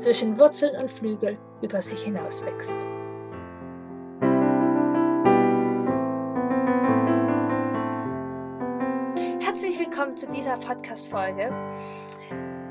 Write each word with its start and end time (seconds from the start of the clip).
zwischen 0.00 0.38
Wurzeln 0.38 0.74
und 0.80 0.90
Flügel 0.90 1.38
über 1.60 1.82
sich 1.82 2.02
hinaus 2.02 2.44
wächst. 2.44 2.76
Herzlich 9.40 9.78
willkommen 9.78 10.16
zu 10.16 10.26
dieser 10.28 10.56
Podcast-Folge. 10.56 11.52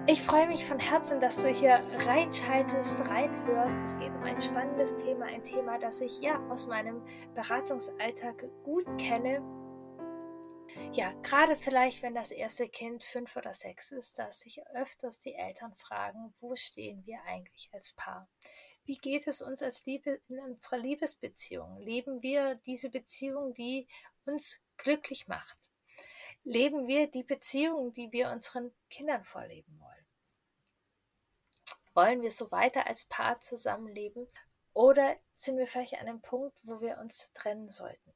Ich 0.07 0.23
freue 0.23 0.47
mich 0.47 0.65
von 0.65 0.79
Herzen, 0.79 1.19
dass 1.19 1.43
du 1.43 1.49
hier 1.49 1.81
reinschaltest, 2.07 3.07
reinhörst. 3.11 3.77
Es 3.85 3.99
geht 3.99 4.09
um 4.15 4.23
ein 4.23 4.41
spannendes 4.41 4.95
Thema, 4.95 5.25
ein 5.25 5.43
Thema, 5.43 5.77
das 5.77 6.01
ich 6.01 6.19
ja 6.21 6.39
aus 6.49 6.65
meinem 6.65 6.99
Beratungsalltag 7.35 8.45
gut 8.63 8.85
kenne. 8.97 9.43
Ja, 10.93 11.13
gerade 11.21 11.55
vielleicht, 11.55 12.03
wenn 12.03 12.15
das 12.15 12.31
erste 12.31 12.67
Kind 12.67 13.03
fünf 13.03 13.35
oder 13.35 13.53
sechs 13.53 13.91
ist, 13.91 14.19
dass 14.19 14.41
sich 14.41 14.65
öfters 14.73 15.19
die 15.19 15.33
Eltern 15.33 15.73
fragen, 15.75 16.33
wo 16.39 16.55
stehen 16.55 17.05
wir 17.05 17.21
eigentlich 17.23 17.69
als 17.73 17.93
Paar? 17.93 18.27
Wie 18.85 18.97
geht 18.97 19.27
es 19.27 19.41
uns 19.41 19.61
als 19.61 19.85
Liebe 19.85 20.19
in 20.29 20.39
unserer 20.39 20.77
Liebesbeziehung? 20.77 21.79
Leben 21.79 22.21
wir 22.21 22.55
diese 22.65 22.89
Beziehung, 22.89 23.53
die 23.53 23.87
uns 24.25 24.59
glücklich 24.77 25.27
macht? 25.27 25.57
Leben 26.43 26.87
wir 26.87 27.07
die 27.07 27.23
Beziehung, 27.23 27.93
die 27.93 28.11
wir 28.11 28.31
unseren 28.31 28.73
Kindern 28.89 29.23
vorleben 29.23 29.79
wollen? 29.79 30.07
Wollen 31.93 32.21
wir 32.21 32.31
so 32.31 32.49
weiter 32.51 32.87
als 32.87 33.05
Paar 33.05 33.39
zusammenleben? 33.39 34.27
Oder 34.73 35.17
sind 35.33 35.57
wir 35.57 35.67
vielleicht 35.67 35.93
an 35.95 36.07
einem 36.07 36.21
Punkt, 36.21 36.57
wo 36.63 36.81
wir 36.81 36.97
uns 36.97 37.29
trennen 37.33 37.69
sollten? 37.69 38.13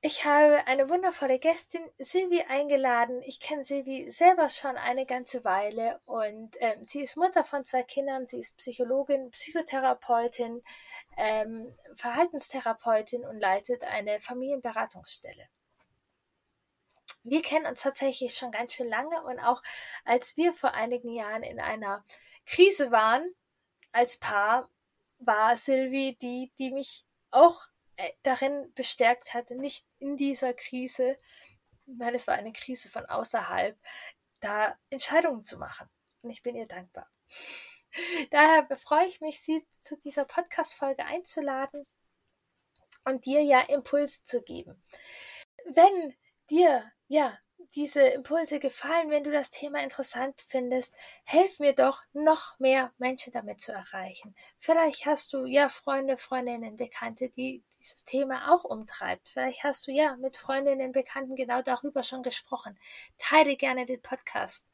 Ich 0.00 0.24
habe 0.24 0.66
eine 0.66 0.88
wundervolle 0.88 1.38
Gästin, 1.40 1.82
Silvi, 1.98 2.42
eingeladen. 2.42 3.20
Ich 3.22 3.40
kenne 3.40 3.64
Silvi 3.64 4.10
selber 4.10 4.48
schon 4.48 4.76
eine 4.76 5.06
ganze 5.06 5.44
Weile 5.44 6.00
und 6.06 6.54
ähm, 6.60 6.86
sie 6.86 7.02
ist 7.02 7.16
Mutter 7.16 7.44
von 7.44 7.64
zwei 7.64 7.82
Kindern. 7.82 8.28
Sie 8.28 8.38
ist 8.38 8.56
Psychologin, 8.56 9.30
Psychotherapeutin, 9.32 10.62
ähm, 11.16 11.72
Verhaltenstherapeutin 11.94 13.24
und 13.24 13.40
leitet 13.40 13.82
eine 13.82 14.20
Familienberatungsstelle 14.20 15.48
wir 17.30 17.42
kennen 17.42 17.66
uns 17.66 17.82
tatsächlich 17.82 18.34
schon 18.34 18.52
ganz 18.52 18.74
schön 18.74 18.88
lange 18.88 19.22
und 19.22 19.38
auch 19.40 19.62
als 20.04 20.36
wir 20.36 20.52
vor 20.52 20.74
einigen 20.74 21.10
Jahren 21.10 21.42
in 21.42 21.60
einer 21.60 22.04
Krise 22.46 22.90
waren 22.90 23.34
als 23.92 24.18
Paar, 24.18 24.68
war 25.18 25.56
Silvi 25.56 26.16
die, 26.20 26.52
die 26.58 26.70
mich 26.70 27.04
auch 27.30 27.66
darin 28.22 28.72
bestärkt 28.74 29.34
hatte, 29.34 29.54
nicht 29.54 29.84
in 29.98 30.16
dieser 30.16 30.54
Krise, 30.54 31.16
weil 31.86 32.14
es 32.14 32.26
war 32.26 32.34
eine 32.34 32.52
Krise 32.52 32.90
von 32.90 33.06
außerhalb, 33.06 33.78
da 34.40 34.76
Entscheidungen 34.90 35.44
zu 35.44 35.58
machen. 35.58 35.88
Und 36.22 36.30
ich 36.30 36.42
bin 36.42 36.56
ihr 36.56 36.66
dankbar. 36.66 37.10
Daher 38.30 38.68
freue 38.76 39.06
ich 39.06 39.20
mich, 39.20 39.40
Sie 39.40 39.66
zu 39.80 39.96
dieser 39.96 40.24
Podcast-Folge 40.24 41.04
einzuladen 41.04 41.86
und 43.04 43.24
dir 43.24 43.42
ja 43.42 43.60
Impulse 43.60 44.22
zu 44.24 44.42
geben. 44.42 44.82
Wenn 45.64 46.16
dir 46.50 46.92
ja, 47.08 47.38
diese 47.74 48.00
Impulse 48.02 48.60
gefallen, 48.60 49.10
wenn 49.10 49.24
du 49.24 49.30
das 49.30 49.50
Thema 49.50 49.82
interessant 49.82 50.42
findest, 50.46 50.94
helf 51.24 51.58
mir 51.58 51.74
doch, 51.74 52.02
noch 52.12 52.58
mehr 52.58 52.92
Menschen 52.98 53.32
damit 53.32 53.60
zu 53.60 53.72
erreichen. 53.72 54.34
Vielleicht 54.58 55.06
hast 55.06 55.32
du 55.32 55.44
ja 55.44 55.68
Freunde, 55.68 56.16
Freundinnen, 56.16 56.76
Bekannte, 56.76 57.28
die 57.28 57.62
dieses 57.78 58.04
Thema 58.04 58.54
auch 58.54 58.64
umtreibt. 58.64 59.28
Vielleicht 59.28 59.64
hast 59.64 59.86
du 59.86 59.92
ja 59.92 60.16
mit 60.16 60.36
Freundinnen, 60.36 60.92
Bekannten 60.92 61.36
genau 61.36 61.62
darüber 61.62 62.02
schon 62.02 62.22
gesprochen. 62.22 62.78
Teile 63.18 63.56
gerne 63.56 63.86
den 63.86 64.02
Podcast 64.02 64.66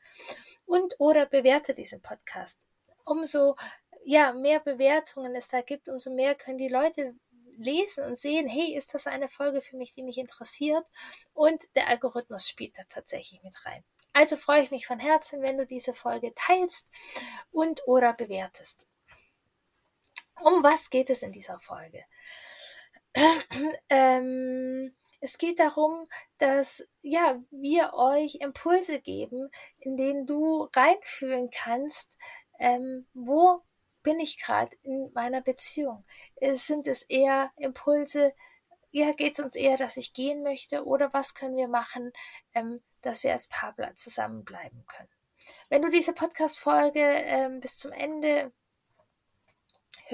und 0.67 0.95
oder 0.99 1.27
bewerte 1.27 1.75
diesen 1.75 2.01
Podcast. 2.01 2.63
Umso 3.05 3.57
ja, 4.05 4.33
mehr 4.33 4.61
Bewertungen 4.61 5.35
es 5.35 5.49
da 5.49 5.63
gibt, 5.63 5.89
umso 5.89 6.11
mehr 6.11 6.35
können 6.35 6.59
die 6.59 6.69
Leute 6.69 7.15
lesen 7.57 8.05
und 8.05 8.19
sehen, 8.19 8.49
hey, 8.49 8.75
ist 8.77 8.95
das 8.95 9.07
eine 9.07 9.29
Folge 9.29 9.61
für 9.61 9.77
mich, 9.77 9.93
die 9.93 10.03
mich 10.03 10.19
interessiert? 10.19 10.85
Und 11.33 11.65
der 11.75 11.89
Algorithmus 11.89 12.49
spielt 12.49 12.77
da 12.79 12.83
tatsächlich 12.89 13.43
mit 13.43 13.65
rein. 13.65 13.85
Also 14.13 14.37
freue 14.37 14.63
ich 14.63 14.71
mich 14.71 14.87
von 14.87 15.01
Herzen, 15.01 15.43
wenn 15.43 15.59
du 15.59 15.67
diese 15.67 15.95
Folge 15.95 16.33
teilst 16.35 16.89
und 17.51 17.83
oder 17.87 18.13
bewertest. 18.13 18.89
Um 20.41 20.63
was 20.63 20.91
geht 20.91 21.11
es 21.11 21.23
in 21.23 21.33
dieser 21.33 21.59
Folge? 21.59 22.05
ähm, 23.89 24.95
es 25.21 25.39
geht 25.39 25.59
darum, 25.59 26.07
dass 26.39 26.87
ja, 27.01 27.41
wir 27.51 27.95
euch 27.95 28.37
Impulse 28.41 29.01
geben, 29.01 29.51
in 29.79 29.97
denen 29.97 30.27
du 30.27 30.69
reinfühlen 30.75 31.49
kannst, 31.51 32.19
ähm, 32.59 33.07
wo 33.15 33.63
bin 34.03 34.21
ich 34.21 34.39
gerade 34.39 34.77
in 34.83 35.11
meiner 35.15 35.41
Beziehung? 35.41 36.05
Sind 36.55 36.87
es 36.87 37.03
eher 37.03 37.51
Impulse, 37.57 38.35
ja, 38.91 39.13
geht 39.13 39.39
es 39.39 39.45
uns 39.45 39.57
eher, 39.57 39.77
dass 39.77 39.97
ich 39.97 40.13
gehen 40.13 40.43
möchte 40.43 40.85
oder 40.85 41.13
was 41.13 41.35
können 41.35 41.57
wir 41.57 41.69
machen, 41.69 42.13
ähm, 42.55 42.83
dass 43.01 43.25
wir 43.25 43.33
als 43.33 43.47
Paar 43.47 43.75
zusammenbleiben 43.97 44.85
können? 44.87 45.09
Wenn 45.69 45.83
du 45.83 45.89
diese 45.89 46.13
Podcast-Folge 46.13 47.01
ähm, 47.01 47.61
bis 47.61 47.79
zum 47.79 47.93
Ende 47.93 48.53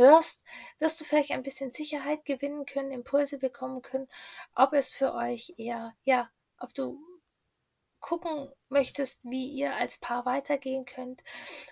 hörst, 0.01 0.43
wirst 0.79 1.01
du 1.01 1.05
vielleicht 1.05 1.31
ein 1.33 1.43
bisschen 1.43 1.73
Sicherheit 1.73 2.25
gewinnen 2.25 2.67
können, 2.67 2.93
Impulse 2.93 3.39
bekommen 3.39 3.83
können, 3.83 4.09
ob 4.55 4.73
es 4.73 4.93
für 4.93 5.15
euch 5.15 5.55
eher, 5.57 5.95
ja, 6.05 6.31
ob 6.59 6.75
du 6.75 6.99
gucken 8.01 8.51
möchtest, 8.69 9.21
wie 9.25 9.49
ihr 9.49 9.77
als 9.77 9.99
Paar 9.99 10.25
weitergehen 10.25 10.85
könnt 10.85 11.23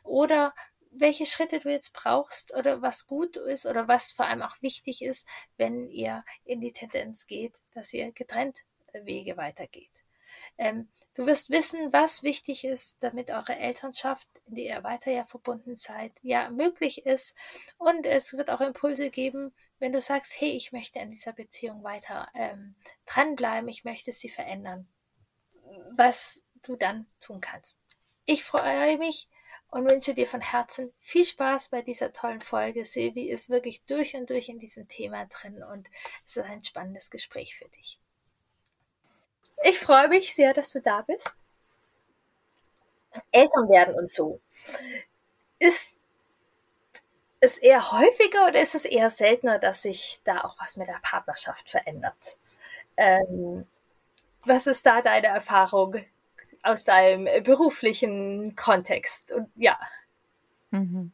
oder 0.05 0.55
welche 0.91 1.27
Schritte 1.27 1.59
du 1.59 1.71
jetzt 1.71 1.93
brauchst 1.93 2.55
oder 2.55 2.83
was 2.83 3.07
gut 3.07 3.37
ist 3.37 3.67
oder 3.67 3.89
was 3.89 4.13
vor 4.13 4.27
allem 4.27 4.43
auch 4.43 4.61
wichtig 4.63 5.03
ist, 5.03 5.27
wenn 5.57 5.87
ihr 5.87 6.25
in 6.45 6.61
die 6.61 6.73
Tendenz 6.73 7.27
geht, 7.27 7.61
dass 7.73 7.93
ihr 7.93 8.13
getrennt 8.13 8.61
Wege 8.93 9.37
weitergeht. 9.37 9.91
Ähm, 10.57 10.89
du 11.19 11.27
wirst 11.27 11.51
wissen, 11.51 11.93
was 11.93 12.23
wichtig 12.23 12.65
ist, 12.65 13.03
damit 13.03 13.31
eure 13.31 13.57
Elternschaft, 13.57 14.29
in 14.47 14.55
der 14.55 14.65
ihr 14.65 14.85
weiter 14.85 15.11
ja 15.11 15.25
verbunden 15.25 15.75
seid, 15.75 16.13
ja 16.23 16.49
möglich 16.49 17.05
ist. 17.07 17.37
Und 17.77 18.07
es 18.07 18.35
wird 18.35 18.51
auch 18.51 18.61
Impulse 18.61 19.11
geben, 19.11 19.53
wenn 19.81 19.91
du 19.91 20.01
sagst, 20.01 20.41
hey, 20.41 20.51
ich 20.51 20.71
möchte 20.71 21.01
an 21.01 21.11
dieser 21.11 21.33
Beziehung 21.33 21.83
weiter 21.83 22.29
ähm, 22.35 22.77
dranbleiben, 23.05 23.69
ich 23.69 23.85
möchte 23.85 24.13
sie 24.13 24.29
verändern, 24.29 24.87
was 25.91 26.45
du 26.63 26.77
dann 26.77 27.07
tun 27.21 27.41
kannst. 27.41 27.81
Ich 28.25 28.45
freue 28.45 28.97
mich, 28.99 29.29
und 29.71 29.91
wünsche 29.91 30.15
dir 30.15 30.27
von 30.27 30.41
Herzen 30.41 30.95
viel 30.99 31.27
Spaß 31.27 31.69
bei 31.69 31.83
dieser 31.83 32.15
tollen 32.15 32.41
Folge. 32.41 32.87
Silvi 32.87 33.29
ist 33.29 33.51
wirklich 33.51 33.85
durch 33.85 34.15
und 34.15 34.31
durch 34.31 34.49
in 34.49 34.59
diesem 34.59 34.89
Thema 34.89 35.27
drin 35.27 35.63
und 35.63 35.91
es 36.25 36.39
ist 36.39 36.45
ein 36.45 36.65
spannendes 36.65 37.11
Gespräch 37.11 37.55
für 37.55 37.69
dich. 37.69 38.01
Ich 39.65 39.79
freue 39.79 40.09
mich 40.09 40.35
sehr, 40.35 40.55
dass 40.55 40.71
du 40.73 40.81
da 40.81 41.03
bist. 41.03 41.35
Eltern 43.33 43.69
werden 43.69 43.95
und 43.95 44.09
so. 44.09 44.41
Ist 45.59 45.97
es 47.41 47.59
eher 47.59 47.93
häufiger 47.93 48.49
oder 48.49 48.61
ist 48.61 48.75
es 48.75 48.85
eher 48.85 49.11
seltener, 49.11 49.59
dass 49.59 49.83
sich 49.83 50.21
da 50.25 50.43
auch 50.43 50.57
was 50.61 50.77
mit 50.77 50.89
der 50.89 51.01
Partnerschaft 51.03 51.71
verändert? 51.71 52.39
Ähm, 52.97 53.67
was 54.45 54.67
ist 54.67 54.87
da 54.87 55.03
deine 55.03 55.29
Erfahrung? 55.29 56.05
aus 56.63 56.85
deinem 56.85 57.43
beruflichen 57.43 58.55
Kontext. 58.57 59.33
Und 59.33 59.49
ja. 59.57 59.79
Mhm. 60.71 61.13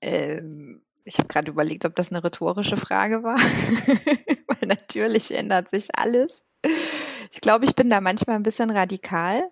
Ähm, 0.00 0.82
ich 1.04 1.18
habe 1.18 1.28
gerade 1.28 1.50
überlegt, 1.50 1.84
ob 1.84 1.94
das 1.94 2.10
eine 2.10 2.22
rhetorische 2.22 2.76
Frage 2.76 3.22
war, 3.22 3.36
weil 4.46 4.68
natürlich 4.68 5.32
ändert 5.32 5.68
sich 5.68 5.96
alles. 5.96 6.42
Ich 7.30 7.40
glaube, 7.40 7.64
ich 7.64 7.74
bin 7.74 7.90
da 7.90 8.00
manchmal 8.00 8.36
ein 8.36 8.42
bisschen 8.42 8.70
radikal, 8.70 9.42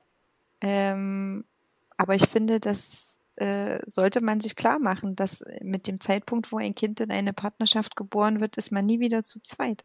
ähm, 0.60 1.44
aber 1.96 2.14
ich 2.14 2.26
finde, 2.28 2.60
das 2.60 3.18
äh, 3.36 3.78
sollte 3.86 4.20
man 4.20 4.40
sich 4.40 4.56
klar 4.56 4.78
machen, 4.78 5.16
dass 5.16 5.44
mit 5.62 5.86
dem 5.86 6.00
Zeitpunkt, 6.00 6.52
wo 6.52 6.58
ein 6.58 6.74
Kind 6.74 7.00
in 7.00 7.10
eine 7.10 7.32
Partnerschaft 7.32 7.96
geboren 7.96 8.40
wird, 8.40 8.56
ist 8.56 8.72
man 8.72 8.86
nie 8.86 9.00
wieder 9.00 9.22
zu 9.22 9.40
zweit. 9.40 9.84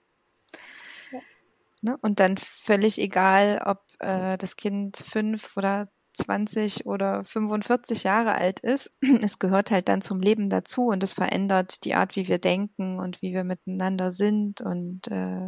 Ne? 1.82 1.98
Und 2.02 2.20
dann 2.20 2.38
völlig 2.38 3.00
egal, 3.00 3.62
ob 3.66 3.82
äh, 4.00 4.38
das 4.38 4.56
Kind 4.56 4.98
fünf 4.98 5.56
oder 5.56 5.90
20 6.14 6.86
oder 6.86 7.24
45 7.24 8.04
Jahre 8.04 8.36
alt 8.36 8.60
ist, 8.60 8.92
es 9.22 9.40
gehört 9.40 9.72
halt 9.72 9.88
dann 9.88 10.02
zum 10.02 10.20
Leben 10.20 10.50
dazu 10.50 10.88
und 10.88 11.04
es 11.04 11.14
verändert 11.14 11.86
die 11.86 11.96
Art, 11.96 12.16
wie 12.16 12.28
wir 12.28 12.40
denken 12.40 13.00
und 13.00 13.22
wie 13.22 13.34
wir 13.34 13.44
miteinander 13.44 14.12
sind 14.12 14.62
und 14.62 15.08
äh, 15.08 15.48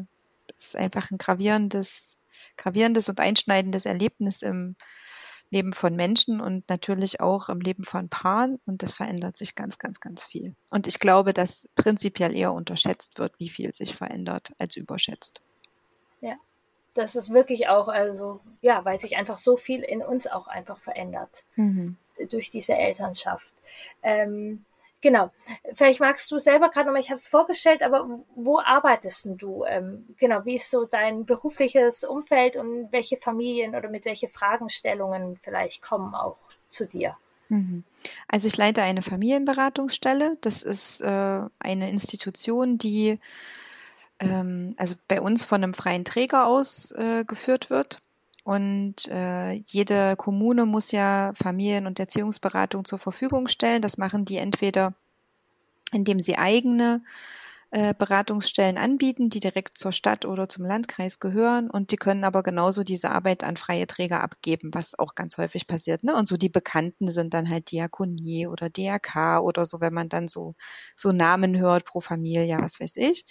es 0.58 0.68
ist 0.68 0.76
einfach 0.76 1.12
ein 1.12 1.18
gravierendes, 1.18 2.20
gravierendes 2.58 3.10
und 3.10 3.20
einschneidendes 3.20 3.86
Erlebnis 3.86 4.42
im 4.42 4.76
Leben 5.52 5.74
von 5.74 5.96
Menschen 5.96 6.40
und 6.40 6.70
natürlich 6.70 7.20
auch 7.20 7.50
im 7.50 7.60
Leben 7.60 7.84
von 7.84 8.08
Paaren 8.08 8.60
und 8.66 8.84
das 8.84 8.94
verändert 8.94 9.36
sich 9.36 9.54
ganz, 9.54 9.78
ganz, 9.78 10.00
ganz 10.00 10.24
viel. 10.24 10.56
Und 10.70 10.88
ich 10.88 11.00
glaube, 11.00 11.34
dass 11.34 11.68
prinzipiell 11.76 12.36
eher 12.36 12.54
unterschätzt 12.54 13.20
wird, 13.20 13.34
wie 13.38 13.50
viel 13.50 13.74
sich 13.74 13.94
verändert, 13.94 14.54
als 14.58 14.78
überschätzt. 14.78 15.42
Ja, 16.22 16.36
das 16.94 17.16
ist 17.18 17.32
wirklich 17.32 17.68
auch, 17.68 17.90
also 17.90 18.40
ja, 18.62 18.86
weil 18.86 19.02
sich 19.02 19.18
einfach 19.18 19.38
so 19.38 19.58
viel 19.58 19.82
in 19.82 20.02
uns 20.02 20.26
auch 20.26 20.48
einfach 20.48 20.80
verändert 20.80 21.44
mhm. 21.58 21.98
durch 22.30 22.50
diese 22.50 22.76
Elternschaft. 22.76 23.54
Ähm, 24.04 24.64
genau. 25.02 25.32
Vielleicht 25.74 26.00
magst 26.00 26.32
du 26.32 26.38
selber 26.38 26.70
gerade 26.70 26.88
nochmal, 26.88 27.02
ich 27.02 27.10
habe 27.10 27.20
es 27.20 27.28
vorgestellt, 27.28 27.84
aber 27.84 28.22
wo 28.36 28.60
arbeitest 28.60 29.28
du? 29.38 29.64
Ähm, 29.66 30.16
genau, 30.18 30.46
wie 30.46 30.56
ist 30.56 30.70
so 30.70 30.86
dein 30.86 31.26
berufliches 31.26 32.04
Umfeld 32.04 32.58
und 32.58 32.92
welche 32.92 33.18
Familien 33.18 33.76
oder 33.76 33.90
mit 33.90 34.06
welche 34.06 34.30
Fragestellungen 34.30 35.38
vielleicht 35.38 35.82
kommen 35.82 36.16
auch 36.16 36.38
zu 36.70 36.88
dir? 36.88 37.18
Mhm. 37.50 37.84
Also 38.28 38.48
ich 38.48 38.58
leite 38.58 38.82
eine 38.82 39.02
Familienberatungsstelle. 39.02 40.38
Das 40.42 40.64
ist 40.64 41.02
äh, 41.02 41.42
eine 41.60 41.90
Institution, 41.90 42.78
die 42.78 43.20
ähm, 44.22 44.74
also 44.78 44.96
bei 45.08 45.20
uns 45.20 45.44
von 45.44 45.64
einem 45.64 45.74
freien 45.74 46.06
Träger 46.06 46.48
aus 46.48 46.92
äh, 46.92 47.26
geführt 47.26 47.70
wird. 47.70 48.00
Und 48.44 49.08
äh, 49.08 49.52
jede 49.52 50.16
Kommune 50.16 50.66
muss 50.66 50.92
ja 50.92 51.32
Familien- 51.36 51.86
und 51.86 52.00
Erziehungsberatung 52.00 52.86
zur 52.86 52.98
Verfügung 52.98 53.48
stellen. 53.48 53.82
Das 53.82 53.98
machen 53.98 54.26
die 54.26 54.38
entweder, 54.38 54.94
indem 55.92 56.20
sie 56.20 56.38
eigene 56.38 57.04
äh, 57.74 57.94
Beratungsstellen 57.98 58.78
anbieten, 58.78 59.30
die 59.30 59.40
direkt 59.40 59.78
zur 59.78 59.94
Stadt 59.94 60.26
oder 60.26 60.50
zum 60.50 60.66
Landkreis 60.66 61.20
gehören 61.20 61.70
und 61.70 61.92
die 61.92 61.96
können 61.96 62.26
aber 62.26 62.44
genauso 62.44 62.84
diese 62.84 63.12
Arbeit 63.12 63.46
an 63.46 63.56
freie 63.56 63.88
Träger 63.88 64.22
abgeben, 64.22 64.72
was 64.74 65.00
auch 65.00 65.16
ganz 65.16 65.38
häufig 65.38 65.68
passiert. 65.68 66.04
Ne? 66.04 66.14
Und 66.16 66.28
so 66.28 66.36
die 66.36 66.50
Bekannten 66.50 67.10
sind 67.10 67.34
dann 67.34 67.50
halt 67.50 67.72
Diakonie 67.72 68.46
oder 68.46 68.70
DRK 68.70 69.40
oder 69.40 69.66
so, 69.66 69.80
wenn 69.80 69.94
man 69.94 70.10
dann 70.10 70.28
so, 70.28 70.56
so 70.98 71.14
Namen 71.14 71.58
hört 71.58 71.86
pro 71.86 72.02
Familie, 72.02 72.58
was 72.60 72.82
weiß 72.82 72.98
ich. 72.98 73.26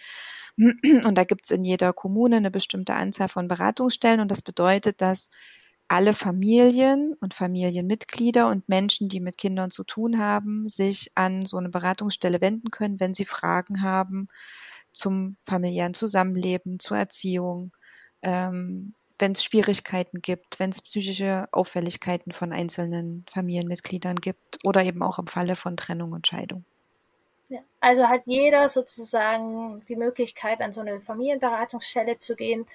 Und 0.56 1.18
da 1.18 1.24
gibt's 1.24 1.50
in 1.50 1.62
jeder 1.62 1.92
Kommune 1.92 2.36
eine 2.36 2.50
bestimmte 2.50 2.94
Anzahl 2.94 3.28
von 3.28 3.46
Beratungsstellen 3.46 4.20
und 4.20 4.30
das 4.30 4.42
bedeutet, 4.42 5.00
dass 5.02 5.28
alle 5.90 6.14
Familien 6.14 7.14
und 7.20 7.34
Familienmitglieder 7.34 8.46
und 8.46 8.68
Menschen, 8.68 9.08
die 9.08 9.18
mit 9.18 9.36
Kindern 9.36 9.72
zu 9.72 9.82
tun 9.82 10.20
haben, 10.20 10.68
sich 10.68 11.10
an 11.16 11.44
so 11.44 11.56
eine 11.56 11.68
Beratungsstelle 11.68 12.40
wenden 12.40 12.70
können, 12.70 13.00
wenn 13.00 13.12
sie 13.12 13.24
Fragen 13.24 13.82
haben 13.82 14.28
zum 14.92 15.36
familiären 15.42 15.94
Zusammenleben, 15.94 16.78
zur 16.78 16.96
Erziehung, 16.96 17.72
ähm, 18.22 18.94
wenn 19.18 19.32
es 19.32 19.42
Schwierigkeiten 19.42 20.22
gibt, 20.22 20.60
wenn 20.60 20.70
es 20.70 20.80
psychische 20.80 21.48
Auffälligkeiten 21.50 22.30
von 22.30 22.52
einzelnen 22.52 23.26
Familienmitgliedern 23.28 24.16
gibt 24.16 24.58
oder 24.62 24.84
eben 24.84 25.02
auch 25.02 25.18
im 25.18 25.26
Falle 25.26 25.56
von 25.56 25.76
Trennung 25.76 26.12
und 26.12 26.24
Scheidung. 26.24 26.64
Also 27.80 28.08
hat 28.08 28.22
jeder 28.26 28.68
sozusagen 28.68 29.84
die 29.88 29.96
Möglichkeit, 29.96 30.60
an 30.60 30.72
so 30.72 30.82
eine 30.82 31.00
Familienberatungsstelle 31.00 32.16
zu 32.18 32.36
gehen 32.36 32.66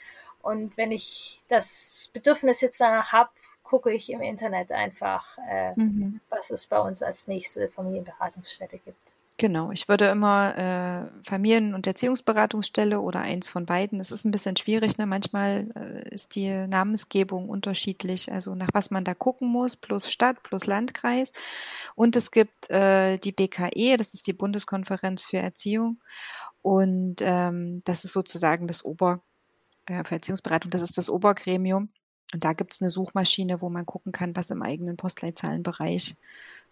und 0.45 0.77
wenn 0.77 0.92
ich 0.92 1.42
das 1.47 2.12
Bedürfnis 2.13 2.62
jetzt 2.62 2.80
danach 2.80 3.12
habe, 3.12 3.31
gucke 3.63 3.92
ich 3.92 4.12
im 4.12 4.21
Internet 4.21 4.71
einfach, 4.71 5.39
äh, 5.50 5.71
mhm. 5.75 6.21
was 6.30 6.51
es 6.51 6.68
bei 6.68 6.80
uns 6.80 7.01
als 7.01 7.27
nächste 7.27 7.68
Familienberatungsstelle 7.68 8.80
gibt. 8.86 9.15
Genau, 9.38 9.71
ich 9.71 9.89
würde 9.89 10.06
immer 10.06 10.56
äh, 10.56 11.24
Familien- 11.27 11.74
und 11.74 11.88
Erziehungsberatungsstelle 11.88 13.01
oder 13.01 13.21
eins 13.21 13.50
von 13.50 13.65
beiden. 13.65 14.00
Es 14.00 14.12
ist 14.12 14.24
ein 14.24 14.31
bisschen 14.31 14.56
schwierig, 14.56 15.00
ne? 15.00 15.07
Manchmal 15.07 15.68
äh, 15.75 16.13
ist 16.13 16.36
die 16.36 16.53
Namensgebung 16.68 17.50
unterschiedlich, 17.50 18.31
also 18.31 18.53
nach 18.53 18.69
was 18.71 18.91
man 18.91 19.03
da 19.03 19.15
gucken 19.15 19.50
muss, 19.50 19.75
plus 19.75 20.12
Stadt, 20.12 20.44
plus 20.44 20.68
Landkreis. 20.68 21.31
Und 21.95 22.15
es 22.15 22.30
gibt 22.30 22.69
äh, 22.69 23.18
die 23.18 23.31
BKE, 23.31 23.98
das 23.98 24.13
ist 24.13 24.27
die 24.27 24.33
Bundeskonferenz 24.33 25.25
für 25.25 25.38
Erziehung. 25.38 26.00
Und 26.62 27.15
ähm, 27.21 27.81
das 27.83 28.06
ist 28.06 28.13
sozusagen 28.13 28.68
das 28.68 28.86
Ober 28.86 29.21
für 29.88 30.16
Erziehungsberatung, 30.16 30.72
das 30.72 30.82
ist 30.82 30.98
das 30.98 31.10
Obergremium. 31.10 31.90
Und 32.34 32.44
da 32.44 32.54
gibt 32.54 32.74
es 32.74 32.82
eine 32.82 32.90
Suchmaschine, 32.90 33.62
wo 33.62 33.70
man 33.70 33.86
gucken 33.86 34.12
kann, 34.12 34.36
was 34.36 34.50
im 34.50 34.62
eigenen 34.62 34.98
Postleitzahlenbereich 34.98 36.16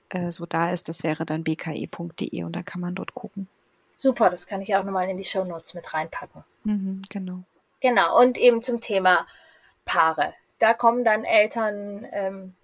äh, 0.09 0.31
so 0.31 0.45
da 0.45 0.71
ist. 0.71 0.89
Das 0.89 1.03
wäre 1.03 1.25
dann 1.25 1.43
bke.de 1.43 2.43
und 2.43 2.55
da 2.55 2.63
kann 2.63 2.81
man 2.81 2.95
dort 2.95 3.13
gucken. 3.13 3.47
Super, 3.95 4.29
das 4.29 4.47
kann 4.47 4.61
ich 4.61 4.75
auch 4.75 4.83
nochmal 4.83 5.09
in 5.09 5.17
die 5.17 5.23
Show 5.23 5.45
Notes 5.45 5.73
mit 5.73 5.93
reinpacken. 5.93 6.43
Mhm, 6.63 7.03
genau. 7.09 7.43
Genau, 7.79 8.19
und 8.19 8.37
eben 8.37 8.61
zum 8.61 8.81
Thema 8.81 9.27
Paare. 9.85 10.33
Da 10.59 10.73
kommen 10.73 11.03
dann 11.03 11.23
Eltern 11.23 12.07
ähm, 12.11 12.55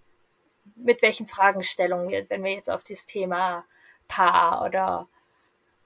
mit 0.76 1.02
welchen 1.02 1.28
Fragestellungen, 1.28 2.26
wenn 2.30 2.44
wir 2.44 2.54
jetzt 2.54 2.70
auf 2.70 2.84
das 2.84 3.06
Thema 3.06 3.66
Paar 4.08 4.66
oder 4.66 5.08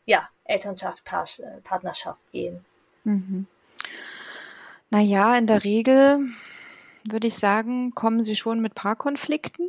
ja, 0.05 0.29
Elternschaft, 0.45 1.03
Paar, 1.03 1.27
Partnerschaft 1.63 2.31
gehen. 2.31 2.63
Mhm. 3.03 3.47
Naja, 4.93 5.35
in 5.35 5.47
der 5.47 5.63
Regel 5.63 6.19
würde 7.09 7.25
ich 7.25 7.33
sagen, 7.33 7.95
kommen 7.95 8.21
sie 8.21 8.35
schon 8.35 8.59
mit 8.59 8.75
Paarkonflikten, 8.75 9.67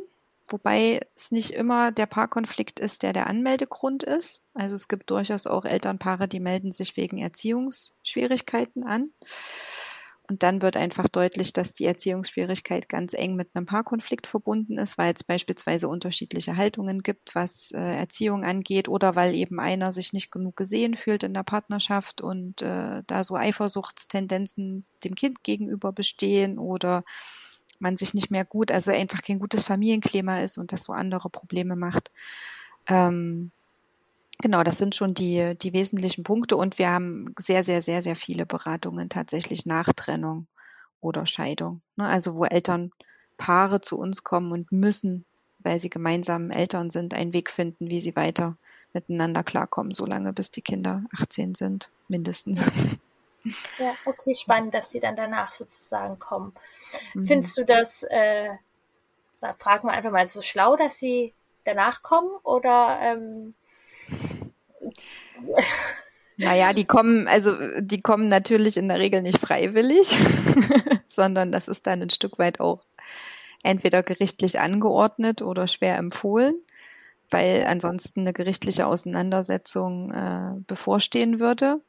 wobei 0.51 0.99
es 1.15 1.31
nicht 1.31 1.49
immer 1.49 1.91
der 1.91 2.05
Paarkonflikt 2.05 2.79
ist, 2.79 3.01
der 3.01 3.11
der 3.11 3.25
Anmeldegrund 3.25 4.03
ist. 4.03 4.43
Also 4.53 4.75
es 4.75 4.87
gibt 4.87 5.09
durchaus 5.09 5.47
auch 5.47 5.65
Elternpaare, 5.65 6.27
die 6.27 6.39
melden 6.39 6.71
sich 6.71 6.95
wegen 6.95 7.17
Erziehungsschwierigkeiten 7.17 8.83
an. 8.83 9.09
Und 10.27 10.41
dann 10.41 10.61
wird 10.61 10.75
einfach 10.75 11.07
deutlich, 11.07 11.53
dass 11.53 11.73
die 11.73 11.85
Erziehungsschwierigkeit 11.85 12.89
ganz 12.89 13.13
eng 13.13 13.35
mit 13.35 13.49
einem 13.53 13.65
Paarkonflikt 13.65 14.25
verbunden 14.25 14.77
ist, 14.77 14.97
weil 14.97 15.13
es 15.13 15.23
beispielsweise 15.23 15.87
unterschiedliche 15.87 16.57
Haltungen 16.57 17.03
gibt, 17.03 17.35
was 17.35 17.71
äh, 17.71 17.77
Erziehung 17.79 18.43
angeht, 18.43 18.89
oder 18.89 19.15
weil 19.15 19.35
eben 19.35 19.59
einer 19.59 19.93
sich 19.93 20.13
nicht 20.13 20.31
genug 20.31 20.55
gesehen 20.55 20.95
fühlt 20.95 21.23
in 21.23 21.33
der 21.33 21.43
Partnerschaft 21.43 22.21
und 22.21 22.61
äh, 22.63 23.03
da 23.05 23.23
so 23.23 23.35
Eifersuchtstendenzen 23.35 24.85
dem 25.03 25.13
Kind 25.15 25.43
gegenüber 25.43 25.91
bestehen 25.91 26.57
oder 26.57 27.03
man 27.79 27.95
sich 27.95 28.13
nicht 28.13 28.31
mehr 28.31 28.45
gut, 28.45 28.71
also 28.71 28.91
einfach 28.91 29.21
kein 29.21 29.39
gutes 29.39 29.63
Familienklima 29.63 30.39
ist 30.39 30.57
und 30.57 30.71
das 30.71 30.83
so 30.83 30.93
andere 30.93 31.29
Probleme 31.29 31.75
macht. 31.75 32.11
Ähm, 32.87 33.51
Genau, 34.41 34.63
das 34.63 34.77
sind 34.77 34.95
schon 34.95 35.13
die, 35.13 35.55
die 35.57 35.73
wesentlichen 35.73 36.23
Punkte 36.23 36.57
und 36.57 36.77
wir 36.77 36.89
haben 36.89 37.33
sehr, 37.39 37.63
sehr, 37.63 37.81
sehr, 37.81 38.01
sehr 38.01 38.15
viele 38.15 38.45
Beratungen 38.45 39.09
tatsächlich 39.09 39.65
nach 39.65 39.91
Trennung 39.93 40.47
oder 41.01 41.25
Scheidung. 41.25 41.81
Ne? 41.95 42.07
Also 42.07 42.35
wo 42.35 42.45
Elternpaare 42.45 43.81
zu 43.81 43.97
uns 43.97 44.23
kommen 44.23 44.51
und 44.51 44.71
müssen, 44.71 45.25
weil 45.59 45.79
sie 45.79 45.89
gemeinsam 45.89 46.51
Eltern 46.51 46.89
sind, 46.89 47.13
einen 47.13 47.33
Weg 47.33 47.49
finden, 47.49 47.89
wie 47.89 47.99
sie 47.99 48.15
weiter 48.15 48.57
miteinander 48.93 49.43
klarkommen, 49.43 49.93
solange 49.93 50.33
bis 50.33 50.51
die 50.51 50.61
Kinder 50.61 51.03
18 51.19 51.55
sind, 51.55 51.91
mindestens. 52.07 52.61
Ja, 53.77 53.93
okay, 54.05 54.33
spannend, 54.33 54.73
dass 54.73 54.89
sie 54.89 54.99
dann 54.99 55.15
danach 55.15 55.51
sozusagen 55.51 56.17
kommen. 56.17 56.55
Mhm. 57.13 57.27
Findest 57.27 57.55
du 57.55 57.63
das, 57.63 58.01
äh, 58.01 58.49
fragen 59.59 59.87
wir 59.87 59.91
einfach 59.91 60.09
mal, 60.09 60.25
so 60.25 60.41
schlau, 60.41 60.75
dass 60.75 60.97
sie 60.97 61.31
danach 61.63 62.01
kommen 62.01 62.31
oder 62.41 62.97
ähm, 63.01 63.53
naja, 66.37 66.73
die 66.73 66.85
kommen, 66.85 67.27
also 67.27 67.55
die 67.79 68.01
kommen 68.01 68.27
natürlich 68.27 68.77
in 68.77 68.87
der 68.87 68.99
Regel 68.99 69.21
nicht 69.21 69.39
freiwillig, 69.39 70.17
sondern 71.07 71.51
das 71.51 71.67
ist 71.67 71.87
dann 71.87 72.01
ein 72.01 72.09
Stück 72.09 72.37
weit 72.37 72.59
auch 72.59 72.85
entweder 73.63 74.03
gerichtlich 74.03 74.59
angeordnet 74.59 75.41
oder 75.41 75.67
schwer 75.67 75.97
empfohlen, 75.97 76.55
weil 77.29 77.65
ansonsten 77.67 78.21
eine 78.21 78.33
gerichtliche 78.33 78.85
Auseinandersetzung 78.85 80.11
äh, 80.11 80.59
bevorstehen 80.67 81.39
würde. 81.39 81.81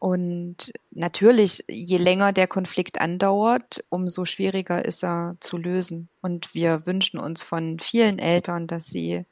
Und 0.00 0.72
natürlich, 0.90 1.64
je 1.68 1.96
länger 1.96 2.32
der 2.32 2.46
Konflikt 2.46 3.00
andauert, 3.00 3.84
umso 3.88 4.24
schwieriger 4.24 4.84
ist 4.84 5.02
er 5.02 5.36
zu 5.40 5.56
lösen. 5.56 6.08
Und 6.20 6.54
wir 6.54 6.86
wünschen 6.86 7.18
uns 7.18 7.42
von 7.42 7.80
vielen 7.80 8.20
Eltern, 8.20 8.68
dass 8.68 8.86
sie 8.86 9.24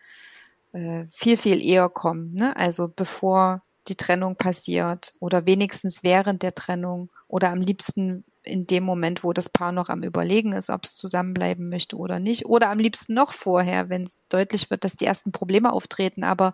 äh, 0.76 1.06
viel, 1.10 1.36
viel 1.38 1.64
eher 1.64 1.88
kommen. 1.88 2.34
Ne? 2.34 2.54
Also 2.56 2.88
bevor 2.88 3.62
die 3.88 3.96
Trennung 3.96 4.36
passiert 4.36 5.14
oder 5.20 5.46
wenigstens 5.46 6.02
während 6.02 6.42
der 6.42 6.54
Trennung 6.54 7.10
oder 7.28 7.50
am 7.50 7.60
liebsten 7.60 8.24
in 8.42 8.66
dem 8.66 8.84
Moment, 8.84 9.24
wo 9.24 9.32
das 9.32 9.48
Paar 9.48 9.72
noch 9.72 9.88
am 9.88 10.02
Überlegen 10.02 10.52
ist, 10.52 10.70
ob 10.70 10.84
es 10.84 10.94
zusammenbleiben 10.94 11.68
möchte 11.68 11.96
oder 11.96 12.20
nicht. 12.20 12.46
Oder 12.46 12.70
am 12.70 12.78
liebsten 12.78 13.14
noch 13.14 13.32
vorher, 13.32 13.88
wenn 13.88 14.02
es 14.02 14.18
deutlich 14.28 14.70
wird, 14.70 14.84
dass 14.84 14.94
die 14.94 15.06
ersten 15.06 15.32
Probleme 15.32 15.72
auftreten. 15.72 16.22
Aber 16.22 16.52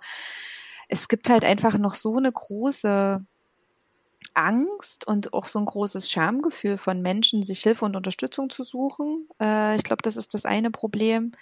es 0.88 1.08
gibt 1.08 1.28
halt 1.28 1.44
einfach 1.44 1.76
noch 1.76 1.94
so 1.94 2.16
eine 2.16 2.32
große 2.32 3.26
Angst 4.34 5.06
und 5.06 5.34
auch 5.34 5.48
so 5.48 5.58
ein 5.58 5.66
großes 5.66 6.10
Schamgefühl 6.10 6.76
von 6.78 7.02
Menschen, 7.02 7.42
sich 7.42 7.60
Hilfe 7.60 7.84
und 7.84 7.96
Unterstützung 7.96 8.48
zu 8.48 8.62
suchen. 8.62 9.28
Äh, 9.40 9.76
ich 9.76 9.82
glaube, 9.82 10.02
das 10.02 10.16
ist 10.16 10.32
das 10.32 10.44
eine 10.44 10.70
Problem. 10.70 11.32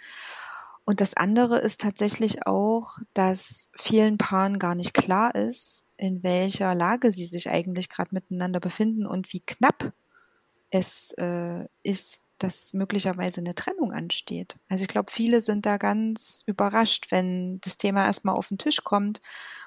Und 0.90 1.00
das 1.00 1.14
andere 1.14 1.58
ist 1.58 1.80
tatsächlich 1.80 2.48
auch, 2.48 2.98
dass 3.14 3.70
vielen 3.76 4.18
Paaren 4.18 4.58
gar 4.58 4.74
nicht 4.74 4.92
klar 4.92 5.32
ist, 5.36 5.84
in 5.96 6.24
welcher 6.24 6.74
Lage 6.74 7.12
sie 7.12 7.26
sich 7.26 7.48
eigentlich 7.48 7.88
gerade 7.88 8.12
miteinander 8.12 8.58
befinden 8.58 9.06
und 9.06 9.32
wie 9.32 9.38
knapp 9.38 9.92
es 10.70 11.12
äh, 11.12 11.64
ist, 11.84 12.24
dass 12.38 12.72
möglicherweise 12.72 13.40
eine 13.40 13.54
Trennung 13.54 13.92
ansteht. 13.92 14.56
Also 14.68 14.82
ich 14.82 14.88
glaube, 14.88 15.12
viele 15.12 15.40
sind 15.42 15.64
da 15.64 15.76
ganz 15.76 16.42
überrascht, 16.46 17.12
wenn 17.12 17.60
das 17.60 17.76
Thema 17.76 18.06
erstmal 18.06 18.34
auf 18.34 18.48
den 18.48 18.58
Tisch 18.58 18.82
kommt 18.82 19.20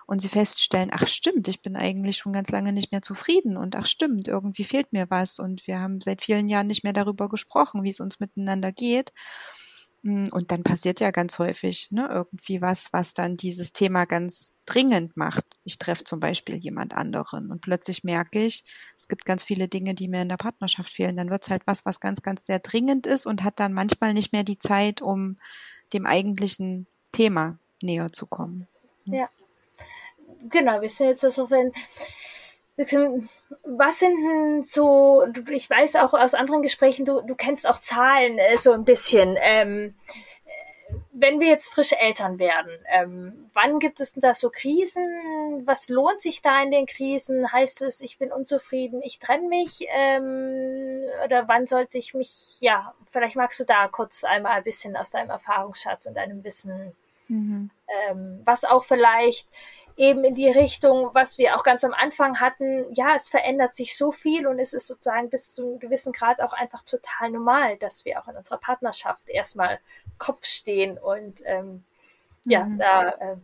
und 0.06 0.22
sie 0.22 0.28
feststellen, 0.28 0.92
ach 0.92 1.08
stimmt, 1.08 1.48
ich 1.48 1.62
bin 1.62 1.78
eigentlich 1.78 2.18
schon 2.18 2.34
ganz 2.34 2.52
lange 2.52 2.74
nicht 2.74 2.92
mehr 2.92 3.02
zufrieden 3.02 3.56
und 3.56 3.78
ach 3.78 3.86
stimmt, 3.86 4.28
irgendwie 4.28 4.66
fehlt 4.66 4.92
mir 4.92 5.10
was 5.10 5.40
und 5.40 5.68
wir 5.68 5.80
haben 5.80 6.02
seit 6.02 6.22
vielen 6.22 6.50
Jahren 6.50 6.68
nicht 6.68 6.84
mehr 6.84 6.92
darüber 6.92 7.30
gesprochen, 7.30 7.84
wie 7.84 7.92
es 7.92 8.02
uns 8.02 8.20
miteinander 8.20 8.74
geht. 8.74 9.14
Hm, 10.04 10.28
und 10.34 10.52
dann 10.52 10.64
passiert 10.64 11.00
ja 11.00 11.12
ganz 11.12 11.40
häufig 11.40 11.90
ne, 11.92 12.08
irgendwie 12.12 12.62
was, 12.62 12.92
was 12.92 13.14
dann 13.14 13.38
dieses 13.38 13.72
Thema 13.72 14.06
ganz 14.06 14.54
dringend 14.66 15.16
macht. 15.16 15.46
Ich 15.64 15.78
treffe 15.80 16.04
zum 16.04 16.20
Beispiel 16.20 16.56
jemand 16.56 16.94
anderen 16.94 17.52
und 17.52 17.62
plötzlich 17.62 18.04
merke 18.04 18.44
ich, 18.44 18.66
es 18.98 19.08
gibt 19.08 19.26
ganz 19.26 19.44
viele 19.44 19.68
Dinge, 19.68 19.94
die 19.94 20.10
mir 20.10 20.22
in 20.22 20.30
der 20.30 20.38
Partnerschaft 20.38 20.92
fehlen. 20.92 21.16
Dann 21.16 21.30
wird 21.30 21.44
es 21.44 21.50
halt 21.50 21.64
was, 21.66 21.86
was 21.86 22.02
ganz, 22.02 22.22
ganz 22.22 22.46
sehr 22.46 22.60
dringend 22.60 23.08
ist 23.08 23.26
und 23.26 23.44
hat 23.44 23.60
dann 23.60 23.74
manchmal 23.74 24.14
nicht 24.14 24.34
mehr 24.34 24.44
die 24.44 24.60
Zeit, 24.60 25.02
um 25.02 25.38
dem 25.94 26.06
eigentlichen 26.06 26.88
Thema 27.14 27.58
näher 27.82 28.12
zu 28.12 28.26
kommen. 28.26 28.68
Ja, 29.06 29.30
genau. 30.50 30.82
Wir 30.82 30.90
sind 30.90 31.08
jetzt 31.08 31.24
also, 31.24 31.50
wenn 31.50 31.72
was 32.76 34.00
sind 34.00 34.16
denn 34.16 34.64
so, 34.64 35.26
ich 35.52 35.70
weiß 35.70 35.96
auch 35.98 36.14
aus 36.14 36.34
anderen 36.34 36.62
Gesprächen, 36.64 37.06
du, 37.06 37.22
du 37.22 37.36
kennst 37.36 37.68
auch 37.68 37.80
Zahlen 37.80 38.40
äh, 38.40 38.58
so 38.58 38.72
ein 38.72 38.84
bisschen. 38.84 39.38
Ähm, 39.40 39.94
wenn 41.12 41.40
wir 41.40 41.48
jetzt 41.48 41.72
frische 41.72 41.98
Eltern 42.00 42.40
werden, 42.40 42.72
ähm, 42.92 43.50
wann 43.54 43.80
gibt 43.80 44.02
es 44.02 44.14
denn 44.14 44.22
da 44.22 44.34
so 44.34 44.50
Krisen? 44.50 45.04
Was 45.66 45.88
lohnt 45.88 46.22
sich 46.22 46.42
da 46.42 46.62
in 46.64 46.72
den 46.72 46.88
Krisen? 46.88 47.52
Heißt 47.52 47.84
es, 47.84 48.02
ich 48.02 48.18
bin 48.18 48.32
unzufrieden, 48.32 49.02
ich 49.04 49.20
trenne 49.20 49.48
mich? 49.48 49.88
Ähm, 49.92 51.04
oder 51.24 51.48
wann 51.48 51.68
sollte 51.68 52.00
ich 52.00 52.14
mich, 52.14 52.60
ja, 52.62 52.94
vielleicht 53.10 53.36
magst 53.36 53.60
du 53.60 53.64
da 53.64 53.88
kurz 53.88 54.24
einmal 54.24 54.54
ein 54.54 54.64
bisschen 54.64 54.96
aus 54.96 55.12
deinem 55.12 55.30
Erfahrungsschatz 55.30 56.08
und 56.08 56.16
deinem 56.16 56.44
Wissen, 56.44 56.96
mhm. 57.28 57.70
ähm, 58.10 58.42
was 58.44 58.66
auch 58.66 58.84
vielleicht 58.84 59.48
eben 59.96 60.24
in 60.24 60.36
die 60.36 60.50
Richtung, 60.50 61.10
was 61.14 61.38
wir 61.38 61.56
auch 61.56 61.64
ganz 61.64 61.84
am 61.84 61.94
Anfang 61.94 62.40
hatten, 62.40 62.86
ja, 62.94 63.16
es 63.16 63.28
verändert 63.28 63.76
sich 63.76 63.96
so 63.96 64.12
viel 64.12 64.48
und 64.48 64.60
es 64.60 64.74
ist 64.74 64.88
sozusagen 64.88 65.30
bis 65.30 65.54
zu 65.54 65.64
einem 65.64 65.80
gewissen 65.80 66.14
Grad 66.14 66.42
auch 66.42 66.54
einfach 66.54 66.84
total 66.84 67.32
normal, 67.32 67.78
dass 67.78 68.06
wir 68.06 68.22
auch 68.22 68.28
in 68.28 68.36
unserer 68.36 68.58
Partnerschaft 68.58 69.30
erstmal 69.30 69.80
Kopf 70.18 70.46
stehen 70.46 70.98
und 70.98 71.42
ähm, 71.46 71.84
ja, 72.46 72.66
mhm. 72.66 72.80
da 72.80 73.10
äh, 73.10 73.36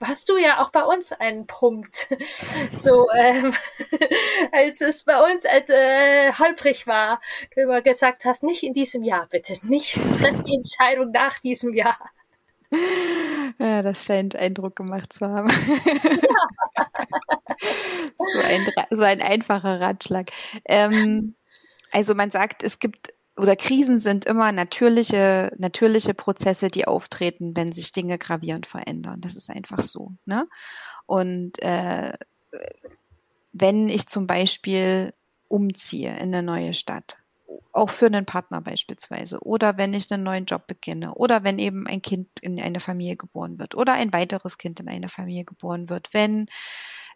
hast 0.00 0.28
du 0.28 0.36
ja 0.36 0.62
auch 0.62 0.70
bei 0.70 0.84
uns 0.84 1.12
einen 1.12 1.46
Punkt. 1.46 2.08
so, 2.72 3.10
ähm, 3.10 3.54
als 4.52 4.80
es 4.80 5.04
bei 5.04 5.32
uns 5.32 5.44
als, 5.44 5.70
äh, 5.70 6.32
holprig 6.32 6.86
war, 6.86 7.20
du 7.54 7.62
immer 7.62 7.82
gesagt 7.82 8.24
hast, 8.24 8.42
nicht 8.42 8.62
in 8.62 8.72
diesem 8.72 9.02
Jahr 9.02 9.26
bitte, 9.26 9.58
nicht 9.62 9.96
die 10.46 10.54
Entscheidung 10.54 11.10
nach 11.10 11.38
diesem 11.38 11.74
Jahr. 11.74 12.10
Ja, 13.58 13.82
das 13.82 14.06
scheint 14.06 14.36
Eindruck 14.36 14.76
gemacht 14.76 15.12
zu 15.12 15.26
haben. 15.26 15.50
so, 18.32 18.38
ein, 18.38 18.66
so 18.88 19.02
ein 19.02 19.20
einfacher 19.20 19.80
Ratschlag. 19.82 20.30
Ähm, 20.64 21.34
also 21.92 22.14
man 22.14 22.30
sagt, 22.30 22.62
es 22.62 22.78
gibt 22.78 23.12
oder 23.36 23.56
Krisen 23.56 23.98
sind 23.98 24.24
immer 24.26 24.52
natürliche, 24.52 25.52
natürliche 25.58 26.14
Prozesse, 26.14 26.68
die 26.68 26.86
auftreten, 26.86 27.56
wenn 27.56 27.72
sich 27.72 27.92
Dinge 27.92 28.18
gravierend 28.18 28.66
verändern. 28.66 29.20
Das 29.20 29.34
ist 29.34 29.50
einfach 29.50 29.80
so. 29.82 30.12
Ne? 30.26 30.46
Und 31.06 31.60
äh, 31.62 32.12
wenn 33.52 33.88
ich 33.88 34.06
zum 34.06 34.26
Beispiel 34.26 35.14
umziehe 35.48 36.10
in 36.16 36.34
eine 36.34 36.42
neue 36.42 36.74
Stadt, 36.74 37.19
auch 37.72 37.90
für 37.90 38.06
einen 38.06 38.26
Partner 38.26 38.60
beispielsweise 38.60 39.40
oder 39.40 39.76
wenn 39.76 39.94
ich 39.94 40.10
einen 40.12 40.22
neuen 40.22 40.44
Job 40.44 40.66
beginne 40.66 41.14
oder 41.14 41.44
wenn 41.44 41.58
eben 41.58 41.86
ein 41.86 42.02
Kind 42.02 42.28
in 42.40 42.60
eine 42.60 42.80
Familie 42.80 43.16
geboren 43.16 43.58
wird 43.58 43.74
oder 43.74 43.94
ein 43.94 44.12
weiteres 44.12 44.58
Kind 44.58 44.80
in 44.80 44.88
eine 44.88 45.08
Familie 45.08 45.44
geboren 45.44 45.88
wird, 45.88 46.12
wenn 46.12 46.46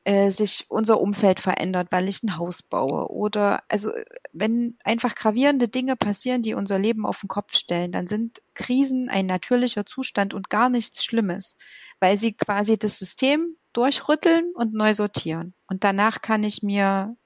äh, 0.04 0.30
sich 0.30 0.66
unser 0.68 1.00
Umfeld 1.00 1.40
verändert, 1.40 1.88
weil 1.90 2.08
ich 2.08 2.22
ein 2.22 2.36
Haus 2.36 2.62
baue 2.62 3.10
oder 3.10 3.62
also 3.68 3.90
wenn 4.32 4.76
einfach 4.84 5.14
gravierende 5.14 5.68
Dinge 5.68 5.96
passieren, 5.96 6.42
die 6.42 6.54
unser 6.54 6.78
Leben 6.78 7.06
auf 7.06 7.20
den 7.20 7.28
Kopf 7.28 7.56
stellen, 7.56 7.90
dann 7.90 8.06
sind 8.06 8.42
Krisen 8.54 9.08
ein 9.08 9.26
natürlicher 9.26 9.86
Zustand 9.86 10.34
und 10.34 10.50
gar 10.50 10.68
nichts 10.68 11.04
Schlimmes, 11.04 11.56
weil 12.00 12.18
sie 12.18 12.34
quasi 12.34 12.78
das 12.78 12.98
System 12.98 13.56
durchrütteln 13.72 14.52
und 14.54 14.74
neu 14.74 14.94
sortieren. 14.94 15.54
Und 15.66 15.84
danach 15.84 16.22
kann 16.22 16.44
ich 16.44 16.62
mir 16.62 17.16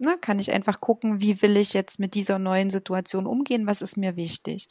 ne, 0.00 0.16
kann 0.20 0.38
ich 0.38 0.52
einfach 0.52 0.80
gucken, 0.80 1.20
wie 1.20 1.40
will 1.42 1.56
ich 1.56 1.72
jetzt 1.72 2.00
mit 2.00 2.14
dieser 2.14 2.38
neuen 2.38 2.70
Situation 2.70 3.26
umgehen, 3.26 3.66
was 3.66 3.82
ist 3.82 3.96
mir 3.96 4.16
wichtig. 4.16 4.68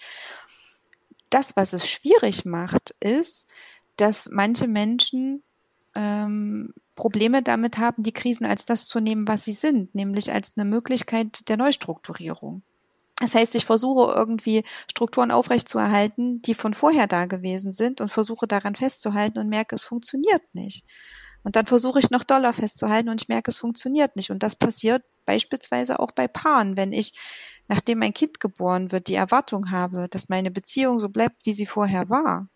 Das, 1.30 1.56
was 1.56 1.74
es 1.74 1.90
schwierig 1.90 2.46
macht, 2.46 2.96
ist, 3.00 3.48
dass 3.98 4.30
manche 4.32 4.68
Menschen 4.68 5.44
ähm, 5.96 6.74
Probleme 6.96 7.44
damit 7.44 7.78
haben, 7.78 8.04
die 8.04 8.12
Krisen 8.12 8.46
als 8.46 8.66
das 8.66 8.88
zu 8.88 9.00
nehmen, 9.00 9.28
was 9.28 9.44
sie 9.44 9.52
sind, 9.52 9.94
nämlich 9.96 10.32
als 10.32 10.54
eine 10.58 10.66
Möglichkeit 10.66 11.48
der 11.48 11.58
Neustrukturierung. 11.58 12.64
Das 13.20 13.36
heißt, 13.36 13.54
ich 13.56 13.66
versuche 13.66 14.14
irgendwie 14.14 14.64
Strukturen 14.90 15.32
aufrechtzuerhalten, 15.32 16.42
die 16.42 16.54
von 16.54 16.74
vorher 16.74 17.06
da 17.06 17.26
gewesen 17.26 17.74
sind 17.74 18.00
und 18.00 18.10
versuche 18.10 18.48
daran 18.48 18.76
festzuhalten 18.76 19.40
und 19.40 19.50
merke, 19.50 19.76
es 19.76 19.84
funktioniert 19.84 20.44
nicht. 20.54 20.86
Und 21.44 21.56
dann 21.56 21.66
versuche 21.66 22.00
ich 22.00 22.12
noch 22.12 22.24
Dollar 22.24 22.54
festzuhalten 22.54 23.10
und 23.10 23.22
ich 23.22 23.30
merke, 23.30 23.50
es 23.50 23.58
funktioniert 23.58 24.16
nicht. 24.16 24.30
Und 24.30 24.44
das 24.44 24.56
passiert 24.56 25.04
beispielsweise 25.26 26.00
auch 26.00 26.12
bei 26.12 26.28
Paaren, 26.28 26.76
wenn 26.76 26.92
ich, 26.92 27.14
nachdem 27.68 28.00
mein 28.00 28.14
Kind 28.14 28.40
geboren 28.40 28.92
wird, 28.92 29.08
die 29.08 29.16
Erwartung 29.16 29.72
habe, 29.72 30.08
dass 30.10 30.30
meine 30.30 30.52
Beziehung 30.52 31.00
so 31.00 31.10
bleibt, 31.10 31.46
wie 31.46 31.54
sie 31.54 31.66
vorher 31.66 32.10
war, 32.10 32.50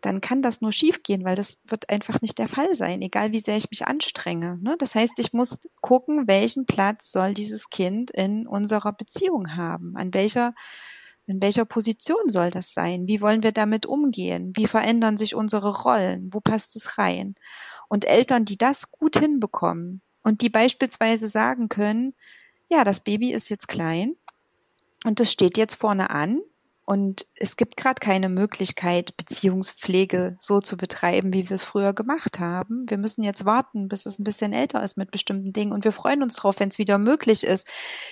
dann 0.00 0.20
kann 0.20 0.40
das 0.40 0.60
nur 0.60 0.72
schiefgehen, 0.72 1.24
weil 1.24 1.36
das 1.36 1.58
wird 1.64 1.90
einfach 1.90 2.20
nicht 2.20 2.38
der 2.38 2.48
Fall 2.48 2.74
sein, 2.74 3.02
egal 3.02 3.32
wie 3.32 3.40
sehr 3.40 3.56
ich 3.56 3.70
mich 3.70 3.86
anstrenge. 3.86 4.58
Ne? 4.62 4.76
Das 4.78 4.94
heißt, 4.94 5.18
ich 5.18 5.32
muss 5.32 5.58
gucken, 5.80 6.28
welchen 6.28 6.64
Platz 6.66 7.10
soll 7.10 7.34
dieses 7.34 7.70
Kind 7.70 8.10
in 8.10 8.46
unserer 8.46 8.92
Beziehung 8.92 9.56
haben, 9.56 9.96
an 9.96 10.14
welcher 10.14 10.54
in 11.28 11.42
welcher 11.42 11.64
Position 11.64 12.28
soll 12.28 12.50
das 12.50 12.72
sein? 12.72 13.08
Wie 13.08 13.20
wollen 13.20 13.42
wir 13.42 13.50
damit 13.50 13.84
umgehen? 13.84 14.52
Wie 14.54 14.68
verändern 14.68 15.16
sich 15.16 15.34
unsere 15.34 15.76
Rollen? 15.82 16.28
Wo 16.32 16.40
passt 16.40 16.76
es 16.76 16.98
rein? 16.98 17.34
Und 17.88 18.04
Eltern, 18.04 18.44
die 18.44 18.58
das 18.58 18.90
gut 18.90 19.18
hinbekommen, 19.18 20.02
und 20.26 20.42
die 20.42 20.50
beispielsweise 20.50 21.28
sagen 21.28 21.68
können, 21.68 22.12
ja, 22.68 22.82
das 22.82 22.98
Baby 22.98 23.32
ist 23.32 23.48
jetzt 23.48 23.68
klein 23.68 24.16
und 25.04 25.20
das 25.20 25.30
steht 25.30 25.56
jetzt 25.56 25.76
vorne 25.76 26.10
an 26.10 26.40
und 26.84 27.26
es 27.36 27.56
gibt 27.56 27.76
gerade 27.76 28.00
keine 28.00 28.28
Möglichkeit, 28.28 29.16
Beziehungspflege 29.16 30.36
so 30.40 30.60
zu 30.60 30.76
betreiben, 30.76 31.32
wie 31.32 31.48
wir 31.48 31.54
es 31.54 31.62
früher 31.62 31.92
gemacht 31.92 32.40
haben. 32.40 32.90
Wir 32.90 32.98
müssen 32.98 33.22
jetzt 33.22 33.44
warten, 33.44 33.86
bis 33.86 34.04
es 34.04 34.18
ein 34.18 34.24
bisschen 34.24 34.52
älter 34.52 34.82
ist 34.82 34.96
mit 34.96 35.12
bestimmten 35.12 35.52
Dingen. 35.52 35.70
Und 35.70 35.84
wir 35.84 35.92
freuen 35.92 36.24
uns 36.24 36.34
drauf, 36.34 36.58
wenn 36.58 36.70
es 36.70 36.78
wieder 36.78 36.98
möglich 36.98 37.44
ist. 37.44 37.68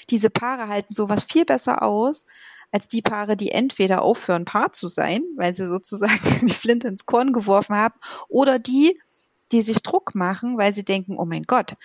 Diese 0.09 0.31
Paare 0.31 0.69
halten 0.69 0.95
sowas 0.95 1.25
viel 1.25 1.45
besser 1.45 1.83
aus, 1.83 2.25
als 2.71 2.87
die 2.87 3.02
Paare, 3.02 3.37
die 3.37 3.50
entweder 3.50 4.02
aufhören, 4.02 4.45
Paar 4.45 4.73
zu 4.73 4.87
sein, 4.87 5.23
weil 5.37 5.52
sie 5.54 5.66
sozusagen 5.66 6.40
die 6.47 6.52
Flinte 6.52 6.88
ins 6.88 7.07
Korn 7.07 7.33
geworfen 7.33 7.75
haben, 7.75 7.95
oder 8.28 8.61
die, 8.61 9.00
die 9.54 9.62
sich 9.62 9.82
Druck 9.82 10.16
machen, 10.16 10.58
weil 10.58 10.73
sie 10.73 10.84
denken, 10.84 11.16
oh 11.16 11.25
mein 11.25 11.44
Gott, 11.44 11.76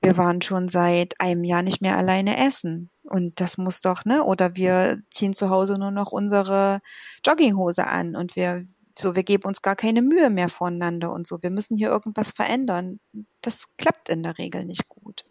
wir 0.00 0.16
waren 0.16 0.40
schon 0.40 0.68
seit 0.68 1.20
einem 1.20 1.44
Jahr 1.44 1.62
nicht 1.62 1.82
mehr 1.82 1.98
alleine 1.98 2.44
essen. 2.46 2.90
Und 3.02 3.40
das 3.40 3.58
muss 3.58 3.82
doch, 3.82 4.06
ne? 4.06 4.24
Oder 4.24 4.56
wir 4.56 5.02
ziehen 5.10 5.34
zu 5.34 5.50
Hause 5.50 5.78
nur 5.78 5.90
noch 5.90 6.10
unsere 6.10 6.80
Jogginghose 7.24 7.86
an 7.86 8.16
und 8.16 8.34
wir, 8.34 8.66
so, 8.98 9.14
wir 9.14 9.24
geben 9.24 9.44
uns 9.44 9.60
gar 9.60 9.76
keine 9.76 10.00
Mühe 10.00 10.30
mehr 10.30 10.48
voneinander 10.48 11.12
und 11.12 11.26
so. 11.26 11.42
Wir 11.42 11.50
müssen 11.50 11.76
hier 11.76 11.90
irgendwas 11.90 12.32
verändern. 12.32 12.98
Das 13.42 13.76
klappt 13.76 14.08
in 14.08 14.22
der 14.22 14.38
Regel 14.38 14.64
nicht 14.64 14.88
gut. 14.88 15.26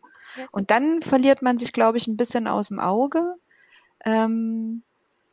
Und 0.52 0.70
dann 0.70 1.02
verliert 1.02 1.42
man 1.42 1.58
sich, 1.58 1.74
glaube 1.74 1.98
ich, 1.98 2.08
ein 2.08 2.18
bisschen 2.18 2.48
aus 2.48 2.68
dem 2.68 2.80
Auge. 2.80 3.36
Ähm, 4.06 4.84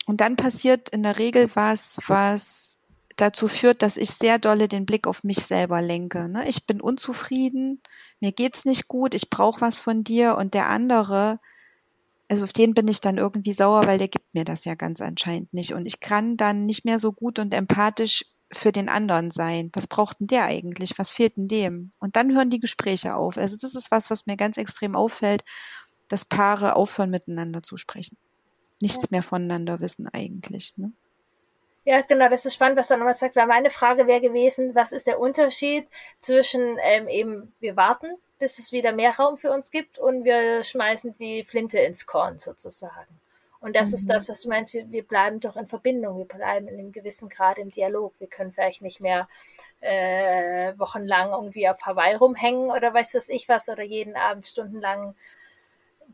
und 0.07 0.23
dann 0.23 0.37
passiert 0.37 0.89
in 0.89 1.03
der 1.03 1.19
Regel 1.19 1.51
was, 1.55 1.99
was 2.07 2.74
dazu 3.17 3.49
führt, 3.49 3.83
dass 3.83 3.97
ich 3.97 4.11
sehr 4.11 4.39
dolle 4.39 4.69
den 4.69 4.87
Blick 4.87 5.07
auf 5.07 5.25
mich 5.25 5.39
selber 5.39 5.83
lenke. 5.83 6.29
Ne? 6.29 6.49
Ich 6.49 6.67
bin 6.67 6.81
unzufrieden, 6.81 7.83
mir 8.21 8.33
geht's 8.33 8.65
nicht 8.65 8.89
gut, 8.89 9.15
ich 9.15 9.31
brauche 9.31 9.61
was 9.61 9.79
von 9.79 10.05
dir 10.05 10.37
und 10.37 10.55
der 10.55 10.69
andere, 10.69 11.41
also 12.29 12.45
auf 12.45 12.53
den 12.53 12.75
bin 12.75 12.89
ich 12.89 13.01
dann 13.01 13.19
irgendwie 13.19 13.53
sauer, 13.53 13.87
weil 13.87 13.99
der 13.99 14.09
gibt 14.09 14.35
mir 14.35 14.45
das 14.45 14.65
ja 14.65 14.75
ganz 14.75 15.01
anscheinend 15.01 15.53
nicht 15.55 15.75
und 15.75 15.87
ich 15.87 16.01
kann 16.01 16.37
dann 16.37 16.67
nicht 16.67 16.85
mehr 16.85 16.99
so 16.99 17.13
gut 17.13 17.39
und 17.39 17.55
empathisch 17.55 18.25
für 18.53 18.73
den 18.73 18.89
anderen 18.89 19.31
sein? 19.31 19.71
Was 19.73 19.87
braucht 19.87 20.21
denn 20.21 20.27
der 20.29 20.45
eigentlich? 20.45 20.99
Was 20.99 21.13
fehlt 21.13 21.37
denn 21.37 21.49
dem? 21.49 21.91
Und 21.99 22.17
dann 22.17 22.35
hören 22.35 22.51
die 22.51 22.61
Gespräche 22.61 23.17
auf. 23.17 23.37
Also 23.37 23.57
das 23.61 23.75
ist 23.75 23.91
was, 23.91 24.11
was 24.11 24.27
mir 24.27 24.37
ganz 24.37 24.57
extrem 24.57 24.95
auffällt, 24.95 25.45
dass 26.09 26.25
Paare 26.25 26.77
aufhören, 26.77 27.11
miteinander 27.11 27.63
zu 27.63 27.77
sprechen. 27.77 28.17
Nichts 28.81 29.11
mehr 29.11 29.23
voneinander 29.23 29.81
wissen 29.81 30.09
eigentlich. 30.09 30.75
Ne? 30.77 30.93
Ja, 31.85 32.01
genau, 32.01 32.31
das 32.31 32.47
ist 32.47 32.55
spannend, 32.55 32.79
was 32.79 32.89
du 32.89 32.97
nochmal 32.97 33.13
sagst, 33.13 33.37
weil 33.37 33.47
meine 33.47 33.71
Frage 33.71 34.07
wäre 34.07 34.21
gewesen, 34.21 34.75
was 34.75 34.93
ist 34.93 35.07
der 35.07 35.21
Unterschied 35.21 35.87
zwischen 36.21 36.79
ähm, 36.83 37.09
eben, 37.09 37.53
wir 37.61 37.77
warten, 37.77 38.17
bis 38.39 38.59
es 38.59 38.73
wieder 38.73 38.93
mehr 38.93 39.15
Raum 39.17 39.37
für 39.37 39.51
uns 39.51 39.71
gibt 39.71 39.99
und 39.99 40.25
wir 40.25 40.65
schmeißen 40.65 41.17
die 41.19 41.45
Flinte 41.45 41.79
ins 41.79 42.07
Korn 42.07 42.39
sozusagen. 42.39 43.21
Und 43.61 43.77
das 43.77 43.89
mhm. 43.89 43.95
ist 43.95 44.11
das, 44.11 44.29
was 44.29 44.43
du 44.43 44.49
meinst, 44.49 44.75
wir, 44.75 44.91
wir, 44.91 45.03
bleiben 45.03 45.41
doch 45.41 45.57
in 45.57 45.67
Verbindung, 45.67 46.19
wir 46.19 46.27
bleiben 46.27 46.69
in 46.69 46.79
einem 46.79 46.93
gewissen 46.93 47.29
Grad 47.29 47.59
im 47.59 47.71
Dialog. 47.71 48.13
Wir 48.19 48.27
können 48.29 48.53
vielleicht 48.53 48.83
nicht 48.83 49.01
mehr 49.01 49.29
äh, 49.81 50.73
wochenlang 50.79 51.33
irgendwie 51.33 51.69
auf 51.69 51.81
Hawaii 51.83 52.15
rumhängen 52.15 52.71
oder 52.71 52.93
weiß 52.93 53.15
was 53.15 53.29
ich 53.29 53.49
was 53.49 53.69
oder 53.69 53.83
jeden 53.83 54.17
Abend 54.17 54.47
stundenlang 54.47 55.15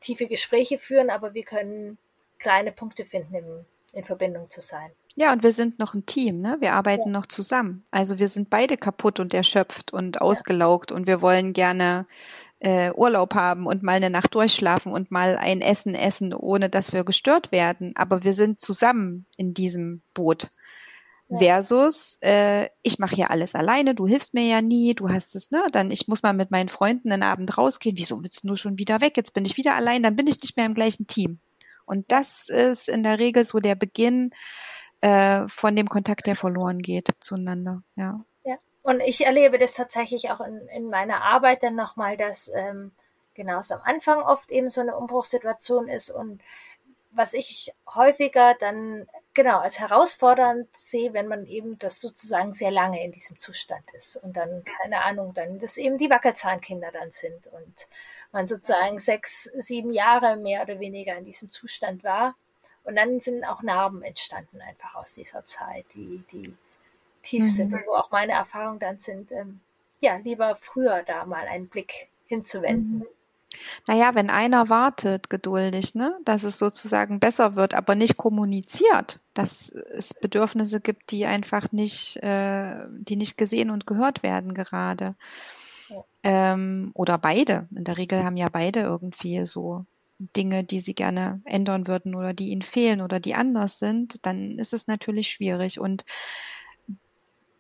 tiefe 0.01 0.27
Gespräche 0.27 0.79
führen, 0.79 1.11
aber 1.11 1.35
wir 1.35 1.45
können 1.45 1.99
kleine 2.39 2.73
Punkte 2.73 3.05
finden, 3.05 3.35
im, 3.35 3.67
in 3.93 4.05
Verbindung 4.05 4.49
zu 4.49 4.61
sein. 4.61 4.93
Ja, 5.17 5.33
und 5.33 5.43
wir 5.43 5.53
sind 5.53 5.79
noch 5.79 5.95
ein 5.95 6.07
Team, 6.07 6.41
ne? 6.41 6.57
Wir 6.61 6.75
arbeiten 6.75 7.09
ja. 7.09 7.13
noch 7.13 7.27
zusammen. 7.27 7.85
Also 7.91 8.19
wir 8.19 8.29
sind 8.29 8.49
beide 8.49 8.77
kaputt 8.77 9.19
und 9.21 9.35
erschöpft 9.35 9.93
und 9.93 10.21
ausgelaugt 10.21 10.91
ja. 10.91 10.97
und 10.97 11.07
wir 11.07 11.21
wollen 11.21 11.53
gerne 11.53 12.07
äh, 12.61 12.93
Urlaub 12.93 13.35
haben 13.35 13.67
und 13.67 13.83
mal 13.83 13.95
eine 13.95 14.11
Nacht 14.11 14.35
durchschlafen 14.35 14.93
und 14.93 15.11
mal 15.11 15.37
ein 15.37 15.63
Essen 15.63 15.95
essen, 15.95 16.33
ohne 16.33 16.69
dass 16.69 16.93
wir 16.93 17.05
gestört 17.05 17.53
werden. 17.53 17.93
Aber 17.97 18.23
wir 18.23 18.35
sind 18.35 18.61
zusammen 18.61 19.27
in 19.37 19.55
diesem 19.55 20.03
Boot. 20.15 20.51
Ja. 21.29 21.39
Versus, 21.39 22.19
äh, 22.23 22.69
ich 22.83 22.99
mache 22.99 23.15
hier 23.15 23.31
alles 23.31 23.55
alleine, 23.55 23.95
du 23.95 24.07
hilfst 24.09 24.35
mir 24.35 24.47
ja 24.47 24.61
nie, 24.63 24.95
du 24.95 25.11
hast 25.11 25.37
es, 25.37 25.53
ne? 25.53 25.63
Dann 25.71 25.93
ich 25.93 26.09
muss 26.09 26.25
mal 26.25 26.33
mit 26.33 26.51
meinen 26.51 26.69
Freunden 26.69 27.13
einen 27.13 27.23
Abend 27.23 27.57
rausgehen. 27.57 27.97
Wieso 27.97 28.23
willst 28.23 28.41
du 28.43 28.57
schon 28.57 28.79
wieder 28.79 29.01
weg? 29.01 29.17
Jetzt 29.17 29.33
bin 29.33 29.45
ich 29.45 29.57
wieder 29.57 29.77
allein, 29.77 30.03
dann 30.03 30.17
bin 30.17 30.27
ich 30.27 30.41
nicht 30.43 30.57
mehr 30.57 30.67
im 30.67 30.75
gleichen 30.75 31.07
Team. 31.07 31.39
Und 31.87 32.11
das 32.11 32.49
ist 32.49 32.89
in 32.89 33.05
der 33.05 33.21
Regel 33.21 33.45
so 33.45 33.61
der 33.61 33.77
Beginn 33.77 34.33
äh, 35.01 35.47
von 35.49 35.77
dem 35.77 35.89
Kontakt, 35.89 36.27
der 36.27 36.37
verloren 36.37 36.81
geht 36.81 37.09
zueinander. 37.21 37.83
Ja. 37.97 38.21
Und 38.83 39.01
ich 39.01 39.27
erlebe 39.27 39.59
das 39.59 39.75
tatsächlich 39.75 40.31
auch 40.31 40.41
in, 40.41 40.59
in 40.69 40.89
meiner 40.89 41.23
Arbeit 41.23 41.63
dann 41.63 41.75
nochmal, 41.75 42.17
dass 42.17 42.51
ähm, 42.55 42.93
genau 43.35 43.61
es 43.61 43.71
am 43.73 43.81
Anfang 43.83 44.23
oft 44.23 44.51
eben 44.51 44.71
so 44.71 44.81
eine 44.81 44.97
Umbruchssituation 44.97 45.89
ist 45.89 46.11
und 46.11 46.41
was 47.13 47.35
ich 47.35 47.73
häufiger 47.93 48.55
dann 48.59 49.09
genau 49.35 49.59
als 49.59 49.81
herausfordernd 49.81 50.69
sehe, 50.77 51.13
wenn 51.13 51.27
man 51.27 51.47
eben 51.47 51.79
das 51.79 52.01
sozusagen 52.01 52.53
sehr 52.53 52.71
lange 52.71 53.05
in 53.05 53.11
diesem 53.11 53.39
Zustand 53.39 53.85
ist 53.95 54.17
und 54.17 54.37
dann 54.37 54.65
keine 54.65 55.03
Ahnung, 55.03 55.35
dann 55.35 55.59
das 55.59 55.77
eben 55.77 55.99
die 55.99 56.09
Wackelzahnkinder 56.09 56.91
dann 56.93 57.11
sind 57.11 57.49
und 57.49 57.89
man 58.33 58.47
sozusagen 58.47 59.01
sechs, 59.01 59.45
sieben 59.59 59.91
Jahre 59.91 60.37
mehr 60.37 60.63
oder 60.63 60.79
weniger 60.79 61.17
in 61.17 61.25
diesem 61.25 61.51
Zustand 61.51 62.05
war 62.05 62.37
und 62.85 62.97
dann 62.97 63.21
sind 63.21 63.45
auch 63.45 63.63
Narben 63.63 64.03
entstanden 64.03 64.61
einfach 64.61 64.95
aus 64.95 65.13
dieser 65.13 65.45
Zeit, 65.45 65.87
die 65.95 66.23
die 66.33 66.55
tief 67.23 67.45
mhm. 67.45 67.49
sind 67.49 67.73
und 67.75 67.87
wo 67.87 67.95
auch 67.95 68.11
meine 68.11 68.33
Erfahrungen 68.33 68.79
dann 68.79 68.99
sind, 68.99 69.33
ähm, 69.33 69.61
ja, 70.01 70.17
lieber 70.17 70.57
früher 70.57 71.03
da 71.03 71.27
mal 71.27 71.47
einen 71.47 71.69
Blick 71.69 72.09
hinzuwenden. 72.27 73.01
Mhm. 73.01 73.07
Naja, 73.87 74.15
wenn 74.15 74.31
einer 74.31 74.69
wartet 74.69 75.29
geduldig, 75.29 75.97
ne, 75.97 76.17
dass 76.25 76.45
es 76.45 76.59
sozusagen 76.59 77.19
besser 77.19 77.57
wird, 77.57 77.75
aber 77.75 77.97
nicht 77.97 78.17
kommuniziert, 78.17 79.19
dass 79.35 79.71
es 79.71 80.15
Bedürfnisse 80.15 80.81
gibt, 80.81 81.11
die 81.11 81.27
einfach 81.27 81.73
nicht, 81.73 82.17
äh, 82.23 82.87
die 82.91 83.17
nicht 83.17 83.37
gesehen 83.37 83.71
und 83.71 83.89
gehört 83.89 84.23
werden 84.23 84.55
gerade. 84.55 85.17
Ja. 85.89 86.05
Ähm, 86.23 86.93
oder 86.95 87.19
beide. 87.19 87.67
In 87.75 87.83
der 87.83 87.97
Regel 87.97 88.23
haben 88.23 88.37
ja 88.37 88.49
beide 88.49 88.81
irgendwie 88.81 89.45
so 89.45 89.85
Dinge, 90.37 90.65
die 90.65 90.81
sie 90.81 90.95
gerne 90.95 91.41
ändern 91.45 91.87
würden 91.87 92.15
oder 92.15 92.35
die 92.35 92.51
ihnen 92.51 92.63
fehlen 92.63 93.01
oder 93.01 93.21
die 93.21 93.35
anders 93.35 93.79
sind, 93.79 94.25
dann 94.27 94.59
ist 94.59 94.73
es 94.73 94.87
natürlich 94.87 95.29
schwierig. 95.29 95.81
Und 95.81 96.05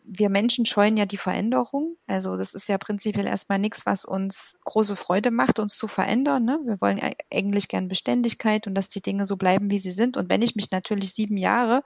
wir 0.05 0.29
Menschen 0.29 0.67
scheuen 0.67 0.97
ja 0.97 1.07
die 1.07 1.17
Veränderung. 1.17 1.97
Also 2.07 2.37
das 2.37 2.53
ist 2.53 2.69
ja 2.69 2.79
prinzipiell 2.79 3.27
erstmal 3.27 3.59
nichts, 3.59 3.87
was 3.87 4.05
uns 4.05 4.57
große 4.65 4.97
Freude 4.97 5.31
macht, 5.31 5.59
uns 5.59 5.79
zu 5.79 5.87
verändern. 5.87 6.45
Ne? 6.45 6.59
Wir 6.65 6.81
wollen 6.81 7.01
eigentlich 7.33 7.69
gern 7.69 7.89
Beständigkeit 7.89 8.67
und 8.67 8.75
dass 8.75 8.89
die 8.89 9.03
Dinge 9.03 9.25
so 9.25 9.37
bleiben, 9.37 9.71
wie 9.71 9.79
sie 9.79 9.93
sind. 9.93 10.17
Und 10.17 10.29
wenn 10.29 10.43
ich 10.43 10.57
mich 10.57 10.71
natürlich 10.71 11.15
sieben 11.15 11.37
Jahre 11.37 11.83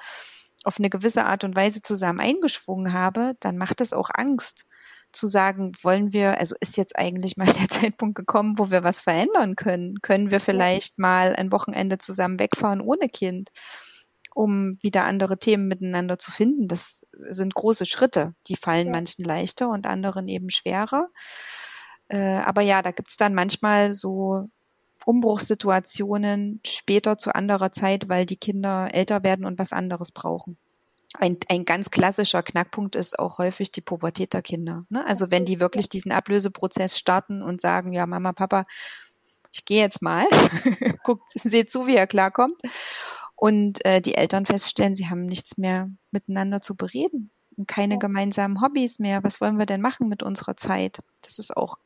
auf 0.64 0.78
eine 0.78 0.90
gewisse 0.90 1.24
Art 1.24 1.44
und 1.44 1.54
Weise 1.54 1.82
zusammen 1.82 2.20
eingeschwungen 2.20 2.92
habe, 2.92 3.36
dann 3.40 3.58
macht 3.58 3.80
es 3.80 3.92
auch 3.92 4.10
Angst 4.12 4.64
zu 5.14 5.26
sagen, 5.26 5.72
wollen 5.82 6.12
wir, 6.12 6.38
also 6.38 6.54
ist 6.60 6.76
jetzt 6.76 6.98
eigentlich 6.98 7.36
mal 7.36 7.46
der 7.52 7.68
Zeitpunkt 7.68 8.14
gekommen, 8.16 8.54
wo 8.56 8.70
wir 8.70 8.84
was 8.84 9.00
verändern 9.00 9.56
können? 9.56 10.00
Können 10.02 10.30
wir 10.30 10.40
vielleicht 10.40 10.98
mal 10.98 11.34
ein 11.36 11.52
Wochenende 11.52 11.98
zusammen 11.98 12.38
wegfahren 12.38 12.80
ohne 12.80 13.08
Kind? 13.08 13.50
um 14.34 14.72
wieder 14.82 15.04
andere 15.04 15.38
Themen 15.38 15.68
miteinander 15.68 16.18
zu 16.18 16.32
finden. 16.32 16.66
Das 16.66 17.02
sind 17.12 17.54
große 17.54 17.86
Schritte. 17.86 18.34
Die 18.48 18.56
fallen 18.56 18.88
ja. 18.88 18.92
manchen 18.92 19.24
leichter 19.24 19.70
und 19.70 19.86
anderen 19.86 20.26
eben 20.26 20.50
schwerer. 20.50 21.06
Äh, 22.08 22.38
aber 22.38 22.62
ja, 22.62 22.82
da 22.82 22.90
gibt's 22.90 23.16
dann 23.16 23.32
manchmal 23.32 23.94
so 23.94 24.48
Umbruchssituationen 25.06 26.60
später 26.66 27.16
zu 27.16 27.34
anderer 27.34 27.72
Zeit, 27.72 28.08
weil 28.08 28.26
die 28.26 28.36
Kinder 28.36 28.88
älter 28.92 29.22
werden 29.22 29.46
und 29.46 29.58
was 29.58 29.72
anderes 29.72 30.10
brauchen. 30.10 30.58
Ein, 31.16 31.38
ein 31.48 31.64
ganz 31.64 31.90
klassischer 31.90 32.42
Knackpunkt 32.42 32.96
ist 32.96 33.18
auch 33.18 33.38
häufig 33.38 33.70
die 33.70 33.80
Pubertät 33.80 34.32
der 34.32 34.42
Kinder. 34.42 34.84
Ne? 34.88 35.06
Also 35.06 35.30
wenn 35.30 35.44
die 35.44 35.60
wirklich 35.60 35.88
diesen 35.88 36.12
Ablöseprozess 36.12 36.98
starten 36.98 37.40
und 37.40 37.60
sagen, 37.60 37.92
ja, 37.92 38.06
Mama, 38.06 38.32
Papa, 38.32 38.64
ich 39.52 39.64
gehe 39.64 39.80
jetzt 39.80 40.02
mal, 40.02 40.26
guckt, 41.04 41.30
seht 41.30 41.70
zu, 41.70 41.86
wie 41.86 41.94
er 41.94 42.08
klarkommt 42.08 42.60
und 43.36 43.84
äh, 43.84 44.00
die 44.00 44.16
Eltern 44.16 44.46
feststellen, 44.46 44.96
sie 44.96 45.08
haben 45.08 45.24
nichts 45.24 45.56
mehr 45.56 45.88
miteinander 46.10 46.60
zu 46.60 46.74
bereden, 46.74 47.30
keine 47.68 47.98
gemeinsamen 47.98 48.60
Hobbys 48.60 48.98
mehr. 48.98 49.22
Was 49.22 49.40
wollen 49.40 49.58
wir 49.58 49.66
denn 49.66 49.80
machen 49.80 50.08
mit 50.08 50.24
unserer 50.24 50.56
Zeit? 50.56 50.98
Das 51.22 51.38
ist 51.38 51.56
auch 51.56 51.76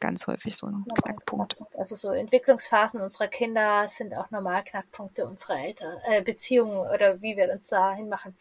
ganz 0.00 0.26
häufig 0.26 0.56
so 0.56 0.66
ein 0.66 0.84
Knackpunkt. 1.02 1.56
Also 1.76 1.94
so 1.94 2.10
Entwicklungsphasen 2.12 3.00
unserer 3.00 3.28
Kinder 3.28 3.86
sind 3.88 4.14
auch 4.14 4.30
normal 4.30 4.64
Knackpunkte 4.64 5.26
unserer 5.26 5.58
Eltern, 5.58 5.98
äh, 6.04 6.22
Beziehungen 6.22 6.78
oder 6.78 7.20
wie 7.22 7.36
wir 7.36 7.50
uns 7.52 7.68
da 7.68 7.92
hinmachen. 7.94 8.36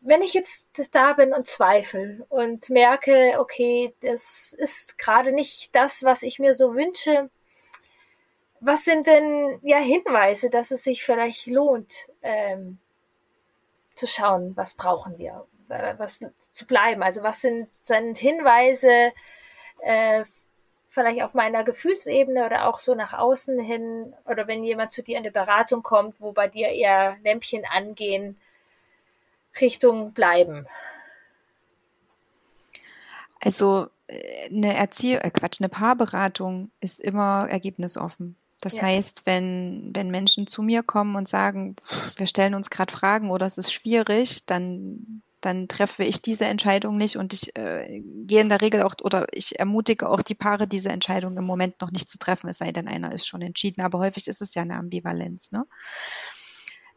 Wenn 0.00 0.22
ich 0.22 0.34
jetzt 0.34 0.68
da 0.92 1.14
bin 1.14 1.32
und 1.32 1.46
zweifle 1.46 2.26
und 2.28 2.68
merke, 2.70 3.36
okay, 3.38 3.94
das 4.00 4.52
ist 4.52 4.98
gerade 4.98 5.32
nicht 5.32 5.74
das, 5.74 6.02
was 6.02 6.22
ich 6.22 6.38
mir 6.38 6.54
so 6.54 6.74
wünsche, 6.74 7.30
was 8.60 8.84
sind 8.84 9.06
denn 9.06 9.58
ja 9.62 9.78
Hinweise, 9.78 10.50
dass 10.50 10.70
es 10.70 10.84
sich 10.84 11.02
vielleicht 11.02 11.46
lohnt, 11.46 12.10
ähm, 12.22 12.78
zu 13.94 14.06
schauen, 14.06 14.56
was 14.56 14.74
brauchen 14.74 15.18
wir, 15.18 15.46
äh, 15.70 15.94
was 15.96 16.20
zu 16.52 16.66
bleiben? 16.66 17.02
Also 17.02 17.22
was 17.22 17.40
sind, 17.40 17.68
sind 17.80 18.18
Hinweise 18.18 19.12
äh, 19.82 20.24
vielleicht 20.90 21.22
auf 21.22 21.34
meiner 21.34 21.62
Gefühlsebene 21.62 22.44
oder 22.44 22.66
auch 22.66 22.80
so 22.80 22.94
nach 22.94 23.14
außen 23.14 23.58
hin 23.60 24.12
oder 24.26 24.48
wenn 24.48 24.64
jemand 24.64 24.92
zu 24.92 25.02
dir 25.02 25.16
in 25.16 25.22
eine 25.22 25.30
Beratung 25.30 25.82
kommt, 25.82 26.20
wo 26.20 26.32
bei 26.32 26.48
dir 26.48 26.68
eher 26.68 27.16
Lämpchen 27.22 27.64
angehen, 27.64 28.38
Richtung 29.60 30.12
bleiben? 30.12 30.66
Also 33.40 33.88
äh, 34.08 34.48
eine 34.48 34.76
Erziehung, 34.76 35.20
äh 35.22 35.30
Quatsch, 35.30 35.60
eine 35.60 35.68
Paarberatung 35.68 36.72
ist 36.80 36.98
immer 36.98 37.46
ergebnisoffen. 37.48 38.36
Das 38.60 38.76
ja. 38.76 38.82
heißt, 38.82 39.26
wenn, 39.26 39.90
wenn 39.94 40.10
Menschen 40.10 40.48
zu 40.48 40.60
mir 40.60 40.82
kommen 40.82 41.14
und 41.14 41.28
sagen, 41.28 41.76
wir 42.16 42.26
stellen 42.26 42.54
uns 42.54 42.68
gerade 42.68 42.92
Fragen 42.92 43.30
oder 43.30 43.46
es 43.46 43.58
ist 43.58 43.72
schwierig, 43.72 44.44
dann, 44.44 45.22
dann 45.40 45.68
treffe 45.68 46.04
ich 46.04 46.22
diese 46.22 46.44
Entscheidung 46.44 46.96
nicht 46.96 47.16
und 47.16 47.32
ich 47.32 47.56
äh, 47.56 48.02
gehe 48.02 48.40
in 48.40 48.48
der 48.48 48.60
Regel 48.60 48.82
auch 48.82 48.94
oder 49.02 49.26
ich 49.32 49.58
ermutige 49.58 50.08
auch 50.08 50.22
die 50.22 50.34
Paare, 50.34 50.66
diese 50.66 50.90
Entscheidung 50.90 51.36
im 51.36 51.44
Moment 51.44 51.80
noch 51.80 51.90
nicht 51.90 52.08
zu 52.08 52.18
treffen, 52.18 52.48
es 52.48 52.58
sei 52.58 52.72
denn, 52.72 52.88
einer 52.88 53.12
ist 53.12 53.26
schon 53.26 53.42
entschieden. 53.42 53.82
Aber 53.82 53.98
häufig 53.98 54.26
ist 54.26 54.42
es 54.42 54.54
ja 54.54 54.62
eine 54.62 54.76
Ambivalenz. 54.76 55.52
Ne? 55.52 55.66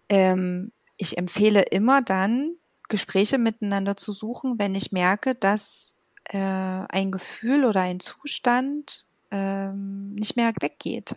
Ähm, 0.09 0.71
ich 0.97 1.17
empfehle 1.17 1.61
immer 1.61 2.01
dann, 2.01 2.55
Gespräche 2.89 3.37
miteinander 3.37 3.97
zu 3.97 4.11
suchen, 4.11 4.59
wenn 4.59 4.75
ich 4.75 4.91
merke, 4.91 5.35
dass 5.35 5.95
äh, 6.25 6.37
ein 6.37 7.11
Gefühl 7.11 7.65
oder 7.65 7.81
ein 7.81 7.99
Zustand 7.99 9.05
ähm, 9.31 10.13
nicht 10.13 10.35
mehr 10.35 10.53
weggeht. 10.59 11.15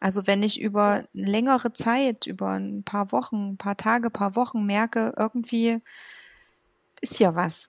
Also 0.00 0.26
wenn 0.26 0.42
ich 0.42 0.60
über 0.60 1.04
längere 1.12 1.72
Zeit, 1.72 2.26
über 2.26 2.50
ein 2.50 2.82
paar 2.82 3.12
Wochen, 3.12 3.52
ein 3.52 3.56
paar 3.56 3.76
Tage, 3.76 4.08
ein 4.08 4.12
paar 4.12 4.34
Wochen 4.34 4.66
merke, 4.66 5.14
irgendwie 5.16 5.78
ist 7.02 7.20
ja 7.20 7.34
was. 7.34 7.68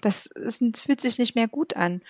Das 0.00 0.24
ist, 0.24 0.62
fühlt 0.78 1.02
sich 1.02 1.18
nicht 1.18 1.34
mehr 1.34 1.48
gut 1.48 1.76
an. 1.76 2.00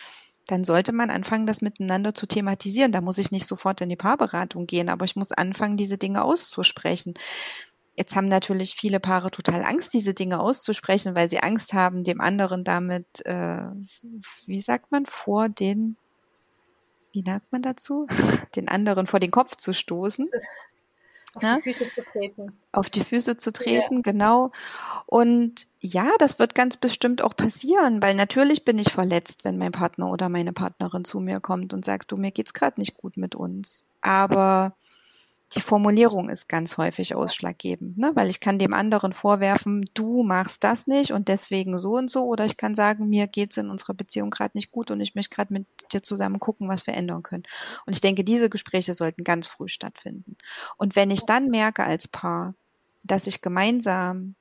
Dann 0.47 0.63
sollte 0.63 0.93
man 0.93 1.11
anfangen, 1.11 1.47
das 1.47 1.61
miteinander 1.61 2.15
zu 2.15 2.27
thematisieren. 2.27 2.93
Da 2.93 3.01
muss 3.01 3.19
ich 3.19 3.33
nicht 3.33 3.47
sofort 3.47 3.81
in 3.81 3.89
die 3.89 3.97
Paarberatung 3.97 4.67
gehen, 4.67 4.89
aber 4.89 5.05
ich 5.05 5.17
muss 5.17 5.33
anfangen, 5.33 5.77
diese 5.77 5.99
Dinge 5.99 6.23
auszusprechen. 6.23 7.15
Jetzt 7.97 8.17
haben 8.17 8.27
natürlich 8.27 8.75
viele 8.75 9.01
Paare 9.01 9.31
total 9.31 9.63
Angst, 9.63 9.93
diese 9.93 10.15
Dinge 10.15 10.41
auszusprechen, 10.41 11.15
weil 11.15 11.29
sie 11.29 11.41
Angst 11.41 11.73
haben, 11.73 12.05
dem 12.05 12.21
anderen 12.21 12.65
damit, 12.65 13.25
äh, 13.27 13.63
wie 14.47 14.61
sagt 14.61 14.91
man, 14.91 15.07
vor 15.07 15.49
den, 15.49 15.97
wie 17.13 17.23
sagt 17.25 17.53
man 17.53 17.63
dazu, 17.63 18.05
den 18.57 18.69
anderen 18.69 19.07
vor 19.07 19.21
den 19.21 19.31
Kopf 19.31 19.57
zu 19.57 19.73
stoßen. 19.73 20.29
Auf 21.35 21.43
ja? 21.43 21.57
die 21.57 21.63
Füße 21.63 21.89
zu 21.91 22.03
treten. 22.03 22.59
Auf 22.73 22.91
die 22.91 23.05
Füße 23.05 23.37
zu 23.37 23.53
treten, 23.53 23.97
ja. 23.97 24.03
genau. 24.03 24.51
Und 25.07 25.67
ja, 25.79 26.11
das 26.19 26.39
wird 26.39 26.55
ganz 26.55 26.77
bestimmt 26.77 27.23
auch 27.23 27.37
passieren, 27.37 28.03
weil 28.03 28.15
natürlich 28.15 28.65
bin 28.65 28.79
ich 28.79 28.93
verletzt, 28.93 29.45
wenn 29.45 29.57
mein 29.57 29.73
Partner 29.73 30.11
oder 30.11 30.29
meine 30.29 30.53
Partnerin 30.53 31.05
zu 31.05 31.21
mir 31.21 31.41
kommt 31.41 31.73
und 31.73 31.85
sagt, 31.85 32.11
du, 32.11 32.17
mir 32.17 32.33
geht's 32.33 32.53
gerade 32.53 32.81
nicht 32.81 32.97
gut 32.97 33.17
mit 33.17 33.35
uns. 33.35 33.85
Aber 34.01 34.75
die 35.55 35.61
Formulierung 35.61 36.29
ist 36.29 36.49
ganz 36.49 36.77
häufig 36.77 37.15
ausschlaggebend, 37.15 37.99
ne? 37.99 38.13
weil 38.15 38.29
ich 38.29 38.39
kann 38.39 38.59
dem 38.59 38.73
anderen 38.73 39.13
vorwerfen, 39.13 39.85
du 39.95 40.23
machst 40.23 40.63
das 40.63 40.87
nicht 40.87 41.13
und 41.13 41.27
deswegen 41.27 41.77
so 41.79 41.97
und 41.97 42.09
so, 42.09 42.25
oder 42.27 42.45
ich 42.45 42.57
kann 42.57 42.77
sagen, 42.77 43.09
mir 43.09 43.27
geht's 43.27 43.57
in 43.57 43.69
unserer 43.69 43.95
Beziehung 43.95 44.31
gerade 44.31 44.57
nicht 44.57 44.71
gut 44.71 44.93
und 44.93 45.01
ich 45.01 45.17
möchte 45.17 45.35
gerade 45.35 45.53
mit 45.53 45.67
dir 45.93 46.03
zusammen 46.03 46.39
gucken, 46.39 46.69
was 46.69 46.87
wir 46.87 46.95
ändern 46.95 47.25
können. 47.25 47.43
Und 47.85 47.95
ich 47.95 48.01
denke, 48.01 48.23
diese 48.23 48.49
Gespräche 48.49 48.95
sollten 48.95 49.25
ganz 49.25 49.49
früh 49.49 49.67
stattfinden. 49.67 50.37
Und 50.77 50.95
wenn 50.95 51.11
ich 51.11 51.27
dann 51.27 51.49
merke 51.49 51.83
als 51.83 52.07
Paar, 52.07 52.55
dass 53.03 53.27
ich 53.27 53.41
gemeinsam, 53.41 54.37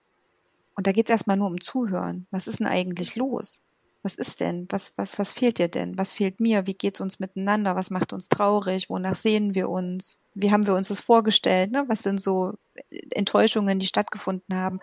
und 0.75 0.85
da 0.85 0.91
geht's 0.91 1.09
erstmal 1.09 1.37
nur 1.37 1.47
um 1.47 1.59
Zuhören, 1.59 2.27
was 2.29 2.47
ist 2.47 2.59
denn 2.59 2.67
eigentlich 2.67 3.15
los? 3.15 3.61
Was 4.01 4.15
ist 4.15 4.39
denn? 4.39 4.67
Was, 4.69 4.93
was, 4.95 5.19
was 5.19 5.33
fehlt 5.33 5.57
dir 5.57 5.67
denn? 5.67 5.97
Was 5.97 6.13
fehlt 6.13 6.39
mir? 6.39 6.65
Wie 6.65 6.73
geht's 6.73 7.01
uns 7.01 7.19
miteinander? 7.19 7.75
Was 7.75 7.89
macht 7.89 8.13
uns 8.13 8.29
traurig? 8.29 8.89
Wonach 8.89 9.15
sehen 9.15 9.55
wir 9.55 9.69
uns? 9.69 10.19
Wie 10.33 10.51
haben 10.51 10.65
wir 10.65 10.75
uns 10.75 10.87
das 10.87 11.01
vorgestellt? 11.01 11.71
Ne? 11.71 11.83
Was 11.87 12.03
sind 12.03 12.21
so 12.21 12.53
Enttäuschungen, 13.11 13.79
die 13.79 13.87
stattgefunden 13.87 14.55
haben? 14.55 14.79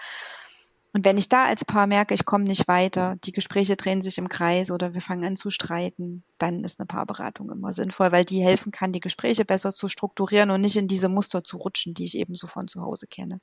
Und 0.97 1.05
wenn 1.05 1.19
ich 1.19 1.29
da 1.29 1.45
als 1.45 1.63
Paar 1.67 1.87
merke, 1.87 2.15
ich 2.15 2.25
komme 2.25 2.45
nicht 2.45 2.69
weiter, 2.69 3.17
die 3.23 3.33
Gespräche 3.33 3.77
drehen 3.77 4.01
sich 4.01 4.17
im 4.17 4.31
Kreis 4.31 4.71
oder 4.71 4.95
wir 4.95 5.03
fangen 5.03 5.25
an 5.27 5.37
zu 5.37 5.51
streiten, 5.51 6.25
dann 6.39 6.65
ist 6.65 6.81
eine 6.81 6.87
Paarberatung 6.87 7.51
immer 7.51 7.75
sinnvoll, 7.75 8.13
weil 8.13 8.25
die 8.25 8.43
helfen 8.43 8.73
kann, 8.73 8.93
die 8.93 9.01
Gespräche 9.01 9.45
besser 9.45 9.75
zu 9.75 9.89
strukturieren 9.89 10.51
und 10.51 10.63
nicht 10.63 10.77
in 10.77 10.89
diese 10.89 11.11
Muster 11.11 11.45
zu 11.45 11.59
rutschen, 11.59 11.93
die 11.93 12.07
ich 12.07 12.17
eben 12.17 12.35
so 12.35 12.47
von 12.47 12.67
zu 12.67 12.81
Hause 12.81 13.07
kenne. 13.09 13.43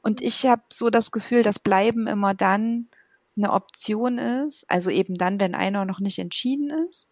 Und 0.00 0.22
ich 0.22 0.46
habe 0.46 0.62
so 0.70 0.88
das 0.88 1.10
Gefühl, 1.10 1.42
das 1.42 1.58
Bleiben 1.58 2.06
immer 2.06 2.32
dann, 2.32 2.88
eine 3.38 3.52
Option 3.52 4.18
ist, 4.18 4.70
also 4.70 4.90
eben 4.90 5.14
dann, 5.14 5.40
wenn 5.40 5.54
einer 5.54 5.84
noch 5.84 6.00
nicht 6.00 6.18
entschieden 6.18 6.70
ist, 6.88 7.08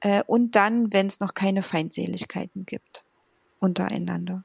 äh, 0.00 0.22
und 0.26 0.56
dann, 0.56 0.92
wenn 0.92 1.06
es 1.06 1.20
noch 1.20 1.34
keine 1.34 1.62
Feindseligkeiten 1.62 2.66
gibt 2.66 3.04
untereinander. 3.60 4.44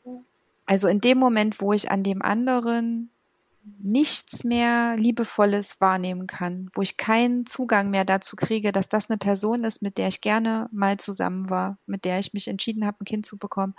Also 0.66 0.88
in 0.88 1.02
dem 1.02 1.18
Moment, 1.18 1.60
wo 1.60 1.74
ich 1.74 1.90
an 1.90 2.04
dem 2.04 2.22
anderen 2.22 3.10
nichts 3.80 4.44
mehr 4.44 4.96
Liebevolles 4.98 5.82
wahrnehmen 5.82 6.28
kann, 6.28 6.70
wo 6.74 6.82
ich 6.82 6.98
keinen 6.98 7.46
Zugang 7.46 7.90
mehr 7.90 8.06
dazu 8.06 8.36
kriege, 8.36 8.72
dass 8.72 8.88
das 8.88 9.10
eine 9.10 9.18
Person 9.18 9.64
ist, 9.64 9.82
mit 9.82 9.98
der 9.98 10.08
ich 10.08 10.22
gerne 10.22 10.70
mal 10.72 10.98
zusammen 10.98 11.50
war, 11.50 11.78
mit 11.86 12.06
der 12.06 12.20
ich 12.20 12.34
mich 12.34 12.48
entschieden 12.48 12.86
habe, 12.86 12.98
ein 13.02 13.06
Kind 13.06 13.26
zu 13.26 13.38
bekommen, 13.38 13.76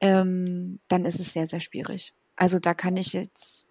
ähm, 0.00 0.80
dann 0.88 1.04
ist 1.04 1.20
es 1.20 1.32
sehr, 1.32 1.46
sehr 1.46 1.60
schwierig. 1.60 2.12
Also 2.36 2.58
da 2.58 2.74
kann 2.74 2.96
ich 2.96 3.12
jetzt 3.12 3.66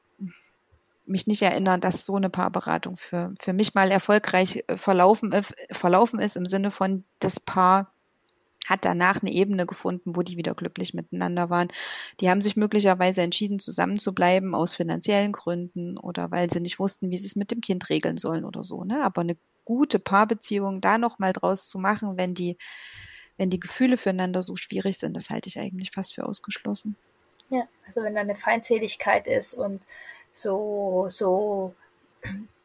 mich 1.05 1.27
nicht 1.27 1.41
erinnern, 1.41 1.81
dass 1.81 2.05
so 2.05 2.15
eine 2.15 2.29
Paarberatung 2.29 2.95
für, 2.95 3.33
für 3.39 3.53
mich 3.53 3.73
mal 3.75 3.91
erfolgreich 3.91 4.63
äh, 4.67 4.77
verlaufen, 4.77 5.33
verlaufen 5.71 6.19
ist, 6.19 6.35
im 6.35 6.45
Sinne 6.45 6.71
von, 6.71 7.03
das 7.19 7.39
Paar 7.39 7.93
hat 8.67 8.85
danach 8.85 9.21
eine 9.21 9.31
Ebene 9.31 9.65
gefunden, 9.65 10.15
wo 10.15 10.21
die 10.21 10.37
wieder 10.37 10.53
glücklich 10.53 10.93
miteinander 10.93 11.49
waren. 11.49 11.67
Die 12.19 12.29
haben 12.29 12.41
sich 12.41 12.55
möglicherweise 12.55 13.21
entschieden, 13.21 13.59
zusammen 13.59 13.99
zu 13.99 14.13
bleiben 14.13 14.55
aus 14.55 14.75
finanziellen 14.75 15.33
Gründen 15.33 15.97
oder 15.97 16.31
weil 16.31 16.49
sie 16.49 16.61
nicht 16.61 16.79
wussten, 16.79 17.11
wie 17.11 17.17
sie 17.17 17.27
es 17.27 17.35
mit 17.35 17.51
dem 17.51 17.61
Kind 17.61 17.89
regeln 17.89 18.17
sollen 18.17 18.45
oder 18.45 18.63
so. 18.63 18.85
Ne? 18.85 19.03
Aber 19.03 19.21
eine 19.21 19.35
gute 19.65 19.99
Paarbeziehung 19.99 20.81
da 20.81 20.97
nochmal 20.97 21.33
draus 21.33 21.67
zu 21.67 21.77
machen, 21.77 22.17
wenn 22.17 22.35
die, 22.35 22.57
wenn 23.37 23.49
die 23.49 23.59
Gefühle 23.59 23.97
füreinander 23.97 24.43
so 24.43 24.55
schwierig 24.55 24.97
sind, 24.97 25.17
das 25.17 25.29
halte 25.29 25.49
ich 25.49 25.59
eigentlich 25.59 25.91
fast 25.91 26.13
für 26.13 26.25
ausgeschlossen. 26.25 26.95
Ja, 27.49 27.67
also 27.85 28.01
wenn 28.01 28.15
da 28.15 28.21
eine 28.21 28.35
Feindseligkeit 28.35 29.27
ist 29.27 29.53
und 29.53 29.81
so, 30.33 31.05
so 31.09 31.73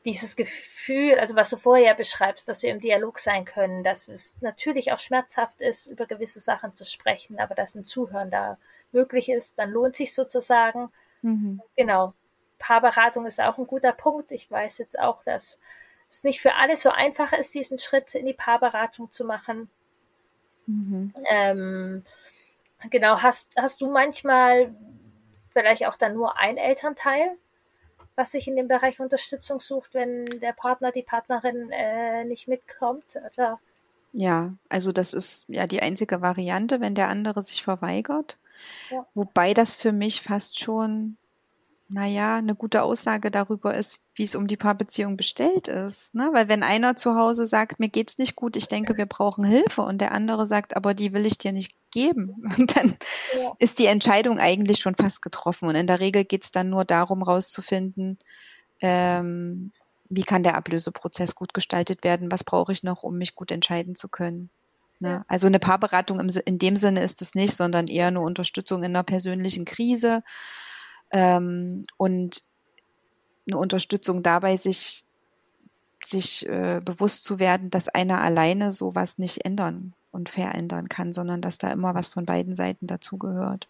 dieses 0.04 0.36
Gefühl, 0.36 1.18
also 1.18 1.36
was 1.36 1.50
du 1.50 1.56
vorher 1.58 1.94
beschreibst, 1.94 2.48
dass 2.48 2.62
wir 2.62 2.70
im 2.70 2.80
Dialog 2.80 3.18
sein 3.18 3.44
können, 3.44 3.84
dass 3.84 4.08
es 4.08 4.40
natürlich 4.40 4.90
auch 4.92 4.98
schmerzhaft 4.98 5.60
ist, 5.60 5.86
über 5.86 6.06
gewisse 6.06 6.40
Sachen 6.40 6.74
zu 6.74 6.84
sprechen, 6.84 7.38
aber 7.38 7.54
dass 7.54 7.74
ein 7.74 7.84
Zuhören 7.84 8.30
da 8.30 8.58
möglich 8.90 9.28
ist, 9.28 9.58
dann 9.58 9.70
lohnt 9.70 9.96
sich 9.96 10.14
sozusagen. 10.14 10.90
Mhm. 11.22 11.60
Genau. 11.76 12.14
Paarberatung 12.58 13.26
ist 13.26 13.40
auch 13.40 13.58
ein 13.58 13.66
guter 13.66 13.92
Punkt. 13.92 14.32
Ich 14.32 14.50
weiß 14.50 14.78
jetzt 14.78 14.98
auch, 14.98 15.22
dass 15.24 15.60
es 16.08 16.24
nicht 16.24 16.40
für 16.40 16.54
alle 16.54 16.76
so 16.76 16.90
einfach 16.90 17.32
ist, 17.32 17.54
diesen 17.54 17.78
Schritt 17.78 18.14
in 18.14 18.26
die 18.26 18.32
Paarberatung 18.32 19.10
zu 19.10 19.24
machen. 19.24 19.68
Mhm. 20.66 21.12
Ähm, 21.28 22.04
genau, 22.90 23.22
hast, 23.22 23.52
hast 23.56 23.80
du 23.80 23.90
manchmal 23.90 24.74
vielleicht 25.52 25.86
auch 25.86 25.96
dann 25.96 26.14
nur 26.14 26.38
ein 26.38 26.56
Elternteil? 26.56 27.36
Was 28.18 28.32
sich 28.32 28.48
in 28.48 28.56
dem 28.56 28.66
Bereich 28.66 28.98
Unterstützung 28.98 29.60
sucht, 29.60 29.94
wenn 29.94 30.26
der 30.40 30.52
Partner, 30.52 30.90
die 30.90 31.04
Partnerin 31.04 31.70
äh, 31.70 32.24
nicht 32.24 32.48
mitkommt? 32.48 33.16
Oder? 33.32 33.60
Ja, 34.12 34.54
also 34.68 34.90
das 34.90 35.14
ist 35.14 35.44
ja 35.46 35.66
die 35.66 35.80
einzige 35.80 36.20
Variante, 36.20 36.80
wenn 36.80 36.96
der 36.96 37.08
andere 37.08 37.42
sich 37.42 37.62
verweigert. 37.62 38.36
Ja. 38.90 39.06
Wobei 39.14 39.54
das 39.54 39.76
für 39.76 39.92
mich 39.92 40.20
fast 40.20 40.58
schon 40.58 41.16
naja, 41.90 42.36
eine 42.36 42.54
gute 42.54 42.82
Aussage 42.82 43.30
darüber 43.30 43.74
ist, 43.74 43.98
wie 44.14 44.24
es 44.24 44.34
um 44.34 44.46
die 44.46 44.58
Paarbeziehung 44.58 45.16
bestellt 45.16 45.68
ist. 45.68 46.14
Ne? 46.14 46.28
Weil 46.34 46.48
wenn 46.48 46.62
einer 46.62 46.96
zu 46.96 47.14
Hause 47.14 47.46
sagt, 47.46 47.80
mir 47.80 47.88
geht's 47.88 48.18
nicht 48.18 48.36
gut, 48.36 48.56
ich 48.56 48.68
denke, 48.68 48.98
wir 48.98 49.06
brauchen 49.06 49.42
Hilfe 49.42 49.80
und 49.82 49.98
der 49.98 50.12
andere 50.12 50.46
sagt, 50.46 50.76
aber 50.76 50.92
die 50.92 51.14
will 51.14 51.24
ich 51.24 51.38
dir 51.38 51.52
nicht 51.52 51.72
geben, 51.90 52.44
dann 52.74 52.96
ja. 53.40 53.52
ist 53.58 53.78
die 53.78 53.86
Entscheidung 53.86 54.38
eigentlich 54.38 54.80
schon 54.80 54.96
fast 54.96 55.22
getroffen. 55.22 55.66
Und 55.66 55.76
in 55.76 55.86
der 55.86 56.00
Regel 56.00 56.24
geht's 56.24 56.50
dann 56.50 56.68
nur 56.68 56.84
darum, 56.84 57.22
rauszufinden, 57.22 58.18
ähm, 58.80 59.72
wie 60.10 60.24
kann 60.24 60.42
der 60.42 60.56
Ablöseprozess 60.56 61.34
gut 61.34 61.54
gestaltet 61.54 62.04
werden, 62.04 62.30
was 62.30 62.44
brauche 62.44 62.72
ich 62.72 62.82
noch, 62.82 63.02
um 63.02 63.16
mich 63.16 63.34
gut 63.34 63.50
entscheiden 63.50 63.94
zu 63.94 64.08
können. 64.08 64.50
Ne? 65.00 65.24
Also 65.26 65.46
eine 65.46 65.58
Paarberatung 65.58 66.20
im, 66.20 66.28
in 66.44 66.58
dem 66.58 66.76
Sinne 66.76 67.02
ist 67.02 67.22
es 67.22 67.34
nicht, 67.34 67.56
sondern 67.56 67.86
eher 67.86 68.08
eine 68.08 68.20
Unterstützung 68.20 68.82
in 68.82 68.94
einer 68.94 69.04
persönlichen 69.04 69.64
Krise 69.64 70.22
ähm, 71.10 71.86
und 71.96 72.42
eine 73.46 73.58
Unterstützung 73.58 74.22
dabei, 74.22 74.56
sich, 74.56 75.04
sich 76.02 76.46
äh, 76.48 76.80
bewusst 76.84 77.24
zu 77.24 77.38
werden, 77.38 77.70
dass 77.70 77.88
einer 77.88 78.20
alleine 78.20 78.72
sowas 78.72 79.18
nicht 79.18 79.44
ändern 79.44 79.94
und 80.10 80.28
verändern 80.28 80.88
kann, 80.88 81.12
sondern 81.12 81.40
dass 81.40 81.58
da 81.58 81.70
immer 81.70 81.94
was 81.94 82.08
von 82.08 82.26
beiden 82.26 82.54
Seiten 82.54 82.86
dazugehört. 82.86 83.68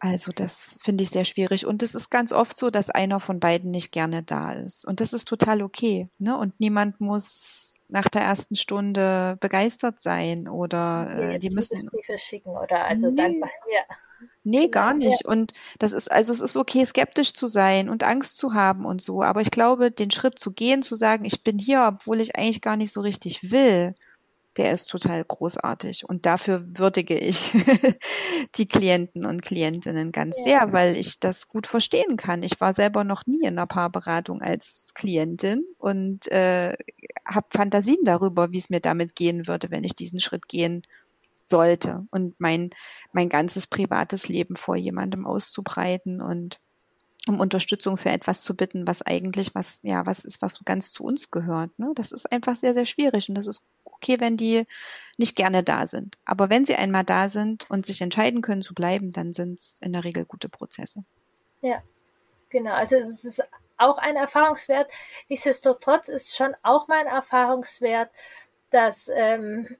Also 0.00 0.32
das 0.34 0.78
finde 0.80 1.04
ich 1.04 1.10
sehr 1.10 1.24
schwierig. 1.24 1.66
Und 1.66 1.82
es 1.82 1.94
ist 1.94 2.10
ganz 2.10 2.32
oft 2.32 2.56
so, 2.56 2.70
dass 2.70 2.90
einer 2.90 3.20
von 3.20 3.38
beiden 3.38 3.70
nicht 3.70 3.92
gerne 3.92 4.22
da 4.22 4.52
ist. 4.52 4.84
Und 4.84 5.00
das 5.00 5.12
ist 5.12 5.28
total 5.28 5.62
okay. 5.62 6.08
Ne? 6.18 6.36
Und 6.36 6.58
niemand 6.58 7.00
muss 7.00 7.74
nach 7.88 8.08
der 8.08 8.22
ersten 8.22 8.56
Stunde 8.56 9.38
begeistert 9.40 10.00
sein 10.00 10.48
oder 10.48 11.08
äh, 11.16 11.38
die 11.38 11.50
müssen 11.50 11.86
Briefe 11.86 12.18
schicken 12.18 12.50
oder 12.50 12.84
also 12.84 13.08
nee. 13.08 13.16
dann 13.16 13.40
ja. 13.40 13.96
Nee, 14.48 14.68
gar 14.68 14.94
nicht. 14.94 15.26
Und 15.26 15.52
das 15.78 15.92
ist, 15.92 16.10
also 16.10 16.32
es 16.32 16.40
ist 16.40 16.56
okay, 16.56 16.84
skeptisch 16.86 17.34
zu 17.34 17.46
sein 17.46 17.90
und 17.90 18.02
Angst 18.02 18.38
zu 18.38 18.54
haben 18.54 18.86
und 18.86 19.02
so. 19.02 19.22
Aber 19.22 19.42
ich 19.42 19.50
glaube, 19.50 19.90
den 19.90 20.10
Schritt 20.10 20.38
zu 20.38 20.52
gehen, 20.52 20.82
zu 20.82 20.94
sagen, 20.94 21.26
ich 21.26 21.44
bin 21.44 21.58
hier, 21.58 21.84
obwohl 21.86 22.20
ich 22.20 22.36
eigentlich 22.36 22.62
gar 22.62 22.76
nicht 22.76 22.90
so 22.90 23.02
richtig 23.02 23.50
will, 23.50 23.94
der 24.56 24.72
ist 24.72 24.86
total 24.86 25.22
großartig. 25.22 26.08
Und 26.08 26.24
dafür 26.24 26.64
würdige 26.78 27.16
ich 27.18 27.52
die 28.56 28.66
Klienten 28.66 29.26
und 29.26 29.42
Klientinnen 29.42 30.12
ganz 30.12 30.38
ja. 30.38 30.44
sehr, 30.44 30.72
weil 30.72 30.96
ich 30.96 31.20
das 31.20 31.48
gut 31.48 31.66
verstehen 31.66 32.16
kann. 32.16 32.42
Ich 32.42 32.58
war 32.58 32.72
selber 32.72 33.04
noch 33.04 33.26
nie 33.26 33.42
in 33.42 33.58
einer 33.58 33.66
Paarberatung 33.66 34.40
als 34.40 34.92
Klientin 34.94 35.64
und 35.76 36.26
äh, 36.32 36.74
habe 37.26 37.46
Fantasien 37.50 38.02
darüber, 38.04 38.50
wie 38.50 38.58
es 38.58 38.70
mir 38.70 38.80
damit 38.80 39.14
gehen 39.14 39.46
würde, 39.46 39.70
wenn 39.70 39.84
ich 39.84 39.94
diesen 39.94 40.20
Schritt 40.20 40.48
gehen 40.48 40.82
sollte 41.48 42.06
und 42.10 42.38
mein, 42.38 42.70
mein 43.12 43.28
ganzes 43.28 43.66
privates 43.66 44.28
Leben 44.28 44.56
vor 44.56 44.76
jemandem 44.76 45.26
auszubreiten 45.26 46.20
und 46.20 46.60
um 47.28 47.40
Unterstützung 47.40 47.96
für 47.96 48.10
etwas 48.10 48.42
zu 48.42 48.56
bitten, 48.56 48.86
was 48.86 49.02
eigentlich 49.02 49.54
was, 49.54 49.80
ja, 49.82 50.06
was 50.06 50.24
ist, 50.24 50.40
was 50.40 50.60
ganz 50.64 50.92
zu 50.92 51.04
uns 51.04 51.30
gehört. 51.30 51.78
Ne? 51.78 51.92
Das 51.94 52.10
ist 52.10 52.30
einfach 52.32 52.54
sehr, 52.54 52.74
sehr 52.74 52.86
schwierig 52.86 53.28
und 53.28 53.34
das 53.34 53.46
ist 53.46 53.64
okay, 53.84 54.18
wenn 54.20 54.36
die 54.36 54.66
nicht 55.18 55.36
gerne 55.36 55.62
da 55.62 55.86
sind. 55.86 56.16
Aber 56.24 56.50
wenn 56.50 56.64
sie 56.64 56.76
einmal 56.76 57.04
da 57.04 57.28
sind 57.28 57.68
und 57.68 57.84
sich 57.84 58.00
entscheiden 58.00 58.40
können 58.40 58.62
zu 58.62 58.74
bleiben, 58.74 59.12
dann 59.12 59.32
sind 59.32 59.58
es 59.58 59.78
in 59.82 59.92
der 59.92 60.04
Regel 60.04 60.24
gute 60.24 60.48
Prozesse. 60.48 61.04
Ja, 61.60 61.82
genau. 62.48 62.72
Also 62.72 62.96
es 62.96 63.24
ist 63.24 63.42
auch 63.76 63.98
ein 63.98 64.16
Erfahrungswert. 64.16 64.90
Nichtsdestotrotz 65.28 66.08
ist 66.08 66.36
schon 66.36 66.54
auch 66.62 66.88
mein 66.88 67.06
Erfahrungswert, 67.06 68.10
dass 68.70 69.10
ähm, 69.14 69.76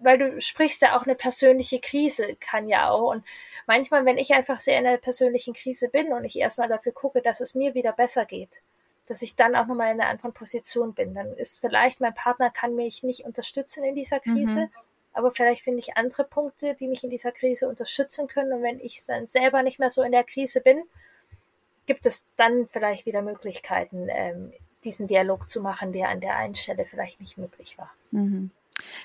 weil 0.00 0.18
du 0.18 0.40
sprichst 0.40 0.82
ja 0.82 0.96
auch 0.96 1.04
eine 1.04 1.14
persönliche 1.14 1.80
Krise 1.80 2.36
kann 2.40 2.68
ja 2.68 2.90
auch 2.90 3.10
und 3.12 3.24
manchmal, 3.66 4.04
wenn 4.04 4.18
ich 4.18 4.32
einfach 4.32 4.60
sehr 4.60 4.78
in 4.78 4.86
einer 4.86 4.98
persönlichen 4.98 5.54
Krise 5.54 5.88
bin 5.88 6.12
und 6.12 6.24
ich 6.24 6.38
erstmal 6.38 6.68
dafür 6.68 6.92
gucke, 6.92 7.20
dass 7.22 7.40
es 7.40 7.54
mir 7.54 7.74
wieder 7.74 7.92
besser 7.92 8.24
geht, 8.24 8.62
dass 9.06 9.22
ich 9.22 9.36
dann 9.36 9.54
auch 9.54 9.66
nochmal 9.66 9.92
in 9.92 10.00
einer 10.00 10.10
anderen 10.10 10.32
Position 10.32 10.94
bin, 10.94 11.14
dann 11.14 11.32
ist 11.34 11.60
vielleicht 11.60 12.00
mein 12.00 12.14
Partner 12.14 12.50
kann 12.50 12.74
mich 12.74 13.02
nicht 13.02 13.24
unterstützen 13.24 13.84
in 13.84 13.94
dieser 13.94 14.20
Krise, 14.20 14.62
mhm. 14.62 14.70
aber 15.12 15.30
vielleicht 15.30 15.62
finde 15.62 15.80
ich 15.80 15.96
andere 15.96 16.24
Punkte, 16.24 16.74
die 16.74 16.88
mich 16.88 17.04
in 17.04 17.10
dieser 17.10 17.32
Krise 17.32 17.68
unterstützen 17.68 18.26
können 18.26 18.52
und 18.52 18.62
wenn 18.62 18.80
ich 18.80 19.04
dann 19.06 19.26
selber 19.26 19.62
nicht 19.62 19.78
mehr 19.78 19.90
so 19.90 20.02
in 20.02 20.12
der 20.12 20.24
Krise 20.24 20.60
bin, 20.60 20.82
gibt 21.86 22.06
es 22.06 22.26
dann 22.36 22.66
vielleicht 22.66 23.06
wieder 23.06 23.22
Möglichkeiten, 23.22 24.08
ähm, 24.10 24.52
diesen 24.84 25.06
Dialog 25.06 25.50
zu 25.50 25.60
machen, 25.60 25.92
der 25.92 26.08
an 26.08 26.20
der 26.20 26.36
einen 26.36 26.54
Stelle 26.54 26.84
vielleicht 26.84 27.20
nicht 27.20 27.38
möglich 27.38 27.76
war. 27.78 27.90
Mhm. 28.12 28.50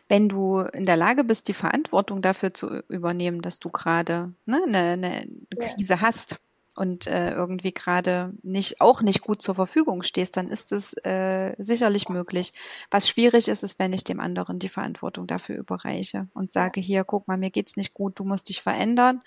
Wenn 0.08 0.30
du 0.30 0.60
in 0.60 0.86
der 0.86 0.98
Lage 0.98 1.24
bist, 1.24 1.48
die 1.48 1.54
Verantwortung 1.54 2.22
dafür 2.22 2.54
zu 2.54 2.82
übernehmen, 2.88 3.42
dass 3.42 3.60
du 3.60 3.70
gerade 3.70 4.34
ne, 4.46 4.62
eine, 4.66 4.78
eine 4.78 5.28
Krise 5.60 5.94
ja. 5.94 6.02
hast 6.02 6.40
und 6.76 7.08
äh, 7.08 7.32
irgendwie 7.32 7.74
gerade 7.74 8.34
nicht 8.42 8.82
auch 8.82 9.02
nicht 9.02 9.22
gut 9.22 9.42
zur 9.42 9.56
Verfügung 9.56 10.04
stehst, 10.04 10.38
dann 10.38 10.48
ist 10.48 10.72
es 10.72 10.94
äh, 11.06 11.54
sicherlich 11.58 12.10
möglich. 12.10 12.54
Was 12.90 13.08
schwierig 13.08 13.48
ist, 13.48 13.64
ist, 13.64 13.80
wenn 13.80 13.94
ich 13.94 14.04
dem 14.04 14.20
anderen 14.20 14.60
die 14.60 14.70
Verantwortung 14.70 15.28
dafür 15.28 15.56
überreiche 15.58 16.28
und 16.34 16.52
sage, 16.52 16.82
hier, 16.82 17.04
guck 17.04 17.28
mal, 17.28 17.38
mir 17.38 17.52
geht's 17.52 17.76
nicht 17.76 17.94
gut, 17.94 18.18
du 18.20 18.24
musst 18.24 18.50
dich 18.50 18.62
verändern. 18.62 19.22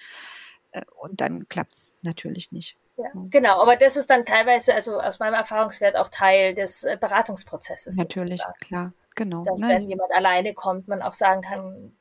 Äh, 0.73 0.83
und 0.97 1.21
dann 1.21 1.49
klappt's 1.49 1.97
natürlich 2.03 2.53
nicht. 2.53 2.77
Ja, 2.97 3.11
genau, 3.31 3.61
aber 3.61 3.77
das 3.77 3.97
ist 3.97 4.09
dann 4.09 4.25
teilweise, 4.25 4.75
also 4.75 4.99
aus 5.01 5.19
meinem 5.19 5.35
Erfahrungswert 5.35 5.97
auch 5.97 6.09
Teil 6.09 6.55
des 6.55 6.83
äh, 6.83 6.97
Beratungsprozesses. 6.99 7.97
Natürlich, 7.97 8.41
sozusagen. 8.41 8.59
klar, 8.61 8.93
genau. 9.17 9.45
Dass 9.45 9.61
ne? 9.61 9.69
wenn 9.69 9.91
jemand 9.91 10.13
alleine 10.13 10.55
kommt, 10.55 10.87
man 10.87 11.03
auch 11.03 11.15
sagen 11.15 11.43
kann, 11.43 11.93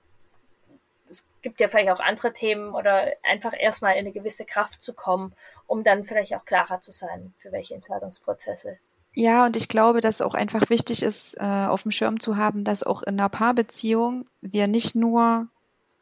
es 1.10 1.26
gibt 1.42 1.60
ja 1.60 1.68
vielleicht 1.68 1.90
auch 1.90 2.00
andere 2.00 2.34
Themen 2.34 2.74
oder 2.74 3.14
einfach 3.24 3.54
erstmal 3.58 3.94
in 3.94 4.00
eine 4.00 4.12
gewisse 4.12 4.46
Kraft 4.46 4.82
zu 4.82 4.94
kommen, 4.94 5.34
um 5.66 5.84
dann 5.84 6.04
vielleicht 6.04 6.36
auch 6.36 6.46
klarer 6.46 6.82
zu 6.82 6.92
sein, 6.92 7.34
für 7.40 7.52
welche 7.52 7.74
Entscheidungsprozesse. 7.74 8.78
Ja, 9.16 9.46
und 9.46 9.56
ich 9.56 9.70
glaube, 9.70 10.02
dass 10.02 10.22
auch 10.22 10.34
einfach 10.34 10.70
wichtig 10.70 11.02
ist, 11.02 11.38
äh, 11.40 11.44
auf 11.44 11.84
dem 11.84 11.92
Schirm 11.92 12.20
zu 12.20 12.36
haben, 12.36 12.66
dass 12.66 12.84
auch 12.84 13.02
in 13.02 13.18
einer 13.18 13.30
Paarbeziehung 13.30 14.26
wir 14.42 14.68
nicht 14.68 14.94
nur 14.96 15.48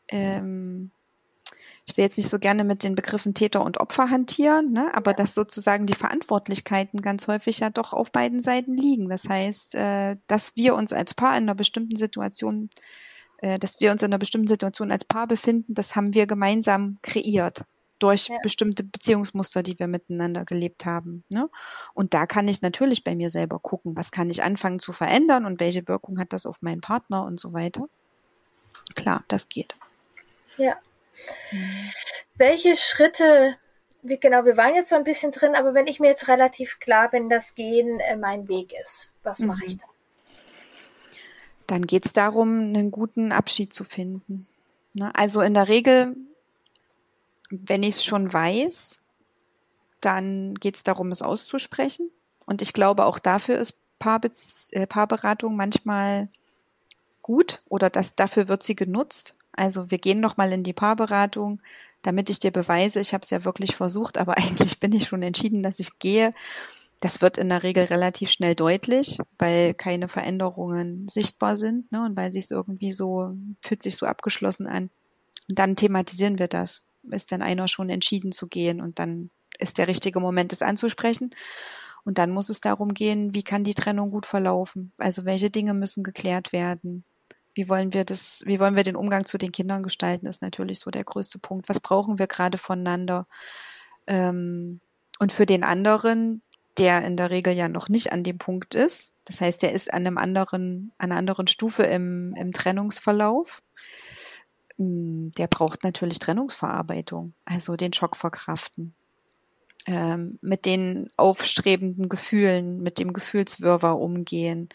ähm, 0.10 0.92
ich 1.86 1.98
will 1.98 2.06
jetzt 2.06 2.18
nicht 2.18 2.30
so 2.30 2.40
gerne 2.40 2.64
mit 2.64 2.84
den 2.84 2.96
Begriffen 2.96 3.34
Täter 3.34 3.64
und 3.64 3.80
Opfer 3.80 4.10
hantieren, 4.10 4.72
ne? 4.72 4.92
aber 4.96 5.14
dass 5.14 5.34
sozusagen 5.34 5.86
die 5.86 5.96
Verantwortlichkeiten 5.96 7.02
ganz 7.02 7.28
häufig 7.28 7.60
ja 7.60 7.70
doch 7.70 7.92
auf 7.92 8.12
beiden 8.12 8.40
Seiten 8.40 8.74
liegen. 8.74 9.10
Das 9.10 9.28
heißt, 9.28 9.76
äh, 9.76 10.16
dass 10.28 10.56
wir 10.56 10.76
uns 10.76 10.94
als 10.94 11.14
Paar 11.14 11.36
in 11.38 11.44
einer 11.44 11.56
bestimmten 11.56 11.98
Situation, 11.98 12.70
äh, 13.40 13.60
dass 13.60 13.82
wir 13.82 13.92
uns 13.92 14.02
in 14.02 14.08
einer 14.08 14.18
bestimmten 14.18 14.48
Situation 14.48 14.92
als 14.92 15.04
Paar 15.04 15.28
befinden, 15.28 15.74
das 15.74 15.96
haben 15.96 16.14
wir 16.14 16.26
gemeinsam 16.26 17.00
kreiert 17.02 17.66
durch 18.00 18.28
ja. 18.28 18.38
bestimmte 18.42 18.84
Beziehungsmuster, 18.84 19.62
die 19.62 19.78
wir 19.78 19.88
miteinander 19.88 20.46
gelebt 20.46 20.86
haben. 20.86 21.24
Ne? 21.30 21.50
Und 21.94 22.14
da 22.14 22.26
kann 22.26 22.48
ich 22.48 22.62
natürlich 22.62 23.04
bei 23.04 23.16
mir 23.16 23.30
selber 23.30 23.60
gucken, 23.60 23.96
was 23.96 24.12
kann 24.12 24.30
ich 24.30 24.44
anfangen 24.44 24.80
zu 24.80 24.94
verändern 24.94 25.46
und 25.46 25.60
welche 25.60 25.88
Wirkung 25.88 26.18
hat 26.20 26.34
das 26.34 26.46
auf 26.46 26.62
meinen 26.62 26.82
Partner 26.82 27.24
und 27.26 27.40
so 27.40 27.54
weiter. 27.54 27.88
Klar, 28.96 29.24
das 29.28 29.48
geht. 29.48 29.76
Ja, 30.58 30.76
welche 32.36 32.76
Schritte, 32.76 33.56
wie, 34.02 34.20
genau, 34.20 34.46
wir 34.46 34.58
waren 34.58 34.76
jetzt 34.76 34.90
so 34.90 34.96
ein 34.96 35.04
bisschen 35.04 35.32
drin, 35.32 35.56
aber 35.56 35.74
wenn 35.74 35.88
ich 35.88 36.00
mir 36.00 36.08
jetzt 36.08 36.28
relativ 36.28 36.80
klar 36.80 37.10
bin, 37.10 37.30
dass 37.30 37.56
Gehen 37.56 38.00
äh, 38.00 38.16
mein 38.16 38.48
Weg 38.48 38.74
ist, 38.82 39.12
was 39.24 39.40
mhm. 39.40 39.48
mache 39.48 39.66
ich 39.66 39.78
dann? 39.78 39.90
Dann 41.68 41.88
geht 41.88 42.06
es 42.06 42.14
darum, 42.14 42.50
einen 42.50 42.92
guten 42.92 43.32
Abschied 43.32 43.74
zu 43.74 43.84
finden. 43.84 44.48
Ne? 44.94 45.12
Also 45.16 45.42
in 45.42 45.54
der 45.54 45.70
Regel, 45.70 46.16
wenn 47.50 47.84
ich 47.84 47.96
es 47.96 48.06
schon 48.06 48.32
weiß, 48.32 49.02
dann 50.02 50.56
geht 50.56 50.76
es 50.76 50.84
darum, 50.84 51.12
es 51.12 51.22
auszusprechen. 51.22 52.12
Und 52.46 52.62
ich 52.62 52.74
glaube, 52.74 53.06
auch 53.06 53.20
dafür 53.20 53.58
ist 53.58 53.80
Paarbe 54.00 54.30
äh, 54.72 54.86
Paarberatung 54.86 55.56
manchmal 55.56 56.28
gut 57.22 57.60
oder 57.70 57.90
das, 57.90 58.16
dafür 58.16 58.50
wird 58.50 58.64
sie 58.64 58.76
genutzt. 58.76 59.34
Also 59.54 59.92
wir 59.92 59.98
gehen 59.98 60.20
noch 60.20 60.38
mal 60.38 60.52
in 60.52 60.64
die 60.64 60.74
Paarberatung, 60.74 61.62
damit 62.02 62.30
ich 62.30 62.40
dir 62.40 62.52
beweise, 62.52 63.00
ich 63.00 63.14
habe 63.14 63.24
es 63.24 63.30
ja 63.30 63.46
wirklich 63.46 63.76
versucht, 63.76 64.18
aber 64.18 64.38
eigentlich 64.38 64.80
bin 64.80 64.94
ich 64.94 65.08
schon 65.08 65.24
entschieden, 65.24 65.64
dass 65.64 65.80
ich 65.80 66.00
gehe. 66.00 66.32
Das 67.00 67.22
wird 67.22 67.38
in 67.38 67.50
der 67.50 67.64
Regel 67.64 67.86
relativ 67.86 68.30
schnell 68.30 68.56
deutlich, 68.56 69.18
weil 69.38 69.74
keine 69.74 70.08
Veränderungen 70.08 71.08
sichtbar 71.10 71.58
sind 71.58 71.92
ne, 71.92 72.06
und 72.06 72.16
weil 72.16 72.32
sich 72.32 72.50
irgendwie 72.50 72.94
so, 72.94 73.34
fühlt 73.62 73.84
sich 73.84 73.98
so 73.98 74.06
abgeschlossen 74.06 74.68
an. 74.68 74.90
Und 75.50 75.60
dann 75.60 75.76
thematisieren 75.76 76.40
wir 76.40 76.48
das. 76.48 76.84
Ist 77.10 77.34
dann 77.34 77.42
einer 77.42 77.68
schon 77.68 77.90
entschieden 77.90 78.32
zu 78.32 78.48
gehen 78.48 78.80
und 78.80 79.00
dann 79.00 79.32
ist 79.60 79.78
der 79.78 79.88
richtige 79.88 80.22
Moment, 80.22 80.54
es 80.54 80.62
anzusprechen. 80.62 81.32
Und 82.06 82.18
dann 82.18 82.32
muss 82.32 82.50
es 82.50 82.62
darum 82.62 82.94
gehen, 82.94 83.34
wie 83.34 83.44
kann 83.44 83.64
die 83.64 83.74
Trennung 83.74 84.12
gut 84.12 84.26
verlaufen? 84.26 84.94
Also 84.98 85.26
welche 85.26 85.50
Dinge 85.50 85.74
müssen 85.74 86.04
geklärt 86.04 86.54
werden? 86.54 87.04
Wie 87.54 87.70
wollen 87.70 87.94
wir 87.94 88.04
das, 88.06 88.42
wie 88.46 88.60
wollen 88.60 88.76
wir 88.76 88.84
den 88.84 88.96
Umgang 88.96 89.26
zu 89.26 89.38
den 89.38 89.52
Kindern 89.52 89.84
gestalten, 89.84 90.26
ist 90.26 90.42
natürlich 90.42 90.80
so 90.80 90.92
der 90.92 91.04
größte 91.04 91.40
Punkt. 91.40 91.70
Was 91.70 91.80
brauchen 91.80 92.20
wir 92.20 92.28
gerade 92.28 92.58
voneinander? 92.58 93.28
Ähm, 94.08 94.82
und 95.20 95.32
für 95.32 95.46
den 95.46 95.64
anderen, 95.64 96.42
der 96.78 97.04
in 97.06 97.18
der 97.18 97.30
Regel 97.30 97.54
ja 97.54 97.70
noch 97.70 97.90
nicht 97.90 98.12
an 98.12 98.24
dem 98.24 98.38
Punkt 98.38 98.76
ist, 98.76 99.14
das 99.26 99.40
heißt, 99.40 99.62
der 99.62 99.72
ist 99.72 99.94
an 99.94 100.06
einem 100.06 100.18
anderen, 100.18 100.92
an 100.98 101.12
einer 101.12 101.20
anderen 101.20 101.48
Stufe 101.48 101.84
im, 101.84 102.34
im 102.36 102.52
Trennungsverlauf, 102.52 103.62
hm, 104.78 105.32
der 105.38 105.48
braucht 105.48 105.84
natürlich 105.84 106.20
Trennungsverarbeitung, 106.20 107.34
also 107.46 107.76
den 107.76 107.94
Schock 107.94 108.16
verkraften. 108.16 108.96
Ähm, 109.86 110.40
mit 110.42 110.66
den 110.66 111.10
aufstrebenden 111.18 112.08
Gefühlen, 112.08 112.82
mit 112.82 113.00
dem 113.00 113.12
Gefühlswirrwarr 113.12 114.00
umgehen, 114.00 114.70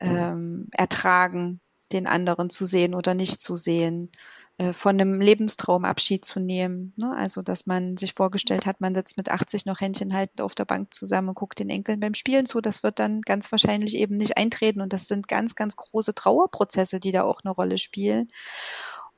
ähm, 0.00 0.68
ertragen, 0.72 1.60
den 1.94 2.06
anderen 2.06 2.50
zu 2.50 2.66
sehen 2.66 2.94
oder 2.94 3.14
nicht 3.14 3.40
zu 3.40 3.56
sehen, 3.56 4.10
äh, 4.58 4.72
von 4.72 5.00
einem 5.00 5.20
Lebenstraum 5.20 5.84
Abschied 5.84 6.24
zu 6.24 6.38
nehmen. 6.38 6.92
Ne? 6.96 7.12
Also, 7.16 7.42
dass 7.42 7.66
man 7.66 7.96
sich 7.96 8.12
vorgestellt 8.14 8.66
hat, 8.66 8.80
man 8.80 8.94
sitzt 8.94 9.16
mit 9.16 9.28
80 9.28 9.66
noch 9.66 9.80
Händchen 9.80 10.14
haltend 10.14 10.40
auf 10.40 10.54
der 10.54 10.64
Bank 10.64 10.94
zusammen 10.94 11.30
und 11.30 11.34
guckt 11.34 11.58
den 11.58 11.70
Enkeln 11.70 11.98
beim 11.98 12.14
Spielen 12.14 12.46
zu. 12.46 12.60
Das 12.60 12.82
wird 12.82 12.98
dann 12.98 13.22
ganz 13.22 13.50
wahrscheinlich 13.50 13.96
eben 13.96 14.16
nicht 14.16 14.36
eintreten. 14.36 14.80
Und 14.80 14.92
das 14.92 15.08
sind 15.08 15.26
ganz, 15.26 15.56
ganz 15.56 15.74
große 15.76 16.14
Trauerprozesse, 16.14 17.00
die 17.00 17.10
da 17.10 17.22
auch 17.24 17.40
eine 17.42 17.52
Rolle 17.52 17.78
spielen. 17.78 18.28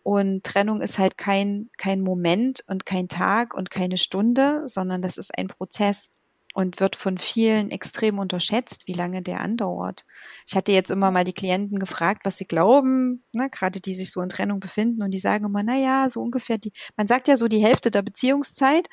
Und 0.02 0.44
Trennung 0.44 0.80
ist 0.80 0.98
halt 0.98 1.18
kein, 1.18 1.68
kein 1.76 2.00
Moment 2.00 2.62
und 2.68 2.86
kein 2.86 3.08
Tag 3.08 3.54
und 3.54 3.70
keine 3.70 3.98
Stunde, 3.98 4.62
sondern 4.66 5.02
das 5.02 5.18
ist 5.18 5.36
ein 5.36 5.48
Prozess 5.48 6.08
und 6.56 6.80
wird 6.80 6.96
von 6.96 7.18
vielen 7.18 7.70
extrem 7.70 8.18
unterschätzt, 8.18 8.86
wie 8.86 8.94
lange 8.94 9.20
der 9.20 9.42
andauert. 9.42 10.06
Ich 10.48 10.56
hatte 10.56 10.72
jetzt 10.72 10.90
immer 10.90 11.10
mal 11.10 11.22
die 11.22 11.34
Klienten 11.34 11.78
gefragt, 11.78 12.22
was 12.24 12.38
sie 12.38 12.46
glauben, 12.46 13.22
ne, 13.34 13.50
gerade 13.50 13.78
die 13.78 13.94
sich 13.94 14.10
so 14.10 14.22
in 14.22 14.30
Trennung 14.30 14.58
befinden 14.58 15.02
und 15.02 15.10
die 15.10 15.18
sagen 15.18 15.44
immer, 15.44 15.62
na 15.62 15.76
ja, 15.76 16.08
so 16.08 16.22
ungefähr 16.22 16.56
die, 16.56 16.72
man 16.96 17.06
sagt 17.06 17.28
ja 17.28 17.36
so 17.36 17.46
die 17.46 17.62
Hälfte 17.62 17.90
der 17.90 18.00
Beziehungszeit. 18.00 18.88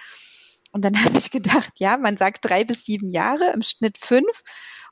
Und 0.73 0.84
dann 0.84 0.93
habe 1.06 1.17
ich 1.17 1.32
gedacht, 1.32 1.71
ja, 1.78 1.95
man 1.95 2.17
sagt 2.17 2.39
drei 2.43 2.65
bis 2.65 2.84
sieben 2.84 3.10
Jahre, 3.10 3.54
im 3.54 3.62
Schnitt 3.62 3.97
fünf. 3.97 4.43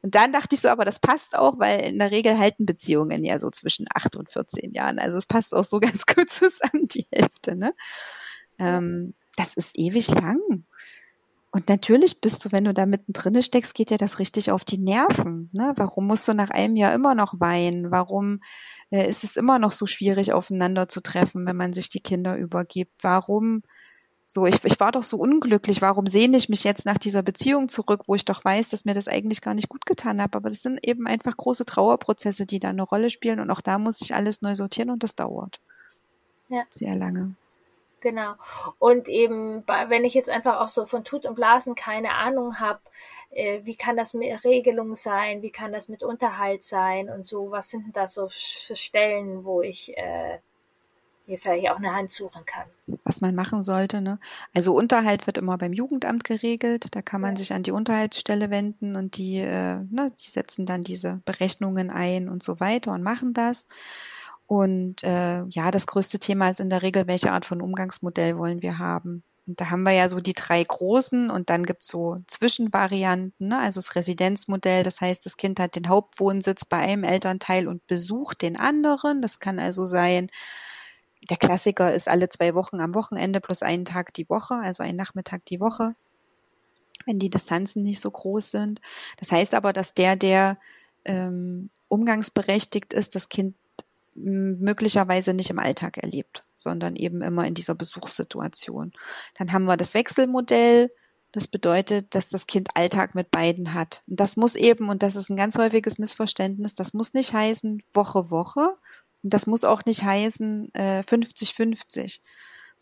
Und 0.01 0.15
dann 0.15 0.31
dachte 0.31 0.55
ich 0.55 0.61
so, 0.61 0.69
aber 0.69 0.85
das 0.85 0.99
passt 0.99 1.37
auch, 1.37 1.59
weil 1.59 1.81
in 1.81 1.99
der 1.99 2.11
Regel 2.11 2.39
halten 2.39 2.65
Beziehungen 2.65 3.25
ja 3.25 3.37
so 3.37 3.49
zwischen 3.49 3.85
acht 3.93 4.15
und 4.15 4.29
14 4.29 4.71
Jahren. 4.71 4.97
Also 4.97 5.17
es 5.17 5.25
passt 5.25 5.53
auch 5.53 5.65
so 5.65 5.79
ganz 5.81 6.05
gut 6.05 6.29
zusammen, 6.29 6.85
die 6.85 7.05
Hälfte, 7.11 7.57
ne? 7.57 7.73
Ähm, 8.59 9.13
das 9.35 9.55
ist 9.55 9.77
ewig 9.77 10.07
lang. 10.07 10.39
Und 11.53 11.67
natürlich 11.67 12.21
bist 12.21 12.45
du, 12.45 12.51
wenn 12.53 12.63
du 12.63 12.73
da 12.73 12.85
mittendrin 12.85 13.43
steckst, 13.43 13.75
geht 13.75 13.89
dir 13.89 13.97
das 13.97 14.19
richtig 14.19 14.51
auf 14.51 14.63
die 14.63 14.77
Nerven. 14.77 15.49
Ne? 15.51 15.73
Warum 15.75 16.07
musst 16.07 16.27
du 16.27 16.33
nach 16.33 16.49
einem 16.49 16.77
Jahr 16.77 16.93
immer 16.93 17.13
noch 17.13 17.41
weinen? 17.41 17.91
Warum 17.91 18.39
äh, 18.89 19.09
ist 19.09 19.25
es 19.25 19.35
immer 19.35 19.59
noch 19.59 19.73
so 19.73 19.85
schwierig, 19.85 20.31
aufeinander 20.31 20.87
zu 20.87 21.01
treffen, 21.01 21.45
wenn 21.45 21.57
man 21.57 21.73
sich 21.73 21.89
die 21.89 21.99
Kinder 21.99 22.37
übergibt? 22.37 22.93
Warum 23.01 23.63
so, 24.31 24.45
ich, 24.45 24.63
ich 24.63 24.79
war 24.79 24.93
doch 24.93 25.03
so 25.03 25.17
unglücklich. 25.17 25.81
Warum 25.81 26.05
sehne 26.05 26.37
ich 26.37 26.47
mich 26.47 26.63
jetzt 26.63 26.85
nach 26.85 26.97
dieser 26.97 27.21
Beziehung 27.21 27.67
zurück, 27.67 28.03
wo 28.07 28.15
ich 28.15 28.23
doch 28.23 28.45
weiß, 28.45 28.69
dass 28.69 28.85
mir 28.85 28.93
das 28.93 29.09
eigentlich 29.09 29.41
gar 29.41 29.53
nicht 29.53 29.67
gut 29.67 29.85
getan 29.85 30.21
habe? 30.21 30.37
Aber 30.37 30.49
das 30.49 30.61
sind 30.61 30.79
eben 30.87 31.05
einfach 31.05 31.35
große 31.35 31.65
Trauerprozesse, 31.65 32.45
die 32.45 32.59
da 32.59 32.69
eine 32.69 32.83
Rolle 32.83 33.09
spielen. 33.09 33.41
Und 33.41 33.51
auch 33.51 33.59
da 33.59 33.77
muss 33.77 33.99
ich 33.99 34.15
alles 34.15 34.41
neu 34.41 34.55
sortieren 34.55 34.89
und 34.89 35.03
das 35.03 35.15
dauert. 35.15 35.59
Ja. 36.47 36.63
Sehr 36.69 36.95
lange. 36.95 37.35
Genau. 38.01 38.33
Und 38.79 39.07
eben, 39.07 39.63
wenn 39.67 40.03
ich 40.03 40.15
jetzt 40.15 40.29
einfach 40.29 40.59
auch 40.59 40.69
so 40.69 40.85
von 40.85 41.03
Tut 41.03 41.25
und 41.25 41.35
Blasen 41.35 41.75
keine 41.75 42.15
Ahnung 42.15 42.59
habe, 42.59 42.81
äh, 43.29 43.61
wie 43.63 43.75
kann 43.75 43.95
das 43.95 44.13
mit 44.13 44.43
Regelung 44.43 44.95
sein, 44.95 45.41
wie 45.41 45.51
kann 45.51 45.71
das 45.71 45.87
mit 45.87 46.03
Unterhalt 46.03 46.63
sein 46.63 47.09
und 47.09 47.25
so, 47.25 47.51
was 47.51 47.69
sind 47.69 47.85
denn 47.85 47.93
da 47.93 48.07
so 48.07 48.27
für 48.27 48.75
Stellen, 48.75 49.45
wo 49.45 49.61
ich 49.61 49.95
äh, 49.97 50.39
mir 51.27 51.37
vielleicht 51.37 51.69
auch 51.69 51.77
eine 51.77 51.93
Hand 51.93 52.11
suchen 52.11 52.45
kann. 52.45 52.65
Was 53.03 53.21
man 53.21 53.35
machen 53.35 53.63
sollte, 53.63 54.01
ne? 54.01 54.19
Also 54.53 54.73
Unterhalt 54.73 55.27
wird 55.27 55.37
immer 55.37 55.57
beim 55.57 55.73
Jugendamt 55.73 56.23
geregelt, 56.23 56.87
da 56.95 57.01
kann 57.01 57.21
man 57.21 57.31
ja. 57.31 57.37
sich 57.37 57.53
an 57.53 57.63
die 57.63 57.71
Unterhaltsstelle 57.71 58.49
wenden 58.49 58.95
und 58.95 59.17
die, 59.17 59.37
äh, 59.37 59.75
ne, 59.89 60.11
die 60.19 60.29
setzen 60.29 60.65
dann 60.65 60.81
diese 60.81 61.21
Berechnungen 61.25 61.89
ein 61.89 62.29
und 62.29 62.43
so 62.43 62.59
weiter 62.59 62.91
und 62.91 63.03
machen 63.03 63.33
das. 63.33 63.67
Und 64.51 65.01
äh, 65.05 65.45
ja, 65.45 65.71
das 65.71 65.87
größte 65.87 66.19
Thema 66.19 66.49
ist 66.49 66.59
in 66.59 66.69
der 66.69 66.81
Regel, 66.81 67.07
welche 67.07 67.31
Art 67.31 67.45
von 67.45 67.61
Umgangsmodell 67.61 68.37
wollen 68.37 68.61
wir 68.61 68.79
haben. 68.79 69.23
Und 69.47 69.61
da 69.61 69.69
haben 69.69 69.83
wir 69.83 69.93
ja 69.93 70.09
so 70.09 70.19
die 70.19 70.33
drei 70.33 70.61
großen 70.61 71.29
und 71.29 71.49
dann 71.49 71.65
gibt's 71.65 71.87
so 71.87 72.17
Zwischenvarianten, 72.27 73.47
ne? 73.47 73.59
also 73.59 73.77
das 73.77 73.95
Residenzmodell, 73.95 74.83
das 74.83 74.99
heißt, 74.99 75.25
das 75.25 75.37
Kind 75.37 75.57
hat 75.61 75.77
den 75.77 75.87
Hauptwohnsitz 75.87 76.65
bei 76.65 76.79
einem 76.79 77.05
Elternteil 77.05 77.65
und 77.65 77.87
besucht 77.87 78.41
den 78.41 78.57
anderen. 78.57 79.21
Das 79.21 79.39
kann 79.39 79.57
also 79.57 79.85
sein, 79.85 80.29
der 81.29 81.37
Klassiker 81.37 81.93
ist 81.93 82.09
alle 82.09 82.27
zwei 82.27 82.53
Wochen 82.53 82.81
am 82.81 82.93
Wochenende 82.93 83.39
plus 83.39 83.63
einen 83.63 83.85
Tag 83.85 84.13
die 84.15 84.27
Woche, 84.29 84.55
also 84.55 84.83
ein 84.83 84.97
Nachmittag 84.97 85.45
die 85.45 85.61
Woche, 85.61 85.95
wenn 87.05 87.19
die 87.19 87.29
Distanzen 87.29 87.83
nicht 87.83 88.01
so 88.01 88.11
groß 88.11 88.51
sind. 88.51 88.81
Das 89.15 89.31
heißt 89.31 89.53
aber, 89.53 89.71
dass 89.71 89.93
der, 89.93 90.17
der 90.17 90.57
ähm, 91.05 91.69
umgangsberechtigt 91.87 92.91
ist, 92.91 93.15
das 93.15 93.29
Kind 93.29 93.55
möglicherweise 94.15 95.33
nicht 95.33 95.49
im 95.49 95.59
Alltag 95.59 95.97
erlebt, 95.97 96.45
sondern 96.55 96.95
eben 96.95 97.21
immer 97.21 97.45
in 97.45 97.53
dieser 97.53 97.75
Besuchssituation. 97.75 98.91
Dann 99.37 99.51
haben 99.51 99.65
wir 99.65 99.77
das 99.77 99.93
Wechselmodell. 99.93 100.91
Das 101.31 101.47
bedeutet, 101.47 102.13
dass 102.13 102.29
das 102.29 102.45
Kind 102.45 102.69
Alltag 102.75 103.15
mit 103.15 103.31
beiden 103.31 103.73
hat. 103.73 104.03
Und 104.07 104.19
das 104.19 104.35
muss 104.35 104.55
eben, 104.55 104.89
und 104.89 105.01
das 105.01 105.15
ist 105.15 105.29
ein 105.29 105.37
ganz 105.37 105.57
häufiges 105.57 105.97
Missverständnis, 105.97 106.75
das 106.75 106.93
muss 106.93 107.13
nicht 107.13 107.33
heißen 107.33 107.83
Woche, 107.93 108.29
Woche. 108.31 108.75
Und 109.23 109.33
das 109.33 109.47
muss 109.47 109.63
auch 109.63 109.85
nicht 109.85 110.03
heißen 110.03 110.71
50-50. 110.73 111.99
Äh, 111.99 112.19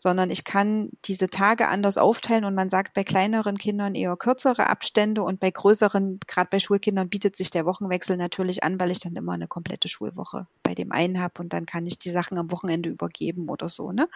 sondern 0.00 0.30
ich 0.30 0.44
kann 0.44 0.88
diese 1.04 1.28
Tage 1.28 1.68
anders 1.68 1.98
aufteilen 1.98 2.46
und 2.46 2.54
man 2.54 2.70
sagt 2.70 2.94
bei 2.94 3.04
kleineren 3.04 3.58
Kindern 3.58 3.94
eher 3.94 4.16
kürzere 4.16 4.70
Abstände 4.70 5.22
und 5.22 5.40
bei 5.40 5.50
größeren, 5.50 6.20
gerade 6.26 6.48
bei 6.50 6.58
Schulkindern, 6.58 7.10
bietet 7.10 7.36
sich 7.36 7.50
der 7.50 7.66
Wochenwechsel 7.66 8.16
natürlich 8.16 8.64
an, 8.64 8.80
weil 8.80 8.90
ich 8.90 9.00
dann 9.00 9.14
immer 9.14 9.32
eine 9.32 9.46
komplette 9.46 9.88
Schulwoche 9.88 10.46
bei 10.62 10.74
dem 10.74 10.90
einen 10.90 11.20
habe 11.20 11.42
und 11.42 11.52
dann 11.52 11.66
kann 11.66 11.86
ich 11.86 11.98
die 11.98 12.08
Sachen 12.08 12.38
am 12.38 12.50
Wochenende 12.50 12.88
übergeben 12.88 13.50
oder 13.50 13.68
so, 13.68 13.92
ne? 13.92 14.08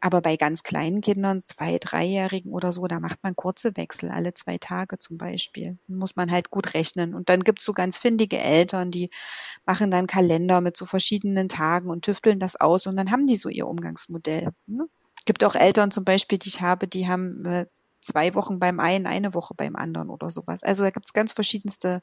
Aber 0.00 0.20
bei 0.20 0.36
ganz 0.36 0.62
kleinen 0.62 1.00
Kindern, 1.00 1.40
zwei, 1.40 1.78
dreijährigen 1.78 2.52
oder 2.52 2.70
so, 2.70 2.86
da 2.86 3.00
macht 3.00 3.22
man 3.22 3.34
kurze 3.34 3.74
Wechsel, 3.78 4.10
alle 4.10 4.34
zwei 4.34 4.58
Tage 4.58 4.98
zum 4.98 5.16
Beispiel. 5.16 5.78
Muss 5.88 6.16
man 6.16 6.30
halt 6.30 6.50
gut 6.50 6.74
rechnen. 6.74 7.14
Und 7.14 7.30
dann 7.30 7.42
gibt's 7.42 7.64
so 7.64 7.72
ganz 7.72 7.96
findige 7.96 8.38
Eltern, 8.38 8.90
die 8.90 9.08
machen 9.64 9.90
dann 9.90 10.06
Kalender 10.06 10.60
mit 10.60 10.76
so 10.76 10.84
verschiedenen 10.84 11.48
Tagen 11.48 11.88
und 11.88 12.04
tüfteln 12.04 12.38
das 12.38 12.56
aus 12.56 12.86
und 12.86 12.96
dann 12.96 13.10
haben 13.10 13.26
die 13.26 13.36
so 13.36 13.48
ihr 13.48 13.66
Umgangsmodell. 13.66 14.50
Ne? 14.66 14.86
Gibt 15.26 15.44
auch 15.44 15.54
Eltern 15.54 15.90
zum 15.90 16.04
Beispiel, 16.04 16.38
die 16.38 16.48
ich 16.48 16.62
habe, 16.62 16.88
die 16.88 17.06
haben 17.06 17.44
äh, 17.44 17.66
zwei 18.00 18.34
Wochen 18.34 18.58
beim 18.58 18.80
einen, 18.80 19.06
eine 19.06 19.34
Woche 19.34 19.54
beim 19.54 19.76
anderen 19.76 20.08
oder 20.08 20.30
sowas. 20.30 20.62
Also 20.62 20.84
da 20.84 20.90
gibt 20.90 21.06
es 21.06 21.12
ganz 21.12 21.32
verschiedenste 21.32 22.00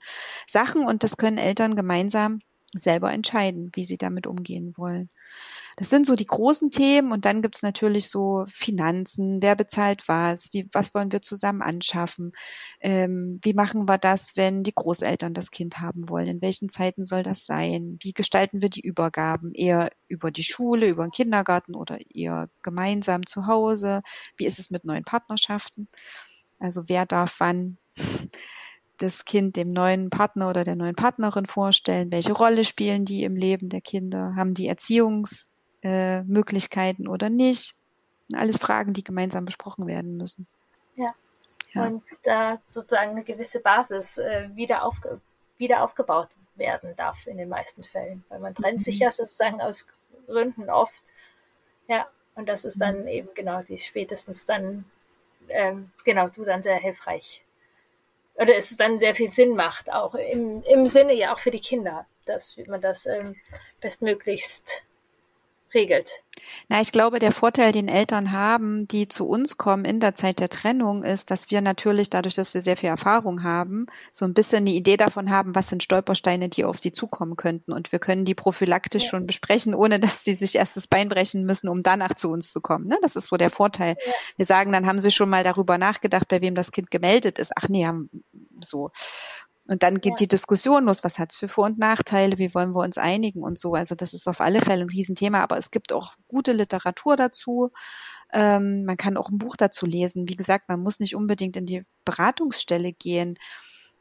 Sachen 0.47 0.85
und 0.85 1.03
das 1.03 1.17
können 1.17 1.37
Eltern 1.37 1.75
gemeinsam 1.75 2.39
selber 2.79 3.11
entscheiden, 3.11 3.71
wie 3.73 3.85
sie 3.85 3.97
damit 3.97 4.27
umgehen 4.27 4.73
wollen. 4.77 5.09
Das 5.75 5.89
sind 5.89 6.05
so 6.05 6.15
die 6.15 6.25
großen 6.25 6.69
Themen 6.71 7.11
und 7.11 7.25
dann 7.25 7.41
gibt's 7.41 7.63
natürlich 7.63 8.09
so 8.09 8.45
Finanzen, 8.47 9.41
wer 9.41 9.55
bezahlt 9.55 10.07
was, 10.07 10.49
wie, 10.53 10.67
was 10.71 10.93
wollen 10.93 11.11
wir 11.11 11.21
zusammen 11.21 11.61
anschaffen, 11.61 12.31
ähm, 12.79 13.39
wie 13.41 13.53
machen 13.53 13.87
wir 13.87 13.97
das, 13.97 14.35
wenn 14.35 14.63
die 14.63 14.73
Großeltern 14.73 15.33
das 15.33 15.51
Kind 15.51 15.79
haben 15.79 16.09
wollen, 16.09 16.27
in 16.27 16.41
welchen 16.41 16.69
Zeiten 16.69 17.05
soll 17.05 17.23
das 17.23 17.45
sein, 17.45 17.97
wie 18.01 18.13
gestalten 18.13 18.61
wir 18.61 18.69
die 18.69 18.81
Übergaben, 18.85 19.53
eher 19.53 19.89
über 20.07 20.31
die 20.31 20.43
Schule, 20.43 20.87
über 20.87 21.05
den 21.07 21.11
Kindergarten 21.11 21.75
oder 21.75 21.97
eher 22.13 22.49
gemeinsam 22.61 23.25
zu 23.25 23.47
Hause, 23.47 24.01
wie 24.37 24.45
ist 24.45 24.59
es 24.59 24.69
mit 24.69 24.85
neuen 24.85 25.03
Partnerschaften, 25.03 25.87
also 26.59 26.83
wer 26.87 27.05
darf 27.05 27.35
wann 27.39 27.77
das 29.03 29.25
Kind 29.25 29.57
dem 29.57 29.67
neuen 29.67 30.09
Partner 30.09 30.49
oder 30.49 30.63
der 30.63 30.75
neuen 30.75 30.95
Partnerin 30.95 31.45
vorstellen? 31.45 32.11
Welche 32.11 32.33
Rolle 32.33 32.63
spielen 32.63 33.05
die 33.05 33.23
im 33.23 33.35
Leben 33.35 33.69
der 33.69 33.81
Kinder? 33.81 34.35
Haben 34.35 34.53
die 34.53 34.67
Erziehungsmöglichkeiten 34.67 37.05
äh, 37.05 37.09
oder 37.09 37.29
nicht? 37.29 37.75
Alles 38.33 38.57
Fragen, 38.57 38.93
die 38.93 39.03
gemeinsam 39.03 39.45
besprochen 39.45 39.85
werden 39.85 40.17
müssen. 40.17 40.47
Ja. 40.95 41.09
ja. 41.73 41.83
Und 41.83 42.01
da 42.23 42.57
sozusagen 42.65 43.11
eine 43.11 43.23
gewisse 43.23 43.59
Basis 43.59 44.17
äh, 44.17 44.49
wieder, 44.53 44.85
aufge 44.85 45.21
wieder 45.57 45.83
aufgebaut 45.83 46.29
werden 46.55 46.95
darf 46.95 47.27
in 47.27 47.37
den 47.37 47.49
meisten 47.49 47.83
Fällen. 47.83 48.23
Weil 48.29 48.39
man 48.39 48.55
trennt 48.55 48.79
mhm. 48.79 48.83
sich 48.83 48.97
ja 48.99 49.11
sozusagen 49.11 49.61
aus 49.61 49.87
Gründen 50.25 50.69
oft. 50.69 51.03
Ja, 51.87 52.07
und 52.35 52.47
das 52.47 52.63
ist 52.65 52.79
dann 52.79 53.01
mhm. 53.01 53.07
eben 53.07 53.29
genau 53.35 53.61
die 53.61 53.77
spätestens 53.77 54.45
dann, 54.45 54.85
ähm, 55.49 55.91
genau, 56.05 56.29
du 56.29 56.45
dann 56.45 56.63
sehr 56.63 56.77
hilfreich 56.77 57.43
oder 58.35 58.55
es 58.55 58.75
dann 58.77 58.99
sehr 58.99 59.15
viel 59.15 59.29
Sinn 59.29 59.55
macht, 59.55 59.91
auch 59.91 60.15
im, 60.15 60.63
im 60.63 60.85
Sinne 60.85 61.13
ja 61.13 61.33
auch 61.33 61.39
für 61.39 61.51
die 61.51 61.59
Kinder, 61.59 62.05
dass 62.25 62.57
man 62.67 62.81
das 62.81 63.05
ähm, 63.05 63.35
bestmöglichst 63.81 64.83
regelt. 65.73 66.23
Na, 66.67 66.81
ich 66.81 66.91
glaube, 66.91 67.19
der 67.19 67.31
Vorteil, 67.31 67.71
den 67.71 67.87
Eltern 67.87 68.31
haben, 68.31 68.87
die 68.87 69.07
zu 69.07 69.27
uns 69.27 69.57
kommen 69.57 69.85
in 69.85 69.99
der 69.99 70.15
Zeit 70.15 70.39
der 70.39 70.49
Trennung, 70.49 71.03
ist, 71.03 71.31
dass 71.31 71.51
wir 71.51 71.61
natürlich 71.61 72.09
dadurch, 72.09 72.35
dass 72.35 72.53
wir 72.53 72.61
sehr 72.61 72.77
viel 72.77 72.89
Erfahrung 72.89 73.43
haben, 73.43 73.85
so 74.11 74.25
ein 74.25 74.33
bisschen 74.33 74.59
eine 74.59 74.71
Idee 74.71 74.97
davon 74.97 75.29
haben, 75.29 75.55
was 75.55 75.69
sind 75.69 75.83
Stolpersteine, 75.83 76.49
die 76.49 76.65
auf 76.65 76.79
sie 76.79 76.91
zukommen 76.91 77.35
könnten. 77.35 77.71
Und 77.71 77.91
wir 77.91 77.99
können 77.99 78.25
die 78.25 78.35
prophylaktisch 78.35 79.03
ja. 79.03 79.09
schon 79.09 79.27
besprechen, 79.27 79.75
ohne 79.75 79.99
dass 79.99 80.23
sie 80.23 80.35
sich 80.35 80.55
erst 80.55 80.75
das 80.75 80.87
Bein 80.87 81.09
brechen 81.09 81.45
müssen, 81.45 81.69
um 81.69 81.81
danach 81.81 82.15
zu 82.15 82.29
uns 82.29 82.51
zu 82.51 82.61
kommen. 82.61 82.87
Ne? 82.87 82.97
Das 83.01 83.15
ist 83.15 83.27
so 83.27 83.37
der 83.37 83.49
Vorteil. 83.49 83.95
Ja. 84.05 84.13
Wir 84.37 84.45
sagen, 84.45 84.71
dann 84.71 84.87
haben 84.87 84.99
sie 84.99 85.11
schon 85.11 85.29
mal 85.29 85.43
darüber 85.43 85.77
nachgedacht, 85.77 86.27
bei 86.27 86.41
wem 86.41 86.55
das 86.55 86.71
Kind 86.71 86.91
gemeldet 86.91 87.39
ist. 87.39 87.51
Ach 87.55 87.69
nee, 87.69 87.85
haben 87.85 88.09
so. 88.61 88.91
Und 89.69 89.81
dann 89.81 90.01
geht 90.01 90.13
ja. 90.13 90.17
die 90.17 90.27
Diskussion 90.27 90.85
los, 90.85 91.05
was 91.05 91.19
hat's 91.19 91.37
für 91.37 91.47
Vor- 91.47 91.65
und 91.65 91.79
Nachteile, 91.79 92.37
wie 92.37 92.53
wollen 92.53 92.75
wir 92.75 92.81
uns 92.81 92.97
einigen 92.97 93.43
und 93.43 93.57
so. 93.57 93.75
Also 93.75 93.95
das 93.95 94.13
ist 94.13 94.27
auf 94.27 94.41
alle 94.41 94.61
Fälle 94.61 94.81
ein 94.81 94.89
Riesenthema, 94.89 95.41
aber 95.41 95.57
es 95.57 95.71
gibt 95.71 95.93
auch 95.93 96.15
gute 96.27 96.51
Literatur 96.51 97.15
dazu. 97.15 97.71
Ähm, 98.33 98.83
man 98.83 98.97
kann 98.97 99.15
auch 99.15 99.29
ein 99.29 99.37
Buch 99.37 99.55
dazu 99.55 99.85
lesen. 99.85 100.27
Wie 100.27 100.35
gesagt, 100.35 100.67
man 100.67 100.81
muss 100.81 100.99
nicht 100.99 101.15
unbedingt 101.15 101.55
in 101.55 101.65
die 101.65 101.83
Beratungsstelle 102.03 102.91
gehen. 102.91 103.37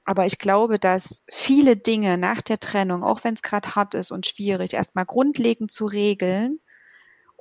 Aber 0.04 0.26
ich 0.26 0.38
glaube, 0.38 0.80
dass 0.80 1.22
viele 1.30 1.76
Dinge 1.76 2.18
nach 2.18 2.42
der 2.42 2.58
Trennung, 2.58 3.04
auch 3.04 3.22
wenn 3.22 3.34
es 3.34 3.42
gerade 3.42 3.76
hart 3.76 3.94
ist 3.94 4.10
und 4.10 4.26
schwierig, 4.26 4.72
erstmal 4.72 5.06
grundlegend 5.06 5.70
zu 5.70 5.84
regeln, 5.86 6.58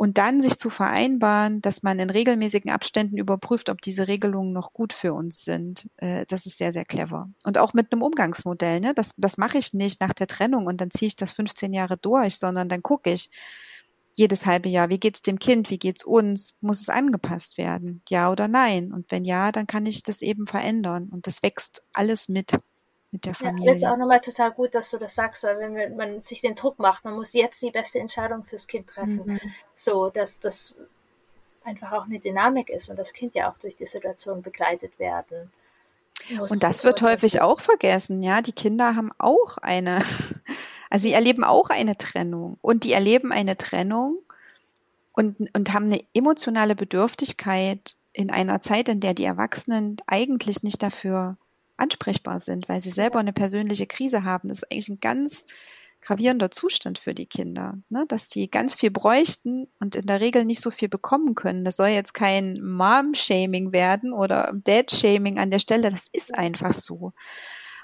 und 0.02 0.18
dann 0.18 0.42
sich 0.42 0.58
zu 0.58 0.72
vereinbaren, 0.72 1.62
dass 1.62 1.84
man 1.84 2.00
in 2.00 2.10
regelmäßigen 2.10 2.72
Abständen 2.72 3.18
überprüft, 3.18 3.70
ob 3.70 3.84
diese 3.84 4.08
Regelungen 4.08 4.52
noch 4.52 4.74
gut 4.74 4.94
für 4.94 5.14
uns 5.14 5.44
sind. 5.44 5.88
Äh, 5.98 6.26
das 6.28 6.48
ist 6.48 6.58
sehr, 6.58 6.74
sehr 6.74 6.86
clever. 6.86 7.30
Und 7.44 7.60
auch 7.60 7.76
mit 7.76 7.92
einem 7.92 8.02
Umgangsmodell. 8.02 8.80
Ne? 8.80 8.96
Das, 8.96 9.12
das 9.18 9.38
mache 9.38 9.60
ich 9.60 9.76
nicht 9.76 10.02
nach 10.02 10.14
der 10.14 10.26
Trennung 10.26 10.66
und 10.66 10.82
dann 10.82 10.90
ziehe 10.90 11.06
ich 11.06 11.16
das 11.18 11.34
15 11.34 11.72
Jahre 11.72 11.98
durch, 11.98 12.38
sondern 12.38 12.68
dann 12.68 12.82
gucke 12.82 13.12
ich 13.12 13.30
jedes 14.14 14.48
halbe 14.48 14.70
Jahr, 14.70 14.90
wie 14.90 15.00
geht's 15.00 15.22
dem 15.22 15.38
Kind, 15.38 15.70
wie 15.70 15.78
geht's 15.78 16.04
uns, 16.04 16.56
muss 16.62 16.82
es 16.82 16.90
angepasst 16.90 17.60
werden, 17.60 18.02
ja 18.10 18.32
oder 18.32 18.48
nein? 18.48 18.92
Und 18.92 19.12
wenn 19.12 19.24
ja, 19.24 19.52
dann 19.52 19.68
kann 19.68 19.86
ich 19.86 20.02
das 20.02 20.24
eben 20.24 20.48
verändern 20.48 21.10
und 21.12 21.28
das 21.28 21.44
wächst 21.44 21.84
alles 21.94 22.28
mit 22.28 22.58
mit 23.12 23.26
der 23.26 23.34
Familie. 23.34 23.66
Ja, 23.66 23.72
das 23.72 23.78
ist 23.80 23.88
auch 23.88 23.98
nochmal 23.98 24.22
total 24.22 24.52
gut, 24.52 24.74
dass 24.74 24.90
du 24.92 24.98
das 24.98 25.16
sagst, 25.16 25.44
weil 25.44 25.60
wenn 25.60 25.96
man 25.96 26.22
sich 26.22 26.42
den 26.42 26.56
Druck 26.56 26.80
macht, 26.80 27.04
man 27.04 27.16
muss 27.16 27.34
jetzt 27.34 27.62
die 27.62 27.72
beste 27.72 28.00
Entscheidung 28.00 28.44
fürs 28.44 28.68
Kind 28.68 28.88
treffen, 28.88 29.24
mhm. 29.26 29.40
so 29.76 30.10
dass 30.10 30.40
das 30.40 30.78
einfach 31.64 31.92
auch 31.92 32.06
eine 32.06 32.20
Dynamik 32.20 32.70
ist 32.70 32.90
und 32.90 32.98
das 32.98 33.14
Kind 33.14 33.36
ja 33.36 33.52
auch 33.52 33.58
durch 33.58 33.76
die 33.76 33.86
Situation 33.86 34.42
begleitet 34.42 34.98
werden. 34.98 35.52
Muss. 36.36 36.52
Und 36.52 36.64
das 36.64 36.84
wird 36.84 37.02
häufig 37.02 37.42
auch 37.42 37.60
vergessen, 37.60 38.24
ja. 38.24 38.42
Die 38.42 38.54
Kinder 38.54 38.96
haben 38.96 39.12
auch 39.18 39.58
eine, 39.58 40.02
also 40.90 41.04
sie 41.04 41.14
erleben 41.14 41.44
auch 41.44 41.70
eine 41.70 41.98
Trennung 41.98 42.58
und 42.62 42.84
die 42.84 42.94
erleben 42.94 43.32
eine 43.32 43.58
Trennung 43.58 44.20
und, 45.14 45.54
und 45.56 45.74
haben 45.74 45.86
eine 45.86 46.02
emotionale 46.14 46.76
Bedürftigkeit 46.76 47.96
in 48.14 48.30
einer 48.30 48.62
Zeit, 48.62 48.88
in 48.88 49.00
der 49.00 49.14
die 49.14 49.26
Erwachsenen 49.26 49.98
eigentlich 50.08 50.64
nicht 50.64 50.84
dafür 50.84 51.38
ansprechbar 51.82 52.40
sind, 52.40 52.70
weil 52.70 52.82
sie 52.82 52.92
selber 52.92 53.20
eine 53.20 53.34
persönliche 53.34 53.88
Krise 53.88 54.24
haben. 54.24 54.50
Das 54.50 54.60
ist 54.60 54.72
eigentlich 54.72 54.90
ein 54.90 55.00
ganz 55.00 55.46
gravierender 56.02 56.50
Zustand 56.50 56.98
für 56.98 57.14
die 57.14 57.28
Kinder, 57.28 57.78
ne? 57.90 58.06
dass 58.08 58.28
die 58.28 58.50
ganz 58.50 58.74
viel 58.74 58.90
bräuchten 58.90 59.68
und 59.80 59.96
in 59.96 60.08
der 60.08 60.20
Regel 60.20 60.46
nicht 60.46 60.62
so 60.62 60.72
viel 60.72 60.90
bekommen 60.90 61.36
können. 61.36 61.64
Das 61.64 61.78
soll 61.78 61.90
jetzt 61.90 62.14
kein 62.14 62.60
Mom-Shaming 62.64 63.72
werden 63.72 64.12
oder 64.12 64.52
Dad-Shaming 64.54 65.38
an 65.38 65.52
der 65.52 65.60
Stelle. 65.60 65.90
Das 65.90 66.08
ist 66.12 66.34
einfach 66.34 66.74
so. 66.74 67.14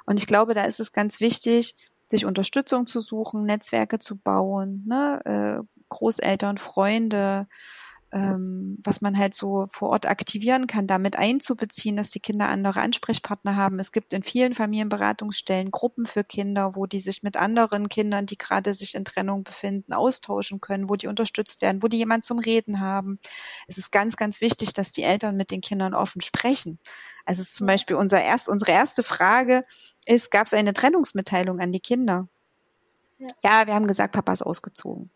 Und 0.06 0.20
ich 0.20 0.26
glaube, 0.26 0.56
da 0.56 0.64
ist 0.64 0.80
es 0.80 0.92
ganz 0.92 1.20
wichtig, 1.20 1.76
sich 2.08 2.26
Unterstützung 2.26 2.88
zu 2.88 3.00
suchen, 3.00 3.46
Netzwerke 3.46 4.00
zu 4.00 4.16
bauen, 4.18 4.84
ne? 4.88 5.22
äh, 5.26 5.64
Großeltern, 5.90 6.58
Freunde, 6.58 7.48
ähm, 8.14 8.78
was 8.84 9.02
man 9.02 9.18
halt 9.18 9.36
so 9.36 9.68
vor 9.70 9.90
Ort 9.90 10.06
aktivieren 10.06 10.66
kann, 10.66 10.88
damit 10.88 11.18
einzubeziehen, 11.18 11.98
dass 11.98 12.10
die 12.10 12.22
Kinder 12.22 12.48
andere 12.48 12.80
Ansprechpartner 12.80 13.58
haben. 13.58 13.80
Es 13.80 13.92
gibt 13.92 14.14
in 14.14 14.24
vielen 14.24 14.54
Familienberatungsstellen 14.54 15.72
Gruppen 15.72 16.06
für 16.06 16.24
Kinder, 16.24 16.76
wo 16.76 16.86
die 16.86 17.02
sich 17.02 17.22
mit 17.22 17.36
anderen 17.36 17.90
Kindern, 17.90 18.26
die 18.26 18.38
gerade 18.38 18.74
sich 18.74 18.96
in 18.96 19.04
Trennung 19.04 19.44
befinden, 19.44 19.92
austauschen 19.92 20.62
können, 20.62 20.90
wo 20.90 20.96
die 20.96 21.08
unterstützt 21.08 21.62
werden, 21.62 21.84
wo 21.84 21.88
die 21.88 21.98
jemand 21.98 22.24
zum 22.24 22.40
Reden 22.40 22.80
haben. 22.80 23.20
Es 23.68 23.78
ist 23.78 23.92
ganz, 23.92 24.16
ganz 24.16 24.40
wichtig, 24.40 24.72
dass 24.72 24.92
die 24.92 25.04
Eltern 25.04 25.36
mit 25.36 25.52
den 25.52 25.62
Kindern 25.62 25.94
offen 25.94 26.22
sprechen. 26.22 26.80
Also 27.26 27.44
zum 27.44 27.68
Beispiel 27.68 27.98
unser 27.98 28.24
erst, 28.24 28.48
unsere 28.48 28.72
erste 28.72 29.04
Frage 29.04 29.64
ist, 30.06 30.32
gab 30.32 30.48
es 30.48 30.54
eine 30.54 30.72
Trennungsmitteilung 30.72 31.60
an 31.60 31.74
die 31.74 31.82
Kinder? 31.82 32.30
Ja. 33.20 33.28
ja, 33.44 33.68
wir 33.68 33.74
haben 33.74 33.88
gesagt, 33.88 34.14
Papa 34.14 34.32
ist 34.32 34.44
ausgezogen. 34.44 35.10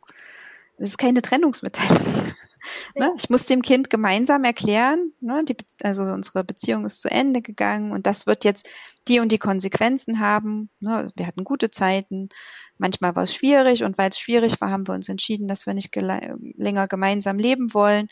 Das 0.77 0.89
ist 0.89 0.97
keine 0.97 1.21
Trennungsmitteilung. 1.21 2.33
Ne? 2.95 3.13
Ich 3.17 3.29
muss 3.29 3.45
dem 3.45 3.61
Kind 3.61 3.89
gemeinsam 3.89 4.43
erklären, 4.43 5.13
ne, 5.19 5.43
die, 5.45 5.55
also 5.83 6.03
unsere 6.03 6.43
Beziehung 6.43 6.85
ist 6.85 7.01
zu 7.01 7.09
Ende 7.09 7.41
gegangen 7.41 7.91
und 7.91 8.05
das 8.05 8.27
wird 8.27 8.43
jetzt 8.43 8.69
die 9.07 9.19
und 9.19 9.31
die 9.31 9.39
Konsequenzen 9.39 10.19
haben. 10.19 10.69
Ne? 10.79 11.09
Wir 11.15 11.27
hatten 11.27 11.43
gute 11.43 11.71
Zeiten, 11.71 12.29
manchmal 12.77 13.15
war 13.15 13.23
es 13.23 13.33
schwierig 13.33 13.83
und 13.83 13.97
weil 13.97 14.09
es 14.09 14.19
schwierig 14.19 14.59
war, 14.61 14.69
haben 14.69 14.87
wir 14.87 14.93
uns 14.93 15.09
entschieden, 15.09 15.47
dass 15.47 15.65
wir 15.65 15.73
nicht 15.73 15.95
länger 15.95 16.87
gemeinsam 16.87 17.39
leben 17.39 17.73
wollen. 17.73 18.07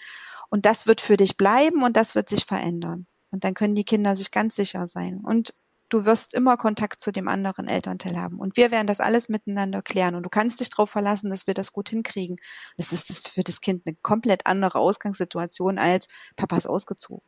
Und 0.50 0.66
das 0.66 0.88
wird 0.88 1.02
für 1.02 1.18
dich 1.18 1.38
bleiben 1.38 1.84
und 1.84 1.96
das 1.96 2.16
wird 2.16 2.30
sich 2.30 2.46
verändern. 2.46 3.06
Und 3.32 3.44
dann 3.44 3.54
können 3.54 3.76
die 3.76 3.84
Kinder 3.84 4.16
sich 4.16 4.32
ganz 4.32 4.56
sicher 4.56 4.88
sein. 4.88 5.20
Und 5.24 5.54
du 5.90 6.06
wirst 6.06 6.34
immer 6.34 6.58
Kontakt 6.58 7.02
zu 7.02 7.12
dem 7.12 7.28
anderen 7.28 7.68
Elternteil 7.68 8.18
haben. 8.18 8.40
Und 8.40 8.56
wir 8.58 8.72
werden 8.72 8.88
das 8.88 9.00
alles 9.00 9.30
miteinander 9.30 9.82
klären. 9.82 10.16
Und 10.16 10.24
du 10.24 10.30
kannst 10.30 10.60
dich 10.60 10.70
darauf 10.70 10.90
verlassen, 10.90 11.30
dass 11.30 11.48
wir 11.48 11.54
das 11.54 11.74
gut 11.74 11.90
hinkriegen. 11.90 12.38
Das 12.78 12.94
ist 12.94 13.28
für 13.28 13.44
das 13.44 13.62
Kind 13.62 13.86
eine 13.86 13.96
komplett 14.02 14.46
andere 14.46 14.80
Ausgangssituation 14.80 15.78
als 15.78 16.08
Papa 16.36 16.58
ist 16.58 16.68
ausgezogen. 16.68 17.24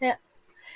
Ja. 0.00 0.14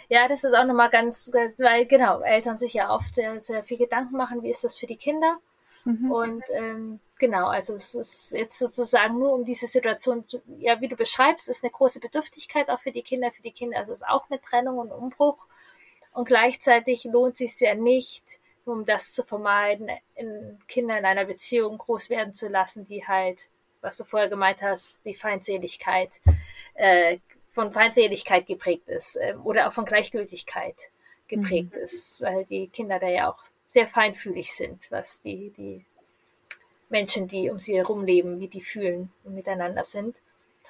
Ja, 0.09 0.27
das 0.27 0.45
ist 0.45 0.55
auch 0.55 0.65
nochmal 0.65 0.91
ganz, 0.91 1.31
weil 1.33 1.87
genau, 1.87 2.21
Eltern 2.21 2.59
sich 2.59 2.75
ja 2.75 2.91
oft 2.93 3.15
sehr, 3.15 3.39
sehr 3.41 3.63
viel 3.63 3.79
Gedanken 3.79 4.17
machen, 4.17 4.43
wie 4.43 4.51
ist 4.51 4.65
das 4.65 4.77
für 4.77 4.87
die 4.87 4.97
Kinder? 4.97 5.39
Mhm. 5.85 6.11
Und 6.11 6.45
ähm, 6.53 7.01
genau, 7.19 7.47
also 7.47 7.75
es 7.75 7.95
ist 7.95 8.33
jetzt 8.33 8.59
sozusagen 8.59 9.19
nur 9.19 9.33
um 9.33 9.45
diese 9.45 9.67
Situation, 9.67 10.25
ja, 10.59 10.81
wie 10.81 10.89
du 10.89 10.97
beschreibst, 10.97 11.49
ist 11.49 11.63
eine 11.63 11.71
große 11.71 12.01
Bedürftigkeit 12.01 12.69
auch 12.69 12.81
für 12.81 12.93
die 12.93 13.03
Kinder. 13.03 13.31
Für 13.31 13.43
die 13.43 13.53
Kinder 13.53 13.83
ist 13.83 13.89
es 13.89 14.03
auch 14.03 14.29
eine 14.31 14.41
Trennung 14.41 14.79
und 14.79 14.91
Umbruch. 14.91 15.47
Und 16.13 16.27
gleichzeitig 16.27 17.05
lohnt 17.05 17.41
es 17.41 17.59
sich 17.59 17.69
ja 17.69 17.75
nicht, 17.75 18.41
um 18.65 18.85
das 18.85 19.13
zu 19.13 19.25
vermeiden, 19.25 19.91
in 20.15 20.59
Kinder 20.69 20.99
in 20.99 21.05
einer 21.05 21.25
Beziehung 21.25 21.79
groß 21.79 22.11
werden 22.11 22.35
zu 22.35 22.49
lassen, 22.49 22.85
die 22.85 23.07
halt, 23.07 23.49
was 23.81 23.97
du 23.97 24.05
vorher 24.05 24.29
gemeint 24.29 24.63
hast, 24.63 25.05
die 25.05 25.15
Feindseligkeit, 25.15 26.11
äh, 26.75 27.19
von 27.53 27.73
Feindseligkeit 27.73 28.47
geprägt 28.47 28.89
ist 28.89 29.17
äh, 29.17 29.35
oder 29.43 29.67
auch 29.67 29.73
von 29.73 29.85
Gleichgültigkeit 29.85 30.77
geprägt 31.29 31.75
mhm. 31.75 31.83
ist, 31.83 32.21
weil 32.21 32.45
die 32.45 32.69
Kinder 32.69 32.99
da 32.99 33.09
ja 33.09 33.31
auch 33.31 33.43
sehr 33.69 33.87
feinfühlig 33.87 34.53
sind, 34.53 34.91
was 34.91 35.21
die, 35.21 35.51
die 35.51 35.85
Menschen, 36.89 37.29
die 37.29 37.51
um 37.51 37.61
sie 37.61 37.77
herum 37.77 38.05
leben, 38.05 38.41
wie 38.41 38.49
die 38.49 38.61
fühlen 38.61 39.13
und 39.25 39.35
miteinander 39.35 39.85
sind. 39.85 40.21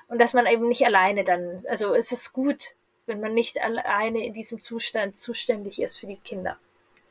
Und 0.08 0.20
dass 0.20 0.34
man 0.34 0.46
eben 0.46 0.68
nicht 0.68 0.84
alleine 0.84 1.24
dann, 1.24 1.64
also 1.68 1.94
es 1.94 2.12
ist 2.12 2.32
gut, 2.32 2.74
wenn 3.06 3.20
man 3.20 3.34
nicht 3.34 3.60
alleine 3.60 4.24
in 4.24 4.32
diesem 4.32 4.60
Zustand 4.60 5.16
zuständig 5.16 5.80
ist 5.80 5.98
für 5.98 6.06
die 6.06 6.16
Kinder. 6.16 6.58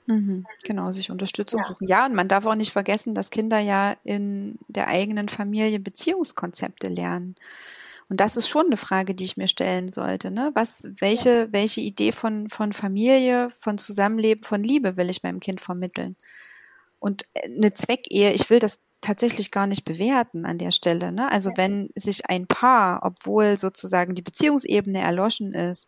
Mhm, 0.05 0.47
genau, 0.63 0.91
sich 0.91 1.11
Unterstützung 1.11 1.59
ja. 1.59 1.67
suchen. 1.67 1.87
Ja, 1.87 2.05
und 2.05 2.15
man 2.15 2.27
darf 2.27 2.45
auch 2.45 2.55
nicht 2.55 2.71
vergessen, 2.71 3.13
dass 3.13 3.29
Kinder 3.29 3.59
ja 3.59 3.95
in 4.03 4.57
der 4.67 4.87
eigenen 4.87 5.29
Familie 5.29 5.79
Beziehungskonzepte 5.79 6.87
lernen. 6.87 7.35
Und 8.09 8.19
das 8.19 8.35
ist 8.35 8.49
schon 8.49 8.65
eine 8.65 8.77
Frage, 8.77 9.13
die 9.13 9.23
ich 9.23 9.37
mir 9.37 9.47
stellen 9.47 9.87
sollte. 9.87 10.31
Ne? 10.31 10.49
Was, 10.55 10.89
welche, 10.97 11.29
ja. 11.29 11.47
welche 11.51 11.81
Idee 11.81 12.11
von, 12.11 12.49
von 12.49 12.73
Familie, 12.73 13.49
von 13.51 13.77
Zusammenleben, 13.77 14.43
von 14.43 14.63
Liebe 14.63 14.97
will 14.97 15.11
ich 15.11 15.21
meinem 15.21 15.39
Kind 15.39 15.61
vermitteln? 15.61 16.15
Und 16.97 17.25
äh, 17.35 17.45
eine 17.45 17.73
Zweckehe, 17.73 18.33
ich 18.33 18.49
will 18.49 18.57
das 18.57 18.79
tatsächlich 19.01 19.51
gar 19.51 19.67
nicht 19.67 19.85
bewerten 19.85 20.45
an 20.45 20.57
der 20.57 20.71
Stelle. 20.71 21.11
Ne? 21.11 21.31
Also 21.31 21.51
wenn 21.55 21.89
sich 21.95 22.29
ein 22.29 22.47
Paar, 22.47 23.01
obwohl 23.03 23.57
sozusagen 23.57 24.15
die 24.15 24.21
Beziehungsebene 24.21 24.99
erloschen 24.99 25.53
ist, 25.53 25.87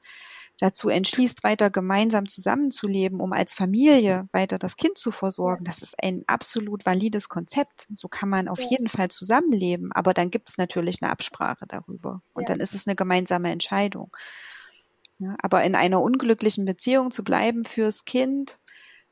dazu 0.62 0.89
entschließt, 0.89 1.43
weiter 1.43 1.72
gemeinsam 1.72 2.28
zusammenzuleben, 2.28 3.20
um 3.20 3.34
als 3.34 3.53
Familie 3.53 4.30
weiter 4.32 4.59
das 4.59 4.78
Kind 4.78 4.97
zu 4.97 5.09
versorgen, 5.09 5.66
das 5.66 5.82
ist 5.82 6.01
ein 6.03 6.24
absolut 6.28 6.86
valides 6.86 7.30
Konzept. 7.30 7.88
So 7.93 8.07
kann 8.07 8.30
man 8.30 8.47
auf 8.47 8.62
jeden 8.62 8.88
Fall 8.88 9.09
zusammenleben, 9.09 9.91
aber 9.91 10.14
dann 10.14 10.30
gibt 10.30 10.49
es 10.49 10.57
natürlich 10.57 11.01
eine 11.01 11.12
Absprache 11.12 11.66
darüber 11.68 12.22
und 12.34 12.47
dann 12.47 12.59
ist 12.59 12.76
es 12.76 12.86
eine 12.86 12.95
gemeinsame 12.95 13.51
Entscheidung. 13.51 14.16
Ja, 15.18 15.36
aber 15.41 15.64
in 15.64 15.76
einer 15.76 16.01
unglücklichen 16.01 16.66
Beziehung 16.66 17.12
zu 17.12 17.24
bleiben 17.24 17.66
fürs 17.66 18.05
Kind, 18.05 18.57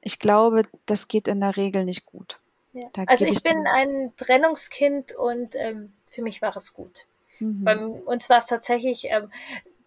ich 0.01 0.19
glaube, 0.19 0.63
das 0.85 1.07
geht 1.07 1.27
in 1.27 1.41
der 1.41 1.57
Regel 1.57 1.83
nicht 1.85 2.05
gut. 2.05 2.39
Ja. 2.81 3.03
Also 3.07 3.25
ich, 3.25 3.33
ich 3.33 3.43
bin 3.43 3.67
ein 3.67 4.13
Trennungskind 4.17 5.15
und 5.15 5.55
ähm, 5.55 5.93
für 6.05 6.21
mich 6.21 6.41
war 6.41 6.55
es 6.55 6.73
gut. 6.73 7.05
Mhm. 7.39 7.63
Bei 7.63 7.77
uns 7.77 8.29
war 8.29 8.37
es 8.37 8.45
tatsächlich, 8.45 9.05
ähm, 9.09 9.31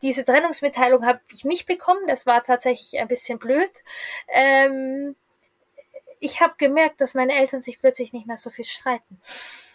diese 0.02 0.24
Trennungsmitteilung 0.24 1.06
habe 1.06 1.20
ich 1.32 1.44
nicht 1.44 1.66
bekommen, 1.66 2.06
das 2.08 2.26
war 2.26 2.42
tatsächlich 2.42 3.00
ein 3.00 3.08
bisschen 3.08 3.38
blöd. 3.38 3.72
Ähm, 4.28 5.14
ich 6.24 6.40
habe 6.40 6.54
gemerkt, 6.56 7.00
dass 7.00 7.14
meine 7.14 7.32
Eltern 7.34 7.62
sich 7.62 7.80
plötzlich 7.80 8.12
nicht 8.12 8.28
mehr 8.28 8.36
so 8.36 8.50
viel 8.50 8.64
streiten. 8.64 9.20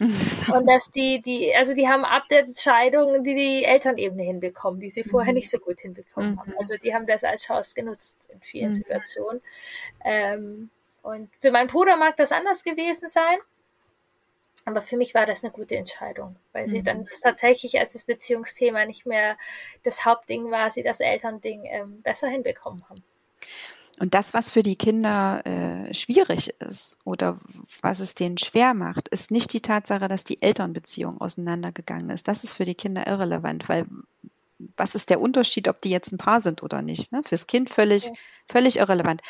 und 0.00 0.66
dass 0.66 0.90
die, 0.90 1.20
die, 1.20 1.54
also 1.54 1.74
die 1.74 1.88
haben 1.88 2.06
ab 2.06 2.24
der 2.30 2.46
Scheidung 2.56 3.22
die, 3.22 3.34
die 3.34 3.64
Elternebene 3.64 4.22
hinbekommen, 4.22 4.80
die 4.80 4.88
sie 4.88 5.04
vorher 5.04 5.32
mhm. 5.32 5.36
nicht 5.36 5.50
so 5.50 5.58
gut 5.58 5.80
hinbekommen 5.80 6.32
mhm. 6.32 6.40
haben. 6.40 6.54
Also 6.58 6.76
die 6.76 6.94
haben 6.94 7.06
das 7.06 7.22
als 7.22 7.44
Chance 7.44 7.74
genutzt 7.74 8.28
in 8.32 8.40
vielen 8.40 8.70
mhm. 8.70 8.74
Situationen. 8.74 9.42
Ähm, 10.04 10.70
und 11.08 11.30
für 11.38 11.50
meinen 11.50 11.68
Bruder 11.68 11.96
mag 11.96 12.16
das 12.16 12.32
anders 12.32 12.62
gewesen 12.62 13.08
sein. 13.08 13.38
Aber 14.66 14.82
für 14.82 14.98
mich 14.98 15.14
war 15.14 15.24
das 15.24 15.42
eine 15.42 15.52
gute 15.52 15.76
Entscheidung, 15.76 16.36
weil 16.52 16.66
mhm. 16.66 16.70
sie 16.70 16.82
dann 16.82 17.06
tatsächlich, 17.22 17.78
als 17.78 17.94
das 17.94 18.04
Beziehungsthema 18.04 18.84
nicht 18.84 19.06
mehr 19.06 19.38
das 19.84 20.04
Hauptding 20.04 20.50
war, 20.50 20.70
sie 20.70 20.82
das 20.82 21.00
Elternding 21.00 21.64
ähm, 21.64 22.02
besser 22.02 22.28
hinbekommen 22.28 22.86
haben. 22.90 23.02
Und 23.98 24.14
das, 24.14 24.34
was 24.34 24.50
für 24.50 24.62
die 24.62 24.76
Kinder 24.76 25.42
äh, 25.44 25.94
schwierig 25.94 26.54
ist 26.60 26.98
oder 27.04 27.38
was 27.80 28.00
es 28.00 28.14
denen 28.14 28.36
schwer 28.36 28.74
macht, 28.74 29.08
ist 29.08 29.30
nicht 29.30 29.52
die 29.54 29.62
Tatsache, 29.62 30.06
dass 30.06 30.24
die 30.24 30.42
Elternbeziehung 30.42 31.20
auseinandergegangen 31.20 32.10
ist. 32.10 32.28
Das 32.28 32.44
ist 32.44 32.52
für 32.52 32.66
die 32.66 32.74
Kinder 32.74 33.06
irrelevant, 33.06 33.68
weil 33.68 33.86
was 34.76 34.94
ist 34.94 35.10
der 35.10 35.20
Unterschied, 35.20 35.68
ob 35.68 35.80
die 35.80 35.90
jetzt 35.90 36.12
ein 36.12 36.18
Paar 36.18 36.40
sind 36.40 36.62
oder 36.62 36.82
nicht? 36.82 37.12
Ne? 37.12 37.22
Fürs 37.22 37.46
Kind 37.46 37.70
völlig, 37.70 38.10
völlig 38.48 38.78
irrelevant. 38.78 39.22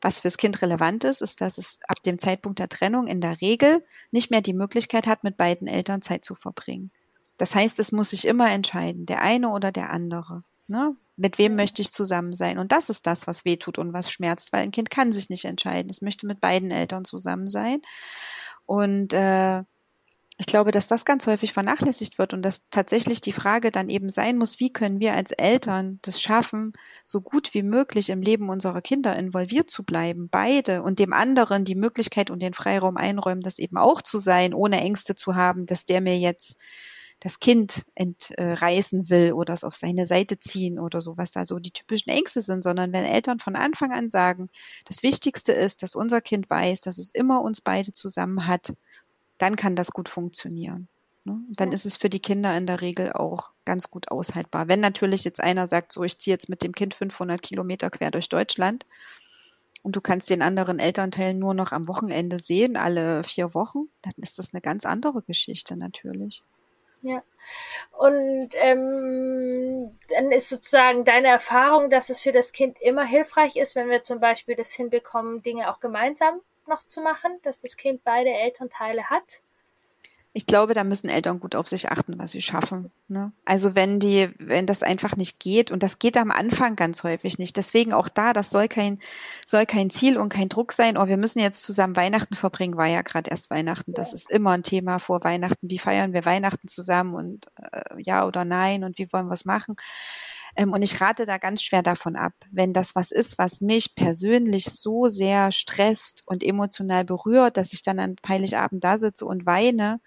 Was 0.00 0.20
fürs 0.20 0.36
Kind 0.36 0.62
relevant 0.62 1.04
ist, 1.04 1.22
ist, 1.22 1.40
dass 1.40 1.58
es 1.58 1.78
ab 1.88 2.02
dem 2.02 2.18
Zeitpunkt 2.18 2.58
der 2.58 2.68
Trennung 2.68 3.06
in 3.06 3.20
der 3.20 3.40
Regel 3.40 3.84
nicht 4.10 4.30
mehr 4.30 4.42
die 4.42 4.52
Möglichkeit 4.52 5.06
hat, 5.06 5.24
mit 5.24 5.36
beiden 5.36 5.66
Eltern 5.66 6.02
Zeit 6.02 6.24
zu 6.24 6.34
verbringen. 6.34 6.90
Das 7.36 7.54
heißt, 7.54 7.78
es 7.80 7.92
muss 7.92 8.10
sich 8.10 8.26
immer 8.26 8.50
entscheiden, 8.50 9.06
der 9.06 9.22
eine 9.22 9.50
oder 9.50 9.72
der 9.72 9.90
andere. 9.90 10.42
Ne? 10.68 10.96
Mit 11.16 11.38
wem 11.38 11.54
möchte 11.54 11.82
ich 11.82 11.92
zusammen 11.92 12.34
sein? 12.34 12.58
Und 12.58 12.72
das 12.72 12.90
ist 12.90 13.06
das, 13.06 13.26
was 13.26 13.44
weh 13.44 13.56
tut 13.56 13.78
und 13.78 13.92
was 13.92 14.10
schmerzt, 14.10 14.52
weil 14.52 14.62
ein 14.62 14.70
Kind 14.70 14.90
kann 14.90 15.12
sich 15.12 15.28
nicht 15.28 15.44
entscheiden. 15.44 15.90
Es 15.90 16.02
möchte 16.02 16.26
mit 16.26 16.40
beiden 16.40 16.70
Eltern 16.70 17.04
zusammen 17.04 17.48
sein. 17.48 17.82
Und 18.66 19.12
äh, 19.12 19.62
ich 20.38 20.46
glaube, 20.46 20.70
dass 20.70 20.86
das 20.86 21.06
ganz 21.06 21.26
häufig 21.26 21.54
vernachlässigt 21.54 22.18
wird 22.18 22.34
und 22.34 22.42
dass 22.42 22.60
tatsächlich 22.70 23.22
die 23.22 23.32
Frage 23.32 23.70
dann 23.70 23.88
eben 23.88 24.10
sein 24.10 24.36
muss, 24.36 24.60
wie 24.60 24.70
können 24.70 25.00
wir 25.00 25.14
als 25.14 25.30
Eltern 25.32 25.98
das 26.02 26.20
schaffen, 26.20 26.72
so 27.04 27.22
gut 27.22 27.54
wie 27.54 27.62
möglich 27.62 28.10
im 28.10 28.20
Leben 28.20 28.50
unserer 28.50 28.82
Kinder 28.82 29.16
involviert 29.16 29.70
zu 29.70 29.82
bleiben, 29.82 30.28
beide 30.30 30.82
und 30.82 30.98
dem 30.98 31.14
anderen 31.14 31.64
die 31.64 31.74
Möglichkeit 31.74 32.30
und 32.30 32.40
den 32.42 32.52
Freiraum 32.52 32.98
einräumen, 32.98 33.40
das 33.40 33.58
eben 33.58 33.78
auch 33.78 34.02
zu 34.02 34.18
sein, 34.18 34.52
ohne 34.52 34.80
Ängste 34.80 35.14
zu 35.14 35.36
haben, 35.36 35.64
dass 35.64 35.86
der 35.86 36.02
mir 36.02 36.18
jetzt 36.18 36.62
das 37.20 37.40
Kind 37.40 37.86
entreißen 37.94 39.08
will 39.08 39.32
oder 39.32 39.54
es 39.54 39.64
auf 39.64 39.74
seine 39.74 40.06
Seite 40.06 40.38
ziehen 40.38 40.78
oder 40.78 41.00
so, 41.00 41.16
was 41.16 41.30
da 41.30 41.46
so 41.46 41.58
die 41.58 41.70
typischen 41.70 42.12
Ängste 42.12 42.42
sind, 42.42 42.62
sondern 42.62 42.92
wenn 42.92 43.04
Eltern 43.04 43.38
von 43.38 43.56
Anfang 43.56 43.92
an 43.92 44.10
sagen, 44.10 44.50
das 44.84 45.02
Wichtigste 45.02 45.52
ist, 45.52 45.82
dass 45.82 45.94
unser 45.94 46.20
Kind 46.20 46.50
weiß, 46.50 46.82
dass 46.82 46.98
es 46.98 47.10
immer 47.10 47.40
uns 47.40 47.62
beide 47.62 47.92
zusammen 47.92 48.46
hat 48.46 48.74
dann 49.38 49.56
kann 49.56 49.76
das 49.76 49.90
gut 49.90 50.08
funktionieren. 50.08 50.88
Ne? 51.24 51.40
Dann 51.50 51.72
ist 51.72 51.84
es 51.84 51.96
für 51.96 52.08
die 52.08 52.20
Kinder 52.20 52.56
in 52.56 52.66
der 52.66 52.80
Regel 52.80 53.12
auch 53.12 53.50
ganz 53.64 53.90
gut 53.90 54.10
aushaltbar. 54.10 54.68
Wenn 54.68 54.80
natürlich 54.80 55.24
jetzt 55.24 55.42
einer 55.42 55.66
sagt, 55.66 55.92
so 55.92 56.04
ich 56.04 56.18
ziehe 56.18 56.34
jetzt 56.34 56.48
mit 56.48 56.62
dem 56.62 56.72
Kind 56.72 56.94
500 56.94 57.42
Kilometer 57.42 57.90
quer 57.90 58.10
durch 58.10 58.28
Deutschland 58.28 58.86
und 59.82 59.96
du 59.96 60.00
kannst 60.00 60.30
den 60.30 60.42
anderen 60.42 60.78
Elternteil 60.78 61.34
nur 61.34 61.52
noch 61.52 61.72
am 61.72 61.88
Wochenende 61.88 62.38
sehen, 62.38 62.76
alle 62.76 63.24
vier 63.24 63.54
Wochen, 63.54 63.88
dann 64.02 64.14
ist 64.18 64.38
das 64.38 64.54
eine 64.54 64.60
ganz 64.60 64.86
andere 64.86 65.22
Geschichte 65.22 65.76
natürlich. 65.76 66.42
Ja. 67.02 67.22
Und 67.98 68.50
ähm, 68.54 69.96
dann 70.08 70.32
ist 70.32 70.48
sozusagen 70.48 71.04
deine 71.04 71.28
Erfahrung, 71.28 71.90
dass 71.90 72.08
es 72.08 72.20
für 72.20 72.32
das 72.32 72.52
Kind 72.52 72.80
immer 72.80 73.04
hilfreich 73.04 73.56
ist, 73.56 73.74
wenn 73.76 73.90
wir 73.90 74.02
zum 74.02 74.18
Beispiel 74.18 74.56
das 74.56 74.72
hinbekommen, 74.72 75.42
Dinge 75.42 75.70
auch 75.70 75.80
gemeinsam 75.80 76.40
noch 76.66 76.86
zu 76.86 77.00
machen, 77.00 77.38
dass 77.42 77.60
das 77.60 77.76
Kind 77.76 78.04
beide 78.04 78.30
Elternteile 78.30 79.10
hat? 79.10 79.40
Ich 80.36 80.44
glaube, 80.44 80.74
da 80.74 80.84
müssen 80.84 81.08
Eltern 81.08 81.40
gut 81.40 81.54
auf 81.54 81.66
sich 81.66 81.90
achten, 81.90 82.18
was 82.18 82.32
sie 82.32 82.42
schaffen. 82.42 82.92
Ne? 83.08 83.32
Also 83.46 83.74
wenn 83.74 83.98
die, 83.98 84.28
wenn 84.38 84.66
das 84.66 84.82
einfach 84.82 85.16
nicht 85.16 85.40
geht, 85.40 85.70
und 85.70 85.82
das 85.82 85.98
geht 85.98 86.18
am 86.18 86.30
Anfang 86.30 86.76
ganz 86.76 87.04
häufig 87.04 87.38
nicht. 87.38 87.56
Deswegen 87.56 87.94
auch 87.94 88.10
da, 88.10 88.34
das 88.34 88.50
soll 88.50 88.68
kein, 88.68 88.98
soll 89.46 89.64
kein 89.64 89.88
Ziel 89.88 90.18
und 90.18 90.28
kein 90.28 90.50
Druck 90.50 90.72
sein. 90.72 90.98
Oh, 90.98 91.06
wir 91.06 91.16
müssen 91.16 91.38
jetzt 91.38 91.62
zusammen 91.62 91.96
Weihnachten 91.96 92.34
verbringen, 92.34 92.76
war 92.76 92.84
ja 92.86 93.00
gerade 93.00 93.30
erst 93.30 93.48
Weihnachten. 93.48 93.94
Das 93.94 94.12
ist 94.12 94.30
immer 94.30 94.50
ein 94.50 94.62
Thema 94.62 94.98
vor 94.98 95.24
Weihnachten. 95.24 95.70
Wie 95.70 95.78
feiern 95.78 96.12
wir 96.12 96.26
Weihnachten 96.26 96.68
zusammen 96.68 97.14
und 97.14 97.46
äh, 97.72 98.02
ja 98.02 98.26
oder 98.26 98.44
nein 98.44 98.84
und 98.84 98.98
wie 98.98 99.10
wollen 99.14 99.28
wir 99.28 99.32
es 99.32 99.46
machen? 99.46 99.76
Ähm, 100.56 100.72
und 100.72 100.82
ich 100.82 101.00
rate 101.00 101.26
da 101.26 101.38
ganz 101.38 101.62
schwer 101.62 101.82
davon 101.82 102.16
ab, 102.16 102.32
wenn 102.50 102.72
das 102.72 102.94
was 102.94 103.12
ist, 103.12 103.38
was 103.38 103.60
mich 103.60 103.94
persönlich 103.94 104.66
so 104.66 105.06
sehr 105.06 105.52
stresst 105.52 106.22
und 106.26 106.42
emotional 106.42 107.04
berührt, 107.04 107.56
dass 107.56 107.72
ich 107.72 107.82
dann 107.82 107.98
an 107.98 108.16
Heiligabend 108.26 108.82
da 108.82 108.98
sitze 108.98 109.26
und 109.26 109.46
weine, 109.46 110.00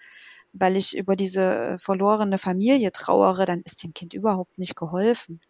weil 0.51 0.75
ich 0.75 0.97
über 0.97 1.15
diese 1.15 1.55
äh, 1.55 1.77
verlorene 1.77 2.37
Familie 2.37 2.91
trauere, 2.91 3.45
dann 3.45 3.61
ist 3.61 3.83
dem 3.83 3.93
Kind 3.93 4.13
überhaupt 4.13 4.57
nicht 4.57 4.75
geholfen. 4.75 5.41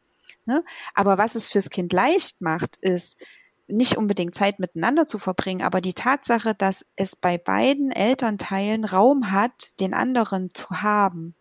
Ne? 0.46 0.64
Aber 0.94 1.18
was 1.18 1.36
es 1.36 1.48
fürs 1.48 1.70
Kind 1.70 1.94
leicht 1.94 2.42
macht, 2.42 2.78
ist, 2.78 3.24
nicht 3.72 3.98
unbedingt 3.98 4.36
Zeit 4.36 4.60
miteinander 4.60 5.06
zu 5.06 5.18
verbringen, 5.20 5.62
aber 5.62 5.80
die 5.80 5.94
Tatsache, 5.94 6.56
dass 6.56 6.86
es 6.96 7.16
bei 7.16 7.38
beiden 7.38 7.92
Elternteilen 7.92 8.84
Raum 8.84 9.32
hat, 9.32 9.80
den 9.80 9.94
anderen 9.94 10.50
zu 10.50 10.82
haben. 10.82 11.36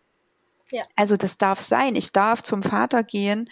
Ja. 0.71 0.83
Also 0.95 1.17
das 1.17 1.37
darf 1.37 1.61
sein. 1.61 1.95
Ich 1.95 2.11
darf 2.11 2.43
zum 2.43 2.61
Vater 2.61 3.03
gehen 3.03 3.49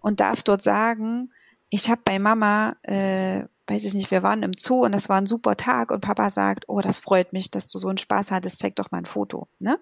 und 0.00 0.20
darf 0.20 0.42
dort 0.42 0.62
sagen, 0.62 1.32
ich 1.70 1.88
habe 1.88 2.02
bei 2.04 2.18
Mama 2.18 2.76
äh, 2.82 3.44
weiß 3.66 3.84
ich 3.84 3.94
nicht, 3.94 4.10
wir 4.10 4.22
waren 4.22 4.42
im 4.42 4.52
Zoo 4.58 4.84
und 4.84 4.92
das 4.92 5.08
war 5.08 5.16
ein 5.16 5.26
super 5.26 5.56
Tag 5.56 5.90
und 5.90 6.00
Papa 6.00 6.30
sagt, 6.30 6.64
oh, 6.68 6.80
das 6.80 6.98
freut 6.98 7.32
mich, 7.32 7.50
dass 7.50 7.68
du 7.68 7.78
so 7.78 7.88
einen 7.88 7.98
Spaß 7.98 8.30
hattest, 8.30 8.58
zeig 8.58 8.76
doch 8.76 8.90
mal 8.90 8.98
ein 8.98 9.06
Foto. 9.06 9.48
Ne? 9.58 9.78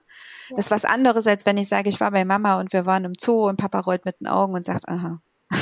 Ja. 0.49 0.57
Das 0.57 0.67
ist 0.67 0.71
was 0.71 0.85
anderes, 0.85 1.27
als 1.27 1.47
wenn 1.47 1.57
ich 1.57 1.69
sage, 1.69 1.89
ich 1.89 2.01
war 2.01 2.11
bei 2.13 2.25
Mama 2.25 2.61
und 2.61 2.73
wir 2.73 2.87
waren 2.87 3.05
im 3.05 3.15
Zoo 3.19 3.49
und 3.49 3.57
Papa 3.57 3.81
rollt 3.81 4.05
mit 4.05 4.21
den 4.21 4.29
Augen 4.29 4.55
und 4.55 4.65
sagt, 4.65 4.89
aha. 4.89 5.21
Ja. 5.51 5.59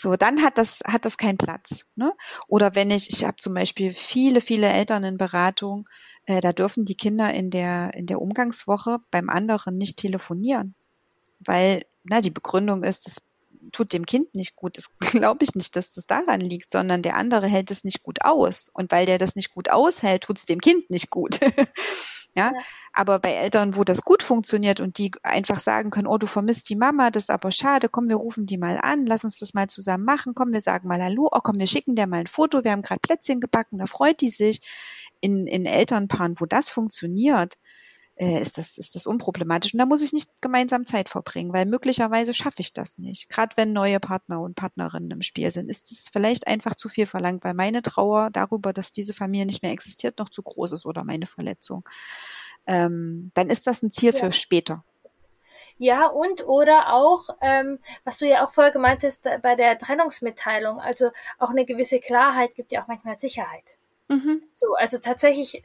So, 0.00 0.14
dann 0.14 0.42
hat 0.42 0.58
das, 0.58 0.78
hat 0.86 1.04
das 1.04 1.18
keinen 1.18 1.38
Platz. 1.38 1.86
Ne? 1.96 2.12
Oder 2.46 2.76
wenn 2.76 2.92
ich, 2.92 3.10
ich 3.10 3.24
habe 3.24 3.34
zum 3.38 3.52
Beispiel 3.52 3.92
viele, 3.92 4.40
viele 4.40 4.68
Eltern 4.68 5.02
in 5.02 5.18
Beratung, 5.18 5.88
äh, 6.26 6.40
da 6.40 6.52
dürfen 6.52 6.84
die 6.84 6.94
Kinder 6.94 7.34
in 7.34 7.50
der, 7.50 7.92
in 7.94 8.06
der 8.06 8.22
Umgangswoche 8.22 8.98
beim 9.10 9.28
anderen 9.28 9.76
nicht 9.76 9.96
telefonieren. 9.96 10.76
Weil, 11.40 11.82
na, 12.04 12.20
die 12.20 12.30
Begründung 12.30 12.84
ist, 12.84 13.06
das 13.06 13.22
tut 13.72 13.92
dem 13.92 14.06
Kind 14.06 14.36
nicht 14.36 14.54
gut. 14.54 14.78
Das 14.78 14.86
glaube 15.10 15.44
ich 15.44 15.56
nicht, 15.56 15.74
dass 15.74 15.92
das 15.92 16.06
daran 16.06 16.42
liegt, 16.42 16.70
sondern 16.70 17.02
der 17.02 17.16
andere 17.16 17.48
hält 17.48 17.72
es 17.72 17.82
nicht 17.82 18.04
gut 18.04 18.24
aus. 18.24 18.70
Und 18.72 18.92
weil 18.92 19.04
der 19.04 19.18
das 19.18 19.34
nicht 19.34 19.50
gut 19.52 19.68
aushält, 19.68 20.22
tut 20.22 20.38
es 20.38 20.46
dem 20.46 20.60
Kind 20.60 20.90
nicht 20.90 21.10
gut. 21.10 21.40
ja? 22.38 22.52
ja? 22.52 22.60
aber 22.92 23.18
bei 23.18 23.32
Eltern, 23.32 23.76
wo 23.76 23.84
das 23.84 24.02
gut 24.02 24.22
funktioniert 24.22 24.80
und 24.80 24.98
die 24.98 25.12
einfach 25.22 25.60
sagen 25.60 25.90
können, 25.90 26.06
oh, 26.06 26.18
du 26.18 26.26
vermisst 26.26 26.68
die 26.70 26.76
Mama, 26.76 27.10
das 27.10 27.24
ist 27.24 27.30
aber 27.30 27.50
schade, 27.50 27.88
komm, 27.88 28.08
wir 28.08 28.16
rufen 28.16 28.46
die 28.46 28.58
mal 28.58 28.78
an, 28.80 29.06
lass 29.06 29.24
uns 29.24 29.38
das 29.38 29.54
mal 29.54 29.68
zusammen 29.68 30.04
machen, 30.04 30.34
komm, 30.34 30.52
wir 30.52 30.60
sagen 30.60 30.88
mal 30.88 31.02
Hallo, 31.02 31.28
oh, 31.30 31.40
komm, 31.42 31.58
wir 31.58 31.66
schicken 31.66 31.96
der 31.96 32.06
mal 32.06 32.20
ein 32.20 32.26
Foto, 32.26 32.64
wir 32.64 32.72
haben 32.72 32.82
gerade 32.82 33.00
Plätzchen 33.00 33.40
gebacken, 33.40 33.78
da 33.78 33.86
freut 33.86 34.20
die 34.20 34.30
sich. 34.30 34.60
In, 35.20 35.48
in 35.48 35.66
Elternpaaren, 35.66 36.38
wo 36.38 36.46
das 36.46 36.70
funktioniert, 36.70 37.54
äh, 38.18 38.40
ist, 38.40 38.58
das, 38.58 38.78
ist 38.78 38.94
das 38.94 39.06
unproblematisch. 39.06 39.72
Und 39.72 39.78
da 39.78 39.86
muss 39.86 40.02
ich 40.02 40.12
nicht 40.12 40.42
gemeinsam 40.42 40.86
Zeit 40.86 41.08
verbringen, 41.08 41.52
weil 41.52 41.66
möglicherweise 41.66 42.34
schaffe 42.34 42.60
ich 42.60 42.72
das 42.72 42.98
nicht. 42.98 43.28
Gerade 43.28 43.56
wenn 43.56 43.72
neue 43.72 44.00
Partner 44.00 44.40
und 44.40 44.56
Partnerinnen 44.56 45.10
im 45.12 45.22
Spiel 45.22 45.50
sind, 45.50 45.70
ist 45.70 45.90
es 45.92 46.08
vielleicht 46.12 46.46
einfach 46.48 46.74
zu 46.74 46.88
viel 46.88 47.06
verlangt, 47.06 47.44
weil 47.44 47.54
meine 47.54 47.80
Trauer 47.80 48.30
darüber, 48.32 48.72
dass 48.72 48.90
diese 48.90 49.14
Familie 49.14 49.46
nicht 49.46 49.62
mehr 49.62 49.72
existiert, 49.72 50.18
noch 50.18 50.30
zu 50.30 50.42
groß 50.42 50.72
ist 50.72 50.84
oder 50.84 51.04
meine 51.04 51.26
Verletzung. 51.26 51.88
Ähm, 52.66 53.30
dann 53.34 53.50
ist 53.50 53.66
das 53.66 53.82
ein 53.82 53.92
Ziel 53.92 54.12
ja. 54.12 54.18
für 54.18 54.32
später. 54.32 54.84
Ja, 55.76 56.06
und 56.06 56.44
oder 56.44 56.92
auch, 56.92 57.28
ähm, 57.40 57.78
was 58.02 58.18
du 58.18 58.26
ja 58.26 58.44
auch 58.44 58.50
vorher 58.50 58.72
gemeint 58.72 59.04
hast, 59.04 59.28
bei 59.42 59.54
der 59.54 59.78
Trennungsmitteilung, 59.78 60.80
also 60.80 61.10
auch 61.38 61.50
eine 61.50 61.64
gewisse 61.64 62.00
Klarheit 62.00 62.56
gibt 62.56 62.72
ja 62.72 62.82
auch 62.82 62.88
manchmal 62.88 63.16
Sicherheit. 63.16 63.78
Mhm. 64.08 64.42
So, 64.52 64.74
also 64.74 64.98
tatsächlich 64.98 65.62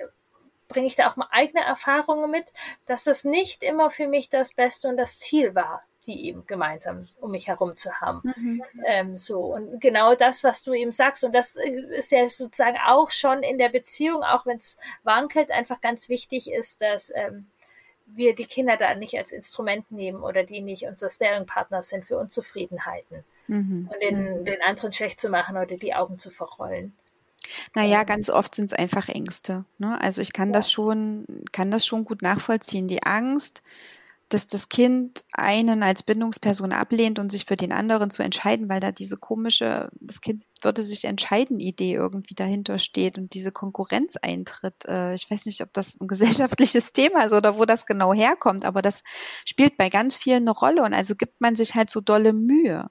bringe 0.73 0.87
ich 0.87 0.95
da 0.95 1.09
auch 1.09 1.15
mal 1.15 1.27
eigene 1.31 1.63
Erfahrungen 1.63 2.29
mit, 2.29 2.51
dass 2.85 3.03
das 3.03 3.23
nicht 3.23 3.63
immer 3.63 3.89
für 3.89 4.07
mich 4.07 4.29
das 4.29 4.53
Beste 4.53 4.89
und 4.89 4.97
das 4.97 5.19
Ziel 5.19 5.55
war, 5.55 5.83
die 6.05 6.25
eben 6.27 6.45
gemeinsam 6.45 7.07
um 7.21 7.31
mich 7.31 7.47
herum 7.47 7.75
zu 7.77 8.01
haben. 8.01 8.33
Mhm. 8.35 8.63
Ähm, 8.85 9.17
so 9.17 9.39
und 9.39 9.79
genau 9.79 10.15
das, 10.15 10.43
was 10.43 10.63
du 10.63 10.73
eben 10.73 10.91
sagst, 10.91 11.23
und 11.23 11.33
das 11.33 11.55
äh, 11.55 11.95
ist 11.95 12.11
ja 12.11 12.27
sozusagen 12.27 12.77
auch 12.85 13.11
schon 13.11 13.43
in 13.43 13.57
der 13.57 13.69
Beziehung, 13.69 14.23
auch 14.23 14.45
wenn 14.45 14.57
es 14.57 14.77
wankelt, 15.03 15.51
einfach 15.51 15.79
ganz 15.79 16.09
wichtig 16.09 16.51
ist, 16.51 16.81
dass 16.81 17.11
ähm, 17.15 17.47
wir 18.05 18.35
die 18.35 18.45
Kinder 18.45 18.75
da 18.75 18.95
nicht 18.95 19.17
als 19.17 19.31
Instrument 19.31 19.91
nehmen 19.91 20.23
oder 20.23 20.43
die 20.43 20.61
nicht 20.61 20.85
unser 20.85 21.09
Sparing-Partner 21.09 21.83
sind 21.83 22.05
für 22.05 22.17
Unzufriedenheiten 22.17 23.23
mhm. 23.47 23.89
und 23.91 24.01
den, 24.01 24.39
mhm. 24.39 24.45
den 24.45 24.61
anderen 24.61 24.91
schlecht 24.91 25.19
zu 25.19 25.29
machen 25.29 25.55
oder 25.55 25.77
die 25.77 25.93
Augen 25.93 26.17
zu 26.17 26.29
verrollen. 26.29 26.93
Naja, 27.75 28.01
ähm. 28.01 28.05
ganz 28.05 28.29
oft 28.29 28.55
sind 28.55 28.65
es 28.65 28.73
einfach 28.73 29.09
Ängste. 29.09 29.65
Ne? 29.77 29.99
Also 30.01 30.21
ich 30.21 30.33
kann 30.33 30.49
ja. 30.49 30.53
das 30.53 30.71
schon, 30.71 31.25
kann 31.51 31.71
das 31.71 31.85
schon 31.85 32.03
gut 32.05 32.21
nachvollziehen. 32.21 32.87
Die 32.87 33.03
Angst, 33.03 33.63
dass 34.33 34.47
das 34.47 34.69
Kind 34.69 35.23
einen 35.31 35.83
als 35.83 36.01
Bindungsperson 36.01 36.71
ablehnt 36.71 37.19
und 37.19 37.31
sich 37.31 37.45
für 37.45 37.55
den 37.55 37.71
anderen 37.71 38.09
zu 38.09 38.23
entscheiden, 38.23 38.67
weil 38.67 38.79
da 38.79 38.91
diese 38.91 39.17
komische, 39.17 39.89
das 39.99 40.21
Kind 40.21 40.43
würde 40.61 40.81
sich 40.81 41.05
entscheiden, 41.05 41.59
Idee 41.59 41.93
irgendwie 41.93 42.33
dahinter 42.33 42.79
steht 42.79 43.17
und 43.17 43.33
diese 43.33 43.51
Konkurrenz 43.51 44.15
eintritt. 44.15 44.85
Äh, 44.87 45.13
ich 45.13 45.29
weiß 45.29 45.45
nicht, 45.45 45.61
ob 45.61 45.71
das 45.73 45.99
ein 45.99 46.07
gesellschaftliches 46.07 46.93
Thema 46.93 47.23
ist 47.23 47.33
oder 47.33 47.59
wo 47.59 47.65
das 47.65 47.85
genau 47.85 48.13
herkommt, 48.13 48.65
aber 48.65 48.81
das 48.81 49.03
spielt 49.45 49.77
bei 49.77 49.89
ganz 49.89 50.17
vielen 50.17 50.43
eine 50.43 50.51
Rolle 50.51 50.83
und 50.83 50.93
also 50.93 51.15
gibt 51.15 51.39
man 51.39 51.55
sich 51.55 51.75
halt 51.75 51.89
so 51.89 52.01
dolle 52.01 52.33
Mühe. 52.33 52.89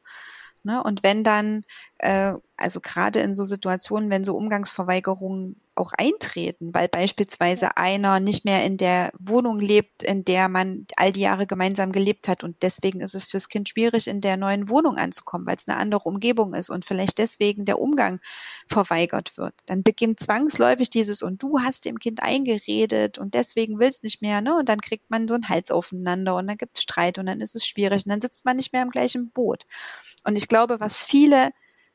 Ne? 0.64 0.82
Und 0.82 1.02
wenn 1.02 1.24
dann, 1.24 1.62
äh, 1.98 2.34
also 2.56 2.80
gerade 2.80 3.20
in 3.20 3.34
so 3.34 3.44
Situationen, 3.44 4.10
wenn 4.10 4.24
so 4.24 4.36
Umgangsverweigerungen 4.36 5.56
auch 5.74 5.92
eintreten, 5.96 6.74
weil 6.74 6.86
beispielsweise 6.88 7.76
einer 7.78 8.20
nicht 8.20 8.44
mehr 8.44 8.64
in 8.64 8.76
der 8.76 9.10
Wohnung 9.18 9.58
lebt, 9.58 10.02
in 10.02 10.24
der 10.24 10.48
man 10.48 10.86
all 10.96 11.12
die 11.12 11.22
Jahre 11.22 11.46
gemeinsam 11.46 11.92
gelebt 11.92 12.28
hat 12.28 12.44
und 12.44 12.56
deswegen 12.62 13.00
ist 13.00 13.14
es 13.14 13.24
fürs 13.24 13.48
Kind 13.48 13.70
schwierig, 13.70 14.06
in 14.06 14.20
der 14.20 14.36
neuen 14.36 14.68
Wohnung 14.68 14.96
anzukommen, 14.98 15.46
weil 15.46 15.56
es 15.56 15.66
eine 15.66 15.78
andere 15.78 16.02
Umgebung 16.08 16.52
ist 16.54 16.68
und 16.68 16.84
vielleicht 16.84 17.18
deswegen 17.18 17.64
der 17.64 17.80
Umgang 17.80 18.20
verweigert 18.68 19.36
wird. 19.38 19.54
Dann 19.66 19.82
beginnt 19.82 20.20
zwangsläufig 20.20 20.90
dieses 20.90 21.22
und 21.22 21.42
du 21.42 21.60
hast 21.60 21.84
dem 21.84 21.98
Kind 21.98 22.22
eingeredet 22.22 23.18
und 23.18 23.34
deswegen 23.34 23.78
willst 23.78 24.04
nicht 24.04 24.22
mehr, 24.22 24.40
ne? 24.40 24.54
Und 24.56 24.68
dann 24.68 24.80
kriegt 24.80 25.10
man 25.10 25.26
so 25.28 25.34
einen 25.34 25.48
Hals 25.48 25.70
aufeinander 25.70 26.36
und 26.36 26.46
dann 26.48 26.56
gibt 26.58 26.76
es 26.76 26.82
Streit 26.82 27.18
und 27.18 27.26
dann 27.26 27.40
ist 27.40 27.54
es 27.54 27.66
schwierig 27.66 28.04
und 28.04 28.10
dann 28.10 28.20
sitzt 28.20 28.44
man 28.44 28.56
nicht 28.56 28.72
mehr 28.72 28.82
im 28.82 28.90
gleichen 28.90 29.30
Boot. 29.30 29.64
Und 30.24 30.36
ich 30.36 30.48
glaube, 30.48 30.80
was 30.80 31.02
viele 31.02 31.50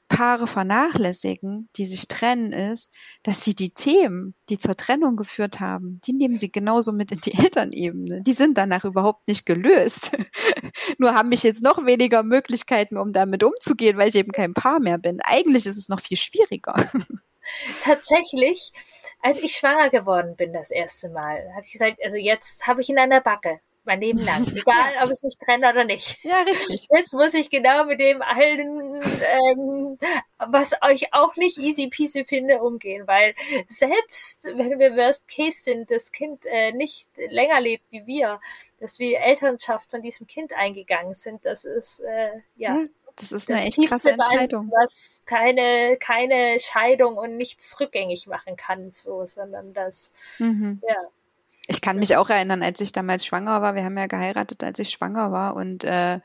Paare 0.09 0.47
vernachlässigen, 0.47 1.69
die 1.75 1.85
sich 1.85 2.07
trennen, 2.07 2.53
ist, 2.53 2.95
dass 3.23 3.43
sie 3.43 3.55
die 3.55 3.71
Themen, 3.71 4.35
die 4.49 4.57
zur 4.57 4.77
Trennung 4.77 5.17
geführt 5.17 5.59
haben, 5.59 5.99
die 6.05 6.13
nehmen 6.13 6.37
sie 6.37 6.51
genauso 6.51 6.91
mit 6.93 7.11
in 7.11 7.19
die 7.19 7.33
Elternebene. 7.37 8.21
Die 8.21 8.33
sind 8.33 8.57
danach 8.57 8.85
überhaupt 8.85 9.27
nicht 9.27 9.45
gelöst. 9.45 10.11
Nur 10.97 11.13
haben 11.13 11.29
mich 11.29 11.43
jetzt 11.43 11.61
noch 11.61 11.85
weniger 11.85 12.23
Möglichkeiten, 12.23 12.97
um 12.97 13.11
damit 13.11 13.43
umzugehen, 13.43 13.97
weil 13.97 14.09
ich 14.09 14.15
eben 14.15 14.31
kein 14.31 14.53
Paar 14.53 14.79
mehr 14.79 14.97
bin. 14.97 15.19
Eigentlich 15.23 15.65
ist 15.65 15.77
es 15.77 15.89
noch 15.89 15.99
viel 15.99 16.17
schwieriger. 16.17 16.73
Tatsächlich, 17.83 18.71
als 19.21 19.39
ich 19.39 19.53
schwanger 19.53 19.89
geworden 19.89 20.35
bin 20.35 20.53
das 20.53 20.69
erste 20.69 21.09
Mal, 21.09 21.49
habe 21.55 21.65
ich 21.65 21.73
gesagt, 21.73 21.97
also 22.03 22.17
jetzt 22.17 22.67
habe 22.67 22.81
ich 22.81 22.89
ihn 22.89 22.99
an 22.99 23.09
der 23.09 23.21
Backe 23.21 23.59
mein 23.87 24.01
Leben 24.01 24.19
lang. 24.19 24.45
Egal, 24.55 25.03
ob 25.03 25.11
ich 25.11 25.23
mich 25.23 25.37
trenne 25.43 25.69
oder 25.69 25.83
nicht. 25.83 26.23
Ja, 26.23 26.41
richtig. 26.41 26.87
Jetzt 26.91 27.13
muss 27.13 27.33
ich 27.33 27.49
genau 27.49 27.85
mit 27.85 27.99
dem 27.99 28.21
allen, 28.21 29.01
ähm, 29.01 29.97
was 30.37 30.73
ich 30.91 31.13
auch 31.13 31.35
nicht 31.35 31.57
easy 31.57 31.87
peasy 31.87 32.25
finde, 32.25 32.61
umgehen, 32.61 33.07
weil 33.07 33.33
selbst 33.67 34.45
wenn 34.55 34.77
wir 34.77 34.95
Worst 34.95 35.27
Case 35.27 35.61
sind, 35.61 35.89
das 35.89 36.11
Kind 36.11 36.45
äh, 36.45 36.71
nicht 36.71 37.07
länger 37.29 37.59
lebt 37.59 37.85
wie 37.89 38.05
wir, 38.05 38.39
dass 38.79 38.99
wir 38.99 39.19
Elternschaft 39.19 39.89
von 39.89 40.01
diesem 40.01 40.27
Kind 40.27 40.53
eingegangen 40.53 41.15
sind, 41.15 41.45
das 41.45 41.65
ist, 41.65 42.01
äh, 42.01 42.41
ja. 42.55 42.75
ja. 42.75 42.85
Das 43.19 43.31
ist 43.31 43.49
eine 43.49 43.63
echt 43.63 43.81
krasse 43.81 44.11
Entscheidung. 44.11 44.71
Was 44.71 45.23
keine, 45.25 45.97
keine 45.99 46.59
Scheidung 46.59 47.17
und 47.17 47.35
nichts 47.35 47.79
rückgängig 47.79 48.27
machen 48.27 48.55
kann, 48.55 48.91
so, 48.91 49.25
sondern 49.25 49.73
das, 49.73 50.11
mhm. 50.37 50.81
ja. 50.87 50.95
Ich 51.67 51.81
kann 51.81 51.97
mich 51.99 52.15
auch 52.15 52.29
erinnern, 52.29 52.63
als 52.63 52.79
ich 52.79 52.91
damals 52.91 53.25
schwanger 53.25 53.61
war. 53.61 53.75
Wir 53.75 53.83
haben 53.83 53.97
ja 53.97 54.07
geheiratet, 54.07 54.63
als 54.63 54.79
ich 54.79 54.89
schwanger 54.89 55.31
war 55.31 55.55
und 55.55 55.83
äh, 55.83 56.19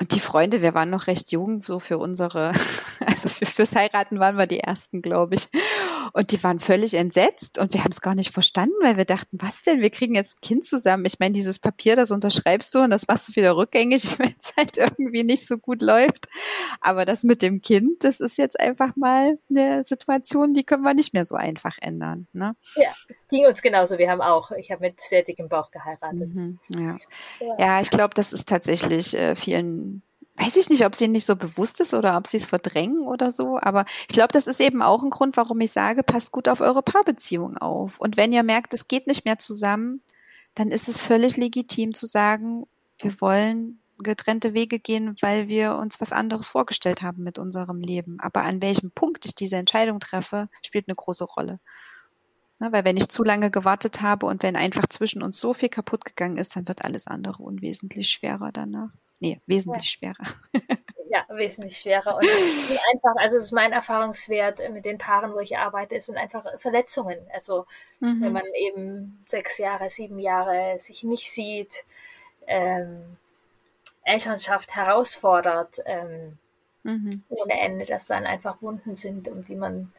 und 0.00 0.14
die 0.14 0.20
Freunde, 0.20 0.62
wir 0.62 0.74
waren 0.74 0.90
noch 0.90 1.08
recht 1.08 1.32
jung, 1.32 1.60
so 1.62 1.80
für 1.80 1.98
unsere, 1.98 2.52
also 3.06 3.28
für, 3.28 3.46
fürs 3.46 3.74
Heiraten 3.74 4.20
waren 4.20 4.38
wir 4.38 4.46
die 4.46 4.60
ersten, 4.60 5.02
glaube 5.02 5.34
ich. 5.34 5.48
Und 6.12 6.30
die 6.30 6.42
waren 6.44 6.60
völlig 6.60 6.94
entsetzt 6.94 7.58
und 7.58 7.74
wir 7.74 7.82
haben 7.82 7.90
es 7.90 8.00
gar 8.00 8.14
nicht 8.14 8.32
verstanden, 8.32 8.76
weil 8.80 8.96
wir 8.96 9.04
dachten, 9.04 9.38
was 9.40 9.62
denn? 9.62 9.80
Wir 9.80 9.90
kriegen 9.90 10.14
jetzt 10.14 10.36
ein 10.36 10.40
Kind 10.40 10.64
zusammen. 10.64 11.04
Ich 11.04 11.18
meine, 11.18 11.32
dieses 11.32 11.58
Papier, 11.58 11.96
das 11.96 12.12
unterschreibst 12.12 12.72
du 12.74 12.78
und 12.78 12.90
das 12.90 13.08
machst 13.08 13.28
du 13.28 13.36
wieder 13.36 13.56
rückgängig, 13.56 14.04
wenn 14.20 14.34
es 14.38 14.54
halt 14.56 14.76
irgendwie 14.76 15.24
nicht 15.24 15.46
so 15.46 15.58
gut 15.58 15.82
läuft. 15.82 16.28
Aber 16.80 17.04
das 17.04 17.24
mit 17.24 17.42
dem 17.42 17.60
Kind, 17.60 18.04
das 18.04 18.20
ist 18.20 18.38
jetzt 18.38 18.58
einfach 18.58 18.94
mal 18.94 19.38
eine 19.50 19.82
Situation, 19.82 20.54
die 20.54 20.62
können 20.62 20.84
wir 20.84 20.94
nicht 20.94 21.12
mehr 21.12 21.24
so 21.24 21.34
einfach 21.34 21.76
ändern. 21.80 22.28
Ne? 22.32 22.54
Ja, 22.76 22.90
es 23.08 23.26
ging 23.26 23.46
uns 23.46 23.62
genauso. 23.62 23.98
Wir 23.98 24.10
haben 24.10 24.22
auch, 24.22 24.52
ich 24.52 24.70
habe 24.70 24.82
mit 24.82 25.00
sehr 25.00 25.24
dickem 25.24 25.48
Bauch 25.48 25.72
geheiratet. 25.72 26.34
Mhm, 26.34 26.60
ja. 26.68 26.96
ja. 27.40 27.56
ja, 27.58 27.80
ich 27.80 27.90
glaube, 27.90 28.14
das 28.14 28.32
ist 28.32 28.48
tatsächlich 28.48 29.14
äh, 29.14 29.34
vielen 29.34 29.87
weiß 30.38 30.56
ich 30.56 30.68
nicht, 30.68 30.84
ob 30.84 30.94
sie 30.94 31.08
nicht 31.08 31.26
so 31.26 31.36
bewusst 31.36 31.80
ist 31.80 31.94
oder 31.94 32.16
ob 32.16 32.26
sie 32.26 32.36
es 32.36 32.46
verdrängen 32.46 33.02
oder 33.02 33.32
so. 33.32 33.58
Aber 33.60 33.84
ich 34.02 34.08
glaube, 34.08 34.32
das 34.32 34.46
ist 34.46 34.60
eben 34.60 34.82
auch 34.82 35.02
ein 35.02 35.10
Grund, 35.10 35.36
warum 35.36 35.60
ich 35.60 35.72
sage, 35.72 36.02
passt 36.02 36.32
gut 36.32 36.48
auf 36.48 36.60
eure 36.60 36.82
Paarbeziehung 36.82 37.56
auf. 37.58 37.98
Und 37.98 38.16
wenn 38.16 38.32
ihr 38.32 38.42
merkt, 38.42 38.72
es 38.74 38.86
geht 38.86 39.06
nicht 39.06 39.24
mehr 39.24 39.38
zusammen, 39.38 40.02
dann 40.54 40.70
ist 40.70 40.88
es 40.88 41.02
völlig 41.02 41.36
legitim 41.36 41.94
zu 41.94 42.06
sagen, 42.06 42.66
wir 42.98 43.20
wollen 43.20 43.80
getrennte 43.98 44.54
Wege 44.54 44.78
gehen, 44.78 45.16
weil 45.20 45.48
wir 45.48 45.74
uns 45.76 46.00
was 46.00 46.12
anderes 46.12 46.48
vorgestellt 46.48 47.02
haben 47.02 47.22
mit 47.24 47.38
unserem 47.38 47.80
Leben. 47.80 48.18
Aber 48.20 48.42
an 48.42 48.62
welchem 48.62 48.92
Punkt 48.92 49.24
ich 49.24 49.34
diese 49.34 49.56
Entscheidung 49.56 49.98
treffe, 49.98 50.48
spielt 50.62 50.88
eine 50.88 50.94
große 50.94 51.24
Rolle. 51.24 51.58
Ne, 52.60 52.72
weil 52.72 52.84
wenn 52.84 52.96
ich 52.96 53.08
zu 53.08 53.22
lange 53.22 53.50
gewartet 53.50 54.02
habe 54.02 54.26
und 54.26 54.42
wenn 54.42 54.56
einfach 54.56 54.88
zwischen 54.88 55.22
uns 55.22 55.38
so 55.38 55.54
viel 55.54 55.68
kaputt 55.68 56.04
gegangen 56.04 56.36
ist, 56.36 56.56
dann 56.56 56.66
wird 56.66 56.84
alles 56.84 57.06
andere 57.06 57.42
unwesentlich 57.42 58.08
schwerer 58.08 58.50
danach. 58.52 58.90
Nee, 59.20 59.40
wesentlich 59.46 59.98
ja. 60.00 60.14
schwerer. 60.14 60.34
ja, 61.10 61.24
wesentlich 61.28 61.78
schwerer. 61.78 62.16
Und 62.16 62.24
einfach, 62.24 63.14
also 63.16 63.36
es 63.36 63.44
ist 63.44 63.52
mein 63.52 63.72
Erfahrungswert 63.72 64.60
mit 64.70 64.84
den 64.84 64.98
Paaren, 64.98 65.32
wo 65.32 65.40
ich 65.40 65.58
arbeite, 65.58 66.00
sind 66.00 66.16
einfach 66.16 66.44
Verletzungen. 66.58 67.18
Also 67.32 67.66
mhm. 68.00 68.20
wenn 68.20 68.32
man 68.32 68.46
eben 68.54 69.24
sechs 69.26 69.58
Jahre, 69.58 69.90
sieben 69.90 70.18
Jahre 70.18 70.78
sich 70.78 71.02
nicht 71.02 71.30
sieht, 71.30 71.84
ähm, 72.46 73.16
Elternschaft 74.04 74.74
herausfordert 74.74 75.80
ähm, 75.84 76.38
mhm. 76.82 77.22
ohne 77.28 77.60
Ende, 77.60 77.84
dass 77.84 78.06
dann 78.06 78.26
einfach 78.26 78.62
Wunden 78.62 78.94
sind, 78.94 79.28
um 79.28 79.44
die 79.44 79.56
man 79.56 79.92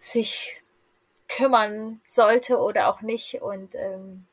sich 0.00 0.62
kümmern 1.28 2.00
sollte 2.04 2.58
oder 2.58 2.88
auch 2.88 3.02
nicht. 3.02 3.42
Und 3.42 3.74
ähm, 3.74 4.26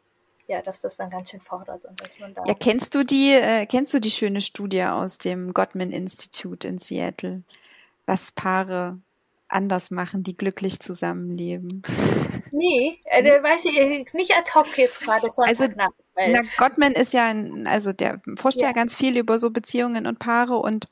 ja, 0.47 0.61
dass 0.61 0.81
das 0.81 0.97
dann 0.97 1.09
ganz 1.09 1.29
schön 1.29 1.41
fordert 1.41 1.83
und 1.85 2.01
dass 2.01 2.19
man 2.19 2.33
da. 2.33 2.43
Ja, 2.45 2.53
kennst 2.53 2.95
du 2.95 3.03
die, 3.03 3.33
äh, 3.33 3.65
kennst 3.65 3.93
du 3.93 3.99
die 3.99 4.11
schöne 4.11 4.41
Studie 4.41 4.83
aus 4.83 5.17
dem 5.17 5.53
Gottman 5.53 5.91
Institute 5.91 6.67
in 6.67 6.77
Seattle, 6.77 7.43
was 8.05 8.31
Paare 8.31 8.99
anders 9.49 9.91
machen, 9.91 10.23
die 10.23 10.35
glücklich 10.35 10.79
zusammenleben? 10.79 11.83
Nee, 12.51 12.99
äh, 13.03 13.23
weiß 13.23 13.65
ich 13.65 13.77
äh, 13.77 14.05
nicht 14.13 14.33
ad 14.35 14.49
hoc 14.55 14.77
jetzt 14.77 15.01
gerade. 15.01 15.27
Also, 15.37 15.67
na, 15.75 16.41
Gottman 16.57 16.93
ist 16.93 17.13
ja, 17.13 17.27
ein, 17.27 17.67
also 17.67 17.93
der 17.93 18.21
forscht 18.37 18.61
ja. 18.61 18.69
ja 18.69 18.73
ganz 18.73 18.95
viel 18.95 19.15
über 19.17 19.37
so 19.37 19.51
Beziehungen 19.51 20.07
und 20.07 20.17
Paare 20.17 20.57
und 20.57 20.87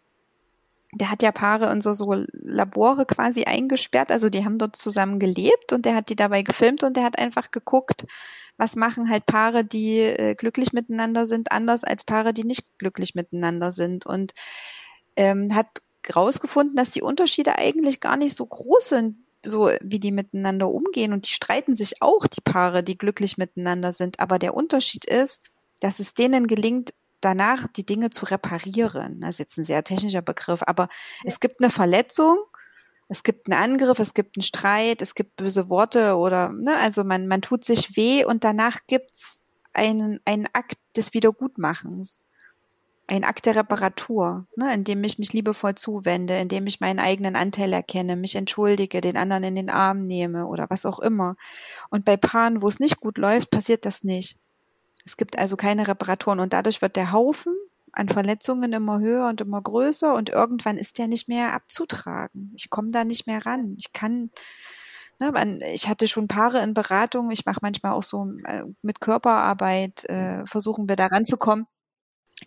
der 0.91 1.09
hat 1.09 1.23
ja 1.23 1.31
Paare 1.31 1.71
in 1.71 1.81
so, 1.81 1.93
so 1.93 2.25
Labore 2.33 3.05
quasi 3.05 3.45
eingesperrt, 3.45 4.11
also 4.11 4.29
die 4.29 4.45
haben 4.45 4.57
dort 4.57 4.75
zusammen 4.75 5.17
gelebt 5.17 5.73
und 5.73 5.85
der 5.85 5.95
hat 5.95 6.09
die 6.09 6.15
dabei 6.15 6.41
gefilmt 6.41 6.83
und 6.83 6.97
der 6.97 7.03
hat 7.03 7.17
einfach 7.17 7.49
geguckt, 7.51 8.05
was 8.57 8.75
machen 8.75 9.09
halt 9.09 9.25
Paare, 9.25 9.65
die 9.65 9.99
äh, 9.99 10.35
glücklich 10.35 10.73
miteinander 10.73 11.27
sind, 11.27 11.51
anders 11.51 11.83
als 11.83 12.03
Paare, 12.03 12.33
die 12.33 12.43
nicht 12.43 12.77
glücklich 12.77 13.15
miteinander 13.15 13.71
sind 13.71 14.05
und 14.05 14.33
ähm, 15.15 15.53
hat 15.53 15.67
rausgefunden, 16.15 16.75
dass 16.75 16.91
die 16.91 17.01
Unterschiede 17.01 17.57
eigentlich 17.57 17.99
gar 17.99 18.17
nicht 18.17 18.35
so 18.35 18.45
groß 18.45 18.89
sind, 18.89 19.17
so 19.43 19.71
wie 19.81 19.99
die 19.99 20.11
miteinander 20.11 20.69
umgehen 20.69 21.13
und 21.13 21.25
die 21.27 21.33
streiten 21.33 21.75
sich 21.75 22.01
auch, 22.01 22.27
die 22.27 22.41
Paare, 22.41 22.83
die 22.83 22.97
glücklich 22.97 23.37
miteinander 23.37 23.93
sind, 23.93 24.19
aber 24.19 24.39
der 24.39 24.55
Unterschied 24.55 25.05
ist, 25.05 25.41
dass 25.79 25.99
es 25.99 26.13
denen 26.13 26.47
gelingt, 26.47 26.93
danach 27.21 27.67
die 27.67 27.85
Dinge 27.85 28.11
zu 28.11 28.25
reparieren. 28.25 29.21
Das 29.21 29.31
ist 29.31 29.39
jetzt 29.39 29.57
ein 29.57 29.65
sehr 29.65 29.83
technischer 29.83 30.21
Begriff, 30.21 30.61
aber 30.65 30.83
ja. 30.83 30.89
es 31.25 31.39
gibt 31.39 31.59
eine 31.59 31.69
Verletzung, 31.69 32.37
es 33.07 33.23
gibt 33.23 33.49
einen 33.51 33.61
Angriff, 33.61 33.99
es 33.99 34.13
gibt 34.13 34.37
einen 34.37 34.43
Streit, 34.43 35.01
es 35.01 35.15
gibt 35.15 35.35
böse 35.35 35.69
Worte 35.69 36.15
oder, 36.15 36.49
ne, 36.49 36.75
also 36.77 37.03
man, 37.03 37.27
man 37.27 37.41
tut 37.41 37.63
sich 37.63 37.95
weh 37.95 38.25
und 38.25 38.43
danach 38.43 38.79
gibt's 38.87 39.41
einen, 39.73 40.19
einen 40.25 40.47
Akt 40.53 40.77
des 40.95 41.13
Wiedergutmachens. 41.13 42.19
Ein 43.07 43.23
Akt 43.23 43.45
der 43.45 43.55
Reparatur, 43.55 44.47
ne, 44.55 44.73
in 44.73 44.83
dem 44.83 45.03
ich 45.03 45.19
mich 45.19 45.31
liebevoll 45.33 45.75
zuwende, 45.75 46.39
in 46.39 46.47
dem 46.47 46.65
ich 46.65 46.79
meinen 46.79 46.99
eigenen 46.99 47.35
Anteil 47.35 47.71
erkenne, 47.71 48.15
mich 48.15 48.35
entschuldige, 48.35 49.01
den 49.01 49.17
anderen 49.17 49.43
in 49.43 49.55
den 49.55 49.69
Arm 49.69 50.05
nehme 50.05 50.47
oder 50.47 50.65
was 50.69 50.87
auch 50.87 50.97
immer. 50.99 51.35
Und 51.91 52.05
bei 52.05 52.17
Paaren, 52.17 52.63
wo 52.63 52.67
es 52.67 52.79
nicht 52.79 52.99
gut 52.99 53.19
läuft, 53.19 53.51
passiert 53.51 53.85
das 53.85 54.03
nicht. 54.03 54.39
Es 55.05 55.17
gibt 55.17 55.37
also 55.37 55.55
keine 55.55 55.87
Reparaturen 55.87 56.39
und 56.39 56.53
dadurch 56.53 56.81
wird 56.81 56.95
der 56.95 57.11
Haufen 57.11 57.55
an 57.95 58.09
Verletzungen 58.09 58.73
immer 58.73 58.99
höher 58.99 59.27
und 59.27 59.41
immer 59.41 59.61
größer 59.61 60.13
und 60.13 60.29
irgendwann 60.29 60.77
ist 60.77 60.97
der 60.97 61.07
nicht 61.07 61.27
mehr 61.27 61.53
abzutragen. 61.53 62.53
Ich 62.55 62.69
komme 62.69 62.91
da 62.91 63.03
nicht 63.03 63.27
mehr 63.27 63.45
ran. 63.45 63.75
Ich 63.77 63.93
kann, 63.93 64.31
ne, 65.19 65.31
man, 65.31 65.61
ich 65.61 65.87
hatte 65.87 66.07
schon 66.07 66.27
Paare 66.27 66.61
in 66.61 66.73
Beratung. 66.73 67.31
Ich 67.31 67.45
mache 67.45 67.59
manchmal 67.61 67.93
auch 67.93 68.03
so 68.03 68.27
äh, 68.45 68.63
mit 68.81 68.99
Körperarbeit, 69.01 70.05
äh, 70.05 70.45
versuchen 70.45 70.89
wir 70.89 70.95
da 70.95 71.07
ranzukommen. 71.07 71.67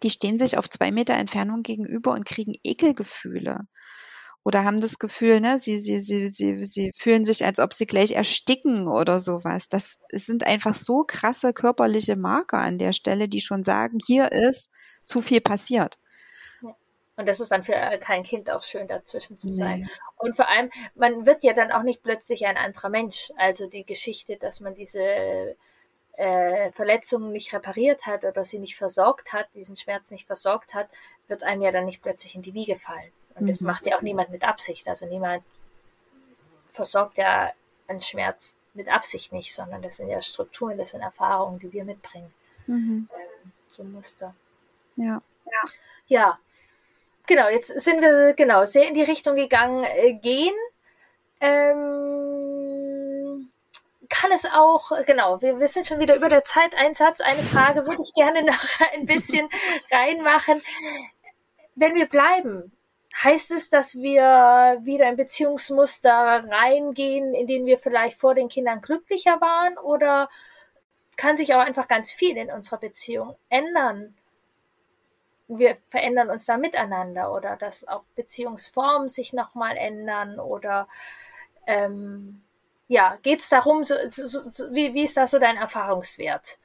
Die 0.03 0.11
stehen 0.11 0.39
sich 0.39 0.59
auf 0.59 0.69
zwei 0.69 0.91
Meter 0.91 1.15
Entfernung 1.15 1.63
gegenüber 1.63 2.13
und 2.13 2.27
kriegen 2.27 2.53
Ekelgefühle 2.63 3.67
oder 4.49 4.65
haben 4.65 4.81
das 4.81 4.99
Gefühl, 4.99 5.41
ne, 5.41 5.59
sie, 5.59 5.79
sie, 5.79 6.01
sie, 6.01 6.27
sie, 6.27 6.65
sie 6.65 6.91
fühlen 6.95 7.25
sich, 7.25 7.45
als 7.45 7.59
ob 7.59 7.75
sie 7.75 7.87
gleich 7.87 8.13
ersticken 8.13 8.89
oder 8.89 9.21
sowas. 9.21 9.69
Das 9.69 9.99
sind 10.11 10.47
einfach 10.47 10.75
so 10.75 11.05
krasse 11.07 11.53
körperliche 11.53 12.17
Marker 12.17 12.57
an 12.59 12.79
der 12.79 12.95
Stelle, 12.95 13.29
die 13.29 13.43
schon 13.43 13.63
sagen, 13.63 13.99
hier 14.07 14.33
ist 14.33 14.71
zu 15.09 15.21
viel 15.21 15.41
passiert. 15.41 15.99
Und 17.17 17.27
das 17.27 17.41
ist 17.41 17.51
dann 17.51 17.65
für 17.65 17.73
kein 17.99 18.23
Kind 18.23 18.49
auch 18.49 18.63
schön, 18.63 18.87
dazwischen 18.87 19.39
zu 19.39 19.51
sein. 19.51 19.81
Nee. 19.81 19.89
Und 20.19 20.37
vor 20.37 20.49
allem, 20.49 20.71
man 20.95 21.27
wird 21.27 21.43
ja 21.43 21.53
dann 21.53 21.73
auch 21.73 21.83
nicht 21.83 22.05
plötzlich 22.05 22.47
ein 22.47 22.57
anderer 22.57 22.91
Mensch. 22.91 23.33
Also 23.37 23.67
die 23.67 23.85
Geschichte, 23.85 24.37
dass 24.37 24.61
man 24.61 24.77
diese 24.77 25.57
äh, 26.13 26.71
Verletzungen 26.71 27.33
nicht 27.33 27.53
repariert 27.53 28.07
hat 28.07 28.25
oder 28.25 28.45
sie 28.45 28.61
nicht 28.61 28.77
versorgt 28.77 29.33
hat, 29.33 29.49
diesen 29.57 29.75
Schmerz 29.75 30.13
nicht 30.13 30.29
versorgt 30.29 30.75
hat, 30.75 30.89
wird 31.27 31.43
einem 31.43 31.63
ja 31.63 31.73
dann 31.73 31.87
nicht 31.87 32.03
plötzlich 32.03 32.37
in 32.37 32.43
die 32.43 32.55
Wiege 32.55 32.79
fallen. 32.79 33.11
Und 33.35 33.49
das 33.49 33.63
mhm. 33.63 33.67
macht 33.67 33.87
ja 33.87 33.97
auch 33.97 34.03
niemand 34.03 34.31
mit 34.31 34.45
Absicht. 34.45 34.87
Also 34.87 35.07
niemand 35.07 35.43
versorgt 36.71 37.19
ja 37.19 37.53
einen 37.89 38.01
Schmerz 38.01 38.57
mit 38.75 38.87
Absicht 38.87 39.33
nicht, 39.33 39.53
sondern 39.53 39.83
das 39.83 39.97
sind 39.97 40.09
ja 40.09 40.23
Strukturen, 40.23 40.79
das 40.79 40.91
sind 40.91 41.01
Erfahrungen, 41.01 41.59
die 41.59 41.73
wir 41.73 41.85
mitbringen. 41.85 42.33
Mhm. 42.69 43.09
Ähm, 43.13 43.53
so 43.67 43.83
Muster. 43.83 44.37
Ja. 44.97 45.21
ja. 45.47 45.63
Ja. 46.07 46.39
Genau, 47.27 47.49
jetzt 47.49 47.69
sind 47.81 48.01
wir 48.01 48.33
genau 48.35 48.65
sehr 48.65 48.89
in 48.89 48.95
die 48.95 49.03
Richtung 49.03 49.37
gegangen, 49.37 49.85
äh, 49.85 50.15
gehen. 50.15 50.55
Ähm, 51.41 52.39
kann 54.09 54.33
es 54.33 54.47
auch, 54.47 54.91
genau, 55.05 55.43
wir, 55.43 55.59
wir 55.59 55.69
sind 55.69 55.87
schon 55.87 56.01
wieder 56.01 56.17
über 56.17 56.31
der 56.31 56.45
Zeit. 56.45 56.75
Ein 56.75 56.95
Satz, 56.95 57.21
eine 57.21 57.43
Frage 57.43 57.87
würde 57.87 58.03
ich 58.03 58.15
gerne 58.15 58.43
noch 58.47 58.81
ein 58.95 59.05
bisschen 59.05 59.49
reinmachen. 59.91 60.63
Wenn 61.75 61.95
wir 61.95 62.07
bleiben, 62.07 62.73
Heißt 63.23 63.51
es, 63.51 63.69
dass 63.69 63.97
wir 63.97 64.79
wieder 64.83 65.09
in 65.09 65.17
Beziehungsmuster 65.17 66.45
reingehen, 66.49 67.35
in 67.35 67.49
denen 67.49 67.67
wir 67.67 67.79
vielleicht 67.79 68.17
vor 68.17 68.37
den 68.37 68.49
Kindern 68.49 68.81
glücklicher 68.81 69.41
waren? 69.41 69.77
Oder 69.79 70.29
kann 71.17 71.37
sich 71.37 71.53
auch 71.53 71.59
einfach 71.59 71.89
ganz 71.89 72.13
viel 72.13 72.37
in 72.37 72.53
unserer 72.53 72.79
Beziehung 72.79 73.35
ändern? 73.49 74.15
Wir 75.49 75.79
verändern 75.89 76.31
uns 76.31 76.45
da 76.45 76.57
miteinander 76.57 77.33
oder 77.33 77.57
dass 77.57 77.87
auch 77.89 78.05
Beziehungsformen 78.15 79.09
sich 79.09 79.33
nochmal 79.33 79.77
ändern 79.77 80.39
oder 80.39 80.89
ähm, 81.67 82.43
ja, 82.87 83.19
geht 83.23 83.41
es 83.41 83.49
darum, 83.49 83.85
so, 83.85 83.95
so, 84.09 84.49
so, 84.49 84.75
wie, 84.75 84.95
wie 84.95 85.05
ist 85.05 85.17
da 85.17 85.27
so 85.27 85.39
dein 85.39 85.57
Erfahrungswert? 85.57 86.59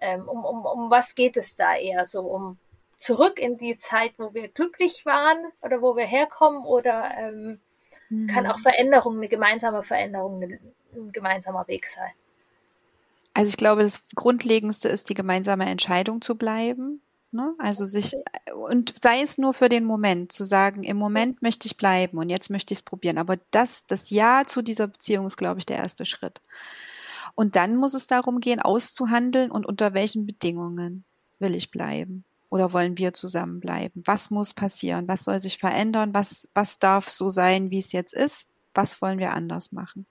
Ähm, 0.00 0.28
um, 0.28 0.44
um, 0.44 0.64
um 0.64 0.90
was 0.90 1.14
geht 1.14 1.36
es 1.36 1.56
da 1.56 1.76
eher 1.76 2.06
so? 2.06 2.22
Um 2.22 2.58
zurück 2.98 3.38
in 3.38 3.56
die 3.58 3.78
Zeit, 3.78 4.14
wo 4.18 4.34
wir 4.34 4.48
glücklich 4.48 5.06
waren 5.06 5.38
oder 5.62 5.80
wo 5.80 5.96
wir 5.96 6.04
herkommen 6.04 6.64
oder 6.64 7.10
ähm, 7.16 7.60
mhm. 8.08 8.26
kann 8.26 8.46
auch 8.46 8.58
Veränderung, 8.58 9.16
eine 9.16 9.28
gemeinsame 9.28 9.82
Veränderung, 9.82 10.42
ein 10.42 11.12
gemeinsamer 11.12 11.66
Weg 11.68 11.86
sein? 11.86 12.10
Also 13.34 13.50
ich 13.50 13.56
glaube, 13.56 13.82
das 13.82 14.02
Grundlegendste 14.16 14.88
ist, 14.88 15.08
die 15.08 15.14
gemeinsame 15.14 15.66
Entscheidung 15.66 16.20
zu 16.20 16.36
bleiben. 16.36 17.00
Ne? 17.30 17.54
Also 17.58 17.84
sich, 17.84 18.16
und 18.68 18.94
sei 19.02 19.20
es 19.20 19.36
nur 19.36 19.52
für 19.52 19.68
den 19.68 19.84
Moment, 19.84 20.32
zu 20.32 20.44
sagen, 20.44 20.82
im 20.82 20.96
Moment 20.96 21.42
möchte 21.42 21.66
ich 21.66 21.76
bleiben 21.76 22.16
und 22.18 22.30
jetzt 22.30 22.48
möchte 22.48 22.72
ich 22.72 22.78
es 22.78 22.82
probieren. 22.82 23.18
Aber 23.18 23.36
das, 23.50 23.86
das 23.86 24.10
Ja 24.10 24.44
zu 24.46 24.62
dieser 24.62 24.86
Beziehung 24.86 25.26
ist, 25.26 25.36
glaube 25.36 25.58
ich, 25.58 25.66
der 25.66 25.76
erste 25.78 26.06
Schritt. 26.06 26.40
Und 27.34 27.54
dann 27.54 27.76
muss 27.76 27.94
es 27.94 28.06
darum 28.06 28.40
gehen, 28.40 28.60
auszuhandeln 28.60 29.50
und 29.50 29.66
unter 29.66 29.94
welchen 29.94 30.26
Bedingungen 30.26 31.04
will 31.38 31.54
ich 31.54 31.70
bleiben 31.70 32.24
oder 32.50 32.72
wollen 32.72 32.96
wir 32.98 33.12
zusammenbleiben? 33.12 34.02
Was 34.06 34.30
muss 34.30 34.54
passieren? 34.54 35.06
Was 35.08 35.24
soll 35.24 35.40
sich 35.40 35.58
verändern? 35.58 36.14
Was, 36.14 36.48
was 36.54 36.78
darf 36.78 37.08
so 37.08 37.28
sein, 37.28 37.70
wie 37.70 37.78
es 37.78 37.92
jetzt 37.92 38.14
ist? 38.14 38.48
Was 38.74 39.02
wollen 39.02 39.18
wir 39.18 39.34
anders 39.34 39.72
machen? 39.72 40.06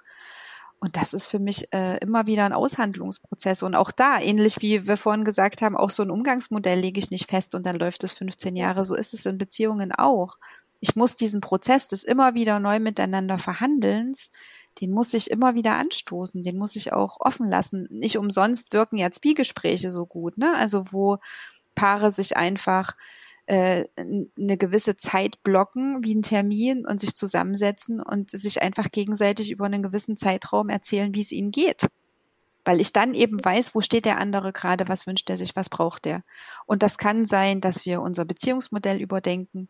Und 0.79 0.95
das 0.95 1.13
ist 1.13 1.25
für 1.25 1.39
mich 1.39 1.73
äh, 1.73 1.97
immer 1.97 2.27
wieder 2.27 2.45
ein 2.45 2.53
Aushandlungsprozess. 2.53 3.63
Und 3.63 3.75
auch 3.75 3.91
da, 3.91 4.19
ähnlich 4.19 4.57
wie 4.61 4.85
wir 4.85 4.97
vorhin 4.97 5.25
gesagt 5.25 5.61
haben, 5.61 5.75
auch 5.75 5.89
so 5.89 6.03
ein 6.03 6.11
Umgangsmodell 6.11 6.79
lege 6.79 6.99
ich 6.99 7.09
nicht 7.09 7.29
fest 7.29 7.55
und 7.55 7.65
dann 7.65 7.77
läuft 7.77 8.03
es 8.03 8.13
15 8.13 8.55
Jahre. 8.55 8.85
So 8.85 8.95
ist 8.95 9.13
es 9.13 9.25
in 9.25 9.39
Beziehungen 9.39 9.91
auch. 9.91 10.37
Ich 10.79 10.95
muss 10.95 11.15
diesen 11.15 11.41
Prozess 11.41 11.87
des 11.87 12.03
immer 12.03 12.35
wieder 12.35 12.59
neu 12.59 12.79
miteinander 12.79 13.39
Verhandelns, 13.39 14.29
den 14.79 14.91
muss 14.91 15.15
ich 15.15 15.31
immer 15.31 15.55
wieder 15.55 15.73
anstoßen, 15.73 16.43
den 16.43 16.57
muss 16.57 16.75
ich 16.75 16.93
auch 16.93 17.17
offen 17.19 17.49
lassen. 17.49 17.87
Nicht 17.89 18.17
umsonst 18.17 18.73
wirken 18.73 18.97
ja 18.97 19.09
Zwiegespräche 19.11 19.91
so 19.91 20.05
gut, 20.05 20.37
ne? 20.37 20.55
Also 20.55 20.91
wo 20.93 21.17
Paare 21.73 22.11
sich 22.11 22.37
einfach 22.37 22.95
äh, 23.47 23.85
eine 23.95 24.57
gewisse 24.57 24.97
Zeit 24.97 25.41
blocken, 25.43 26.03
wie 26.03 26.13
ein 26.13 26.21
Termin 26.21 26.85
und 26.85 26.99
sich 26.99 27.15
zusammensetzen 27.15 28.01
und 28.01 28.29
sich 28.31 28.61
einfach 28.61 28.91
gegenseitig 28.91 29.51
über 29.51 29.65
einen 29.65 29.83
gewissen 29.83 30.17
Zeitraum 30.17 30.69
erzählen, 30.69 31.15
wie 31.15 31.21
es 31.21 31.31
ihnen 31.31 31.51
geht. 31.51 31.87
weil 32.65 32.81
ich 32.81 32.91
dann 32.91 33.13
eben 33.13 33.43
weiß, 33.43 33.73
wo 33.75 33.81
steht 33.81 34.03
der 34.03 34.19
andere 34.19 34.51
gerade, 34.51 34.89
was 34.89 35.07
wünscht 35.07 35.29
er 35.29 35.37
sich, 35.37 35.55
was 35.55 35.69
braucht 35.69 36.05
er. 36.05 36.23
Und 36.65 36.83
das 36.83 36.97
kann 36.97 37.25
sein, 37.25 37.61
dass 37.61 37.85
wir 37.85 38.01
unser 38.01 38.25
Beziehungsmodell 38.25 39.01
überdenken. 39.01 39.69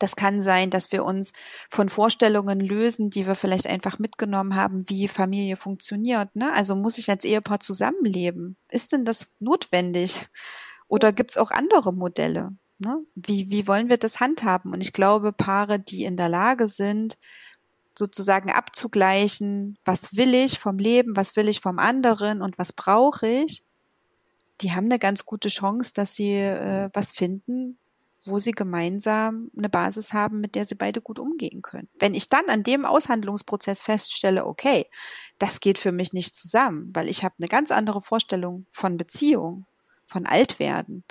Das 0.00 0.16
kann 0.16 0.42
sein, 0.42 0.70
dass 0.70 0.90
wir 0.90 1.04
uns 1.04 1.32
von 1.70 1.88
Vorstellungen 1.88 2.58
lösen, 2.60 3.10
die 3.10 3.26
wir 3.26 3.36
vielleicht 3.36 3.68
einfach 3.68 4.00
mitgenommen 4.00 4.56
haben, 4.56 4.88
wie 4.88 5.06
Familie 5.08 5.56
funktioniert. 5.56 6.34
Ne? 6.34 6.52
Also 6.52 6.74
muss 6.74 6.98
ich 6.98 7.08
als 7.10 7.24
Ehepaar 7.24 7.60
zusammenleben? 7.60 8.56
Ist 8.70 8.92
denn 8.92 9.04
das 9.04 9.32
notwendig? 9.38 10.26
Oder 10.88 11.12
gibt 11.12 11.30
es 11.30 11.36
auch 11.38 11.52
andere 11.52 11.92
Modelle? 11.92 12.56
Ne? 12.78 12.98
Wie, 13.14 13.50
wie 13.50 13.66
wollen 13.66 13.88
wir 13.88 13.96
das 13.96 14.20
handhaben? 14.20 14.72
Und 14.72 14.80
ich 14.80 14.92
glaube, 14.92 15.32
Paare, 15.32 15.78
die 15.78 16.04
in 16.04 16.16
der 16.16 16.28
Lage 16.28 16.68
sind, 16.68 17.16
sozusagen 17.98 18.50
abzugleichen, 18.50 19.78
was 19.84 20.16
will 20.16 20.34
ich 20.34 20.58
vom 20.58 20.78
Leben, 20.78 21.16
was 21.16 21.36
will 21.36 21.48
ich 21.48 21.60
vom 21.60 21.78
anderen 21.78 22.42
und 22.42 22.58
was 22.58 22.72
brauche 22.72 23.26
ich, 23.26 23.62
die 24.60 24.72
haben 24.72 24.86
eine 24.86 24.98
ganz 24.98 25.24
gute 25.24 25.48
Chance, 25.48 25.92
dass 25.94 26.14
sie 26.14 26.34
äh, 26.34 26.90
was 26.92 27.12
finden, 27.12 27.78
wo 28.24 28.38
sie 28.38 28.52
gemeinsam 28.52 29.50
eine 29.56 29.68
Basis 29.68 30.12
haben, 30.12 30.40
mit 30.40 30.54
der 30.54 30.64
sie 30.64 30.74
beide 30.74 31.00
gut 31.00 31.18
umgehen 31.18 31.62
können. 31.62 31.88
Wenn 31.98 32.14
ich 32.14 32.28
dann 32.28 32.48
an 32.48 32.62
dem 32.62 32.84
Aushandlungsprozess 32.84 33.84
feststelle, 33.84 34.46
okay, 34.46 34.86
das 35.38 35.60
geht 35.60 35.78
für 35.78 35.92
mich 35.92 36.12
nicht 36.12 36.34
zusammen, 36.34 36.90
weil 36.94 37.08
ich 37.08 37.24
habe 37.24 37.34
eine 37.38 37.48
ganz 37.48 37.70
andere 37.70 38.00
Vorstellung 38.00 38.64
von 38.68 38.96
Beziehung, 38.96 39.66
von 40.04 40.26
Altwerden, 40.26 41.04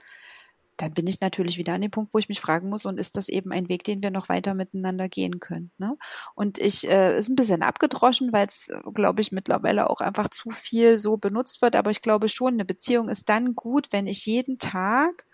dann 0.78 0.94
bin 0.94 1.08
ich 1.08 1.22
natürlich 1.22 1.58
wieder 1.58 1.74
an 1.74 1.82
dem 1.82 1.92
Punkt, 1.92 2.14
wo 2.14 2.18
ich 2.18 2.30
mich 2.30 2.42
fragen 2.42 2.70
muss, 2.70 2.86
und 2.86 3.00
ist 3.00 3.16
das 3.18 3.30
eben 3.30 3.52
ein 3.52 3.70
Weg, 3.70 3.84
den 3.84 4.04
wir 4.04 4.12
noch 4.12 4.30
weiter 4.30 4.54
miteinander 4.54 5.10
gehen 5.10 5.40
können? 5.40 5.72
Ne? 5.78 5.98
Und 6.36 6.58
ich 6.58 6.88
äh, 6.90 7.18
ist 7.18 7.30
ein 7.30 7.36
bisschen 7.36 7.64
abgedroschen, 7.64 8.34
weil 8.34 8.48
es, 8.48 8.72
glaube 8.94 9.22
ich, 9.22 9.32
mittlerweile 9.32 9.90
auch 9.90 10.02
einfach 10.02 10.30
zu 10.30 10.50
viel 10.50 11.00
so 11.00 11.18
benutzt 11.18 11.62
wird. 11.62 11.76
Aber 11.76 11.92
ich 11.92 12.02
glaube 12.02 12.30
schon, 12.30 12.56
eine 12.56 12.66
Beziehung 12.66 13.10
ist 13.10 13.30
dann 13.30 13.56
gut, 13.56 13.88
wenn 13.92 14.08
ich 14.08 14.26
jeden 14.26 14.58
Tag 14.60 15.26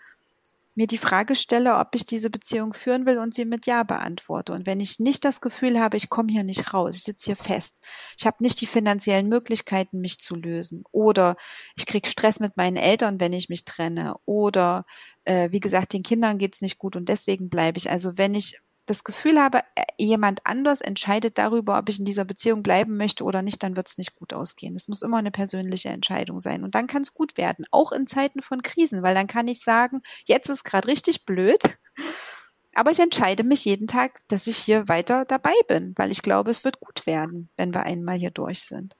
mir 0.74 0.86
die 0.86 0.98
Frage 0.98 1.34
stelle, 1.34 1.76
ob 1.76 1.94
ich 1.94 2.06
diese 2.06 2.30
Beziehung 2.30 2.72
führen 2.72 3.04
will 3.06 3.18
und 3.18 3.34
sie 3.34 3.44
mit 3.44 3.66
Ja 3.66 3.82
beantworte. 3.82 4.52
Und 4.52 4.66
wenn 4.66 4.80
ich 4.80 4.98
nicht 4.98 5.24
das 5.24 5.40
Gefühl 5.40 5.78
habe, 5.78 5.96
ich 5.96 6.08
komme 6.08 6.32
hier 6.32 6.44
nicht 6.44 6.72
raus, 6.72 6.96
ich 6.96 7.02
sitze 7.02 7.26
hier 7.26 7.36
fest, 7.36 7.80
ich 8.18 8.26
habe 8.26 8.38
nicht 8.40 8.60
die 8.60 8.66
finanziellen 8.66 9.28
Möglichkeiten, 9.28 10.00
mich 10.00 10.18
zu 10.18 10.34
lösen, 10.34 10.84
oder 10.90 11.36
ich 11.76 11.86
kriege 11.86 12.08
Stress 12.08 12.40
mit 12.40 12.56
meinen 12.56 12.76
Eltern, 12.76 13.20
wenn 13.20 13.32
ich 13.32 13.48
mich 13.48 13.64
trenne, 13.64 14.14
oder 14.24 14.84
äh, 15.24 15.50
wie 15.50 15.60
gesagt, 15.60 15.92
den 15.92 16.02
Kindern 16.02 16.38
geht's 16.38 16.62
nicht 16.62 16.78
gut 16.78 16.96
und 16.96 17.08
deswegen 17.08 17.48
bleibe 17.48 17.78
ich. 17.78 17.90
Also 17.90 18.16
wenn 18.16 18.34
ich 18.34 18.58
das 18.86 19.04
Gefühl 19.04 19.40
habe, 19.40 19.60
äh, 19.74 19.84
jemand 19.98 20.44
anders 20.44 20.80
entscheidet 20.80 21.38
darüber, 21.38 21.78
ob 21.78 21.88
ich 21.88 21.98
in 21.98 22.04
dieser 22.04 22.24
Beziehung 22.24 22.62
bleiben 22.62 22.96
möchte 22.96 23.24
oder 23.24 23.42
nicht, 23.42 23.62
dann 23.62 23.76
wird 23.76 23.88
es 23.88 23.98
nicht 23.98 24.14
gut 24.14 24.32
ausgehen. 24.32 24.74
Es 24.74 24.88
muss 24.88 25.02
immer 25.02 25.18
eine 25.18 25.30
persönliche 25.30 25.90
Entscheidung 25.90 26.40
sein. 26.40 26.64
Und 26.64 26.74
dann 26.74 26.86
kann 26.86 27.02
es 27.02 27.14
gut 27.14 27.36
werden, 27.36 27.64
auch 27.70 27.92
in 27.92 28.06
Zeiten 28.06 28.42
von 28.42 28.62
Krisen, 28.62 29.02
weil 29.02 29.14
dann 29.14 29.26
kann 29.26 29.48
ich 29.48 29.62
sagen, 29.62 30.02
jetzt 30.26 30.48
ist 30.50 30.64
gerade 30.64 30.88
richtig 30.88 31.24
blöd, 31.24 31.60
aber 32.74 32.90
ich 32.90 33.00
entscheide 33.00 33.44
mich 33.44 33.64
jeden 33.64 33.86
Tag, 33.86 34.20
dass 34.28 34.46
ich 34.46 34.56
hier 34.56 34.88
weiter 34.88 35.24
dabei 35.26 35.54
bin, 35.68 35.92
weil 35.96 36.10
ich 36.10 36.22
glaube, 36.22 36.50
es 36.50 36.64
wird 36.64 36.80
gut 36.80 37.06
werden, 37.06 37.50
wenn 37.56 37.74
wir 37.74 37.82
einmal 37.82 38.16
hier 38.16 38.30
durch 38.30 38.62
sind. 38.62 38.96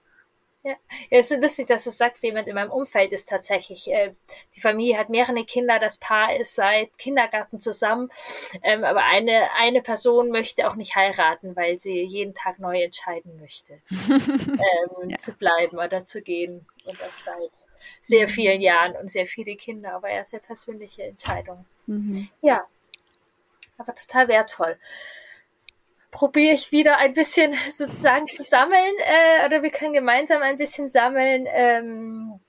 Ja. 0.63 0.71
ja, 1.09 1.19
es 1.19 1.29
ist 1.29 1.41
lustig, 1.41 1.67
dass 1.67 1.83
du 1.83 1.89
sagst, 1.89 2.23
jemand 2.23 2.47
in 2.47 2.55
meinem 2.55 2.71
Umfeld 2.71 3.11
ist 3.11 3.27
tatsächlich, 3.27 3.91
äh, 3.91 4.13
die 4.55 4.61
Familie 4.61 4.97
hat 4.97 5.09
mehrere 5.09 5.43
Kinder, 5.43 5.77
das 5.77 5.97
Paar 5.97 6.35
ist 6.37 6.55
seit 6.55 6.97
Kindergarten 6.97 7.59
zusammen, 7.59 8.09
ähm, 8.61 8.85
aber 8.85 9.03
eine, 9.03 9.49
eine 9.57 9.81
Person 9.81 10.29
möchte 10.29 10.65
auch 10.67 10.75
nicht 10.75 10.95
heiraten, 10.95 11.57
weil 11.57 11.79
sie 11.79 12.01
jeden 12.03 12.33
Tag 12.33 12.59
neu 12.59 12.81
entscheiden 12.81 13.37
möchte, 13.41 13.81
ähm, 13.89 15.09
ja. 15.09 15.17
zu 15.17 15.33
bleiben 15.33 15.77
oder 15.79 16.05
zu 16.05 16.21
gehen. 16.21 16.65
Und 16.85 16.99
das 16.99 17.23
seit 17.23 17.51
sehr 17.99 18.27
vielen 18.29 18.61
Jahren 18.61 18.95
und 18.95 19.11
sehr 19.11 19.25
viele 19.25 19.55
Kinder, 19.55 19.93
aber 19.93 20.11
ja, 20.13 20.23
sehr 20.23 20.39
persönliche 20.39 21.03
Entscheidungen. 21.03 21.65
Mhm. 21.87 22.29
Ja, 22.41 22.65
aber 23.77 23.93
total 23.95 24.29
wertvoll 24.29 24.77
probiere 26.13 26.53
ich 26.53 26.71
wieder 26.71 26.97
ein 26.97 27.13
bisschen 27.13 27.53
sozusagen 27.69 28.29
zu 28.29 28.43
sammeln 28.43 28.93
äh, 28.99 29.45
oder 29.45 29.61
wir 29.61 29.71
können 29.71 29.93
gemeinsam 29.93 30.41
ein 30.41 30.57
bisschen 30.57 30.87
sammeln. 30.87 31.45
Ähm, 31.49 32.39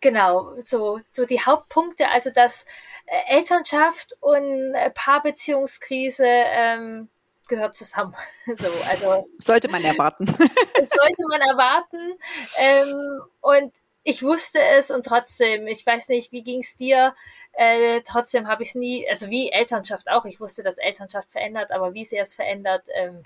genau, 0.00 0.52
so, 0.62 1.00
so 1.10 1.24
die 1.24 1.40
Hauptpunkte, 1.40 2.08
also 2.08 2.30
dass 2.30 2.64
äh, 3.06 3.36
Elternschaft 3.36 4.16
und 4.20 4.74
äh, 4.74 4.90
Paarbeziehungskrise 4.90 6.26
ähm, 6.26 7.08
gehört 7.48 7.74
zusammen. 7.74 8.14
so, 8.46 8.68
also 8.88 9.26
sollte 9.38 9.68
man 9.68 9.82
erwarten. 9.82 10.26
sollte 10.74 11.22
man 11.28 11.40
erwarten. 11.40 12.18
Ähm, 12.58 13.22
und 13.40 13.72
ich 14.04 14.22
wusste 14.22 14.60
es 14.60 14.90
und 14.90 15.04
trotzdem, 15.06 15.66
ich 15.66 15.84
weiß 15.84 16.08
nicht, 16.08 16.30
wie 16.30 16.44
ging 16.44 16.60
es 16.60 16.76
dir? 16.76 17.14
Äh, 17.56 18.02
trotzdem 18.02 18.48
habe 18.48 18.62
ich 18.62 18.70
es 18.70 18.74
nie, 18.74 19.08
also 19.08 19.30
wie 19.30 19.50
Elternschaft 19.50 20.10
auch, 20.10 20.26
ich 20.26 20.40
wusste, 20.40 20.62
dass 20.62 20.76
Elternschaft 20.76 21.32
verändert, 21.32 21.70
aber 21.70 21.94
wie 21.94 22.04
sehr 22.04 22.22
es 22.22 22.34
verändert, 22.34 22.84
ähm, 22.94 23.24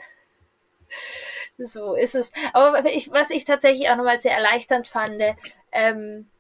so 1.59 1.95
ist 1.95 2.15
es. 2.15 2.33
Aber 2.53 2.85
ich, 2.87 3.11
was 3.11 3.31
ich 3.31 3.45
tatsächlich 3.45 3.91
auch 3.91 3.97
nochmal 3.97 4.21
sehr 4.21 4.35
erleichternd 4.35 4.87
fand, 4.87 5.21
ähm, 5.73 6.31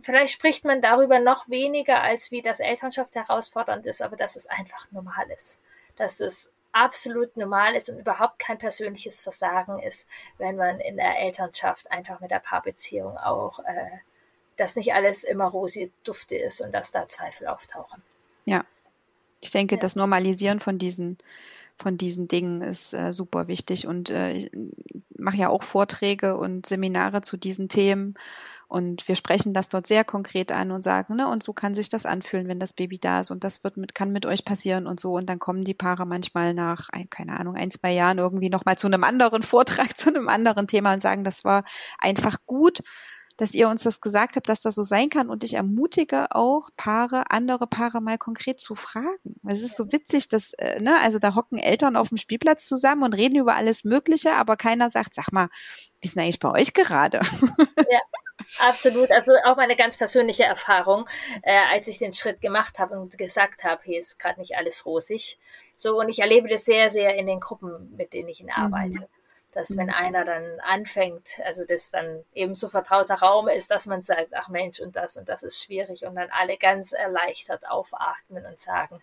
vielleicht 0.00 0.32
spricht 0.32 0.64
man 0.64 0.82
darüber 0.82 1.20
noch 1.20 1.48
weniger, 1.48 2.02
als 2.02 2.32
wie 2.32 2.42
das 2.42 2.58
Elternschaft 2.58 3.14
herausfordernd 3.14 3.86
ist, 3.86 4.02
aber 4.02 4.16
dass 4.16 4.34
es 4.34 4.48
einfach 4.48 4.90
normal 4.90 5.30
ist. 5.30 5.60
Dass 5.94 6.18
es 6.18 6.52
absolut 6.72 7.36
normal 7.36 7.76
ist 7.76 7.88
und 7.88 8.00
überhaupt 8.00 8.40
kein 8.40 8.58
persönliches 8.58 9.20
Versagen 9.20 9.80
ist, 9.80 10.08
wenn 10.38 10.56
man 10.56 10.80
in 10.80 10.96
der 10.96 11.20
Elternschaft 11.20 11.90
einfach 11.92 12.18
mit 12.18 12.32
der 12.32 12.40
Paarbeziehung 12.40 13.16
auch 13.16 13.60
äh, 13.60 13.98
dass 14.60 14.76
nicht 14.76 14.92
alles 14.94 15.24
immer 15.24 15.46
rosi 15.46 15.90
dufte 16.04 16.36
ist 16.36 16.60
und 16.60 16.72
dass 16.72 16.90
da 16.90 17.08
Zweifel 17.08 17.46
auftauchen. 17.46 18.02
Ja. 18.44 18.64
Ich 19.42 19.50
denke, 19.50 19.76
ja. 19.76 19.80
das 19.80 19.96
Normalisieren 19.96 20.60
von 20.60 20.78
diesen 20.78 21.18
von 21.78 21.96
diesen 21.96 22.28
Dingen 22.28 22.60
ist 22.60 22.92
äh, 22.92 23.10
super 23.10 23.48
wichtig 23.48 23.86
und 23.86 24.10
äh, 24.10 24.32
ich 24.32 24.50
mache 25.16 25.38
ja 25.38 25.48
auch 25.48 25.62
Vorträge 25.62 26.36
und 26.36 26.66
Seminare 26.66 27.22
zu 27.22 27.38
diesen 27.38 27.70
Themen 27.70 28.16
und 28.70 29.08
wir 29.08 29.16
sprechen 29.16 29.52
das 29.52 29.68
dort 29.68 29.88
sehr 29.88 30.04
konkret 30.04 30.52
an 30.52 30.70
und 30.70 30.84
sagen, 30.84 31.16
ne, 31.16 31.26
und 31.26 31.42
so 31.42 31.52
kann 31.52 31.74
sich 31.74 31.88
das 31.88 32.06
anfühlen, 32.06 32.46
wenn 32.46 32.60
das 32.60 32.72
Baby 32.72 32.98
da 32.98 33.20
ist 33.20 33.32
und 33.32 33.42
das 33.42 33.64
wird 33.64 33.76
mit, 33.76 33.96
kann 33.96 34.12
mit 34.12 34.26
euch 34.26 34.44
passieren 34.44 34.86
und 34.86 35.00
so. 35.00 35.14
Und 35.14 35.26
dann 35.26 35.40
kommen 35.40 35.64
die 35.64 35.74
Paare 35.74 36.06
manchmal 36.06 36.54
nach, 36.54 36.88
ein, 36.90 37.10
keine 37.10 37.40
Ahnung, 37.40 37.56
ein, 37.56 37.72
zwei 37.72 37.90
Jahren 37.90 38.18
irgendwie 38.18 38.48
nochmal 38.48 38.78
zu 38.78 38.86
einem 38.86 39.02
anderen 39.02 39.42
Vortrag, 39.42 39.98
zu 39.98 40.10
einem 40.10 40.28
anderen 40.28 40.68
Thema 40.68 40.94
und 40.94 41.02
sagen, 41.02 41.24
das 41.24 41.42
war 41.42 41.64
einfach 41.98 42.36
gut 42.46 42.80
dass 43.40 43.54
ihr 43.54 43.68
uns 43.68 43.84
das 43.84 44.02
gesagt 44.02 44.36
habt, 44.36 44.50
dass 44.50 44.60
das 44.60 44.74
so 44.74 44.82
sein 44.82 45.08
kann. 45.08 45.30
Und 45.30 45.44
ich 45.44 45.54
ermutige 45.54 46.26
auch 46.30 46.68
Paare, 46.76 47.24
andere 47.30 47.66
Paare 47.66 48.02
mal 48.02 48.18
konkret 48.18 48.60
zu 48.60 48.74
fragen. 48.74 49.40
Es 49.48 49.62
ist 49.62 49.76
so 49.76 49.90
witzig, 49.92 50.28
dass, 50.28 50.52
äh, 50.58 50.78
ne, 50.80 50.98
also 51.02 51.18
da 51.18 51.34
hocken 51.34 51.58
Eltern 51.58 51.96
auf 51.96 52.10
dem 52.10 52.18
Spielplatz 52.18 52.66
zusammen 52.66 53.02
und 53.02 53.14
reden 53.14 53.36
über 53.36 53.54
alles 53.54 53.84
Mögliche, 53.84 54.34
aber 54.34 54.58
keiner 54.58 54.90
sagt, 54.90 55.14
sag 55.14 55.32
mal, 55.32 55.48
wie 56.00 56.06
ist 56.06 56.16
denn 56.16 56.24
eigentlich 56.24 56.38
bei 56.38 56.50
euch 56.50 56.74
gerade? 56.74 57.20
Ja. 57.90 58.00
Absolut, 58.58 59.10
also 59.10 59.32
auch 59.44 59.56
meine 59.56 59.76
ganz 59.76 59.96
persönliche 59.96 60.44
Erfahrung, 60.44 61.08
äh, 61.42 61.56
als 61.70 61.88
ich 61.88 61.98
den 61.98 62.12
Schritt 62.12 62.40
gemacht 62.40 62.78
habe 62.78 62.98
und 62.98 63.16
gesagt 63.16 63.64
habe, 63.64 63.80
hier 63.84 64.00
ist 64.00 64.18
gerade 64.18 64.40
nicht 64.40 64.56
alles 64.56 64.86
rosig. 64.86 65.38
So, 65.76 65.98
und 65.98 66.08
ich 66.08 66.18
erlebe 66.18 66.48
das 66.48 66.64
sehr, 66.64 66.90
sehr 66.90 67.16
in 67.16 67.26
den 67.26 67.38
Gruppen, 67.38 67.94
mit 67.96 68.12
denen 68.12 68.28
ich 68.28 68.44
arbeite. 68.50 69.00
Mhm 69.00 69.19
dass 69.52 69.76
wenn 69.76 69.86
mhm. 69.86 69.94
einer 69.94 70.24
dann 70.24 70.60
anfängt, 70.60 71.40
also 71.44 71.64
das 71.64 71.90
dann 71.90 72.24
eben 72.34 72.54
so 72.54 72.68
vertrauter 72.68 73.14
Raum 73.14 73.48
ist, 73.48 73.70
dass 73.70 73.86
man 73.86 74.02
sagt, 74.02 74.28
ach 74.34 74.48
Mensch, 74.48 74.80
und 74.80 74.96
das 74.96 75.16
und 75.16 75.28
das 75.28 75.42
ist 75.42 75.62
schwierig 75.62 76.04
und 76.04 76.14
dann 76.14 76.28
alle 76.30 76.56
ganz 76.56 76.92
erleichtert 76.92 77.66
aufatmen 77.68 78.46
und 78.46 78.58
sagen, 78.58 79.02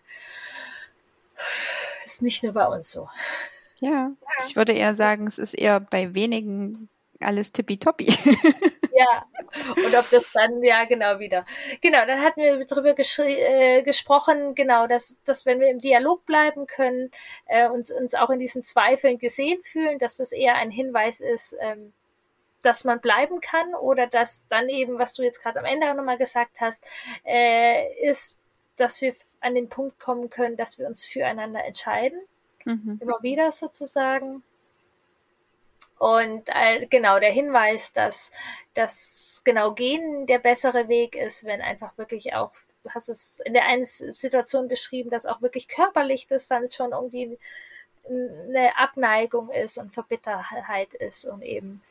ist 2.04 2.22
nicht 2.22 2.42
nur 2.42 2.52
bei 2.52 2.66
uns 2.66 2.90
so. 2.90 3.08
Ja, 3.80 4.10
ich 4.40 4.56
würde 4.56 4.72
eher 4.72 4.94
sagen, 4.94 5.26
es 5.26 5.38
ist 5.38 5.54
eher 5.54 5.78
bei 5.78 6.14
wenigen 6.14 6.88
alles 7.20 7.52
tippitoppi. 7.52 8.06
ja, 8.92 9.26
und 9.76 9.94
ob 9.94 10.10
das 10.10 10.32
dann, 10.32 10.62
ja, 10.62 10.84
genau 10.84 11.18
wieder. 11.18 11.44
Genau, 11.80 12.04
dann 12.06 12.20
hatten 12.20 12.40
wir 12.40 12.64
darüber 12.64 12.94
äh, 12.98 13.82
gesprochen, 13.82 14.54
genau, 14.54 14.86
dass, 14.86 15.18
dass 15.24 15.46
wenn 15.46 15.60
wir 15.60 15.68
im 15.68 15.80
Dialog 15.80 16.24
bleiben 16.26 16.66
können, 16.66 17.10
äh, 17.46 17.68
uns, 17.68 17.90
uns 17.90 18.14
auch 18.14 18.30
in 18.30 18.38
diesen 18.38 18.62
Zweifeln 18.62 19.18
gesehen 19.18 19.62
fühlen, 19.62 19.98
dass 19.98 20.16
das 20.16 20.32
eher 20.32 20.54
ein 20.54 20.70
Hinweis 20.70 21.20
ist, 21.20 21.56
ähm, 21.60 21.92
dass 22.62 22.84
man 22.84 23.00
bleiben 23.00 23.40
kann 23.40 23.74
oder 23.74 24.06
dass 24.06 24.46
dann 24.48 24.68
eben, 24.68 24.98
was 24.98 25.14
du 25.14 25.22
jetzt 25.22 25.42
gerade 25.42 25.58
am 25.60 25.64
Ende 25.64 25.90
auch 25.90 25.94
nochmal 25.94 26.18
gesagt 26.18 26.60
hast, 26.60 26.84
äh, 27.24 28.08
ist, 28.08 28.38
dass 28.76 29.00
wir 29.00 29.14
an 29.40 29.54
den 29.54 29.68
Punkt 29.68 29.98
kommen 30.00 30.30
können, 30.30 30.56
dass 30.56 30.78
wir 30.78 30.86
uns 30.86 31.04
füreinander 31.04 31.64
entscheiden. 31.64 32.20
Mhm. 32.64 32.98
Immer 33.00 33.22
wieder 33.22 33.52
sozusagen. 33.52 34.42
Und 35.98 36.48
äh, 36.48 36.86
genau 36.86 37.18
der 37.18 37.32
Hinweis, 37.32 37.92
dass 37.92 38.32
das 38.74 39.42
genau 39.44 39.72
Gehen 39.72 40.26
der 40.26 40.38
bessere 40.38 40.88
Weg 40.88 41.16
ist, 41.16 41.44
wenn 41.44 41.60
einfach 41.60 41.96
wirklich 41.98 42.34
auch, 42.34 42.52
du 42.84 42.90
hast 42.90 43.08
es 43.08 43.40
in 43.40 43.54
der 43.54 43.66
einen 43.66 43.84
Situation 43.84 44.68
beschrieben, 44.68 45.10
dass 45.10 45.26
auch 45.26 45.42
wirklich 45.42 45.68
körperlich 45.68 46.28
das 46.28 46.48
dann 46.48 46.70
schon 46.70 46.92
irgendwie 46.92 47.38
eine 48.08 48.76
Abneigung 48.76 49.50
ist 49.50 49.78
und 49.78 49.92
Verbitterheit 49.92 50.94
ist 50.94 51.24
und 51.24 51.42
eben 51.42 51.82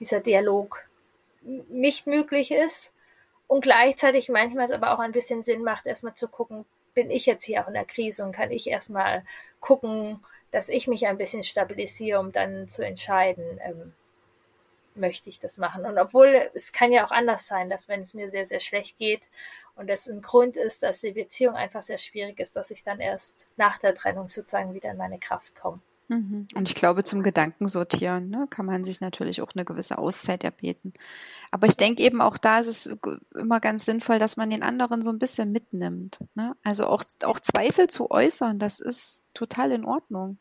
dieser 0.00 0.20
Dialog 0.20 0.84
nicht 1.42 2.06
möglich 2.06 2.50
ist. 2.50 2.92
Und 3.46 3.62
gleichzeitig 3.62 4.28
manchmal 4.28 4.64
es 4.64 4.70
aber 4.70 4.92
auch 4.92 5.00
ein 5.00 5.12
bisschen 5.12 5.42
Sinn 5.42 5.62
macht, 5.62 5.86
erstmal 5.86 6.14
zu 6.14 6.28
gucken, 6.28 6.64
bin 6.94 7.10
ich 7.10 7.26
jetzt 7.26 7.44
hier 7.44 7.62
auch 7.62 7.68
in 7.68 7.74
der 7.74 7.84
Krise 7.84 8.24
und 8.24 8.32
kann 8.32 8.50
ich 8.50 8.68
erstmal 8.68 9.24
gucken, 9.60 10.20
dass 10.50 10.68
ich 10.68 10.86
mich 10.86 11.06
ein 11.06 11.18
bisschen 11.18 11.42
stabilisiere, 11.42 12.18
um 12.18 12.32
dann 12.32 12.68
zu 12.68 12.84
entscheiden, 12.84 13.60
ähm, 13.62 13.92
möchte 14.94 15.28
ich 15.28 15.38
das 15.38 15.58
machen. 15.58 15.84
Und 15.84 15.98
obwohl 15.98 16.50
es 16.54 16.72
kann 16.72 16.92
ja 16.92 17.04
auch 17.04 17.12
anders 17.12 17.46
sein, 17.46 17.70
dass 17.70 17.88
wenn 17.88 18.02
es 18.02 18.14
mir 18.14 18.28
sehr, 18.28 18.44
sehr 18.44 18.60
schlecht 18.60 18.98
geht 18.98 19.22
und 19.76 19.88
das 19.88 20.08
ein 20.08 20.22
Grund 20.22 20.56
ist, 20.56 20.82
dass 20.82 21.00
die 21.00 21.12
Beziehung 21.12 21.54
einfach 21.54 21.82
sehr 21.82 21.98
schwierig 21.98 22.40
ist, 22.40 22.56
dass 22.56 22.70
ich 22.70 22.82
dann 22.82 23.00
erst 23.00 23.48
nach 23.56 23.78
der 23.78 23.94
Trennung 23.94 24.28
sozusagen 24.28 24.74
wieder 24.74 24.90
in 24.90 24.96
meine 24.96 25.18
Kraft 25.18 25.54
komme. 25.54 25.80
Mhm. 26.10 26.48
Und 26.56 26.68
ich 26.68 26.74
glaube, 26.74 27.04
zum 27.04 27.22
Gedankensortieren 27.22 28.30
ne, 28.30 28.48
kann 28.50 28.66
man 28.66 28.82
sich 28.82 29.00
natürlich 29.00 29.40
auch 29.42 29.52
eine 29.54 29.64
gewisse 29.64 29.96
Auszeit 29.96 30.42
erbeten. 30.42 30.92
Aber 31.52 31.68
ich 31.68 31.76
denke 31.76 32.02
eben 32.02 32.20
auch 32.20 32.36
da 32.36 32.58
ist 32.58 32.66
es 32.66 32.98
immer 33.38 33.60
ganz 33.60 33.84
sinnvoll, 33.84 34.18
dass 34.18 34.36
man 34.36 34.50
den 34.50 34.64
anderen 34.64 35.02
so 35.02 35.10
ein 35.10 35.20
bisschen 35.20 35.52
mitnimmt. 35.52 36.18
Ne? 36.34 36.56
Also 36.64 36.88
auch, 36.88 37.04
auch 37.22 37.38
Zweifel 37.38 37.86
zu 37.86 38.10
äußern, 38.10 38.58
das 38.58 38.80
ist 38.80 39.22
total 39.34 39.70
in 39.70 39.84
Ordnung. 39.84 40.38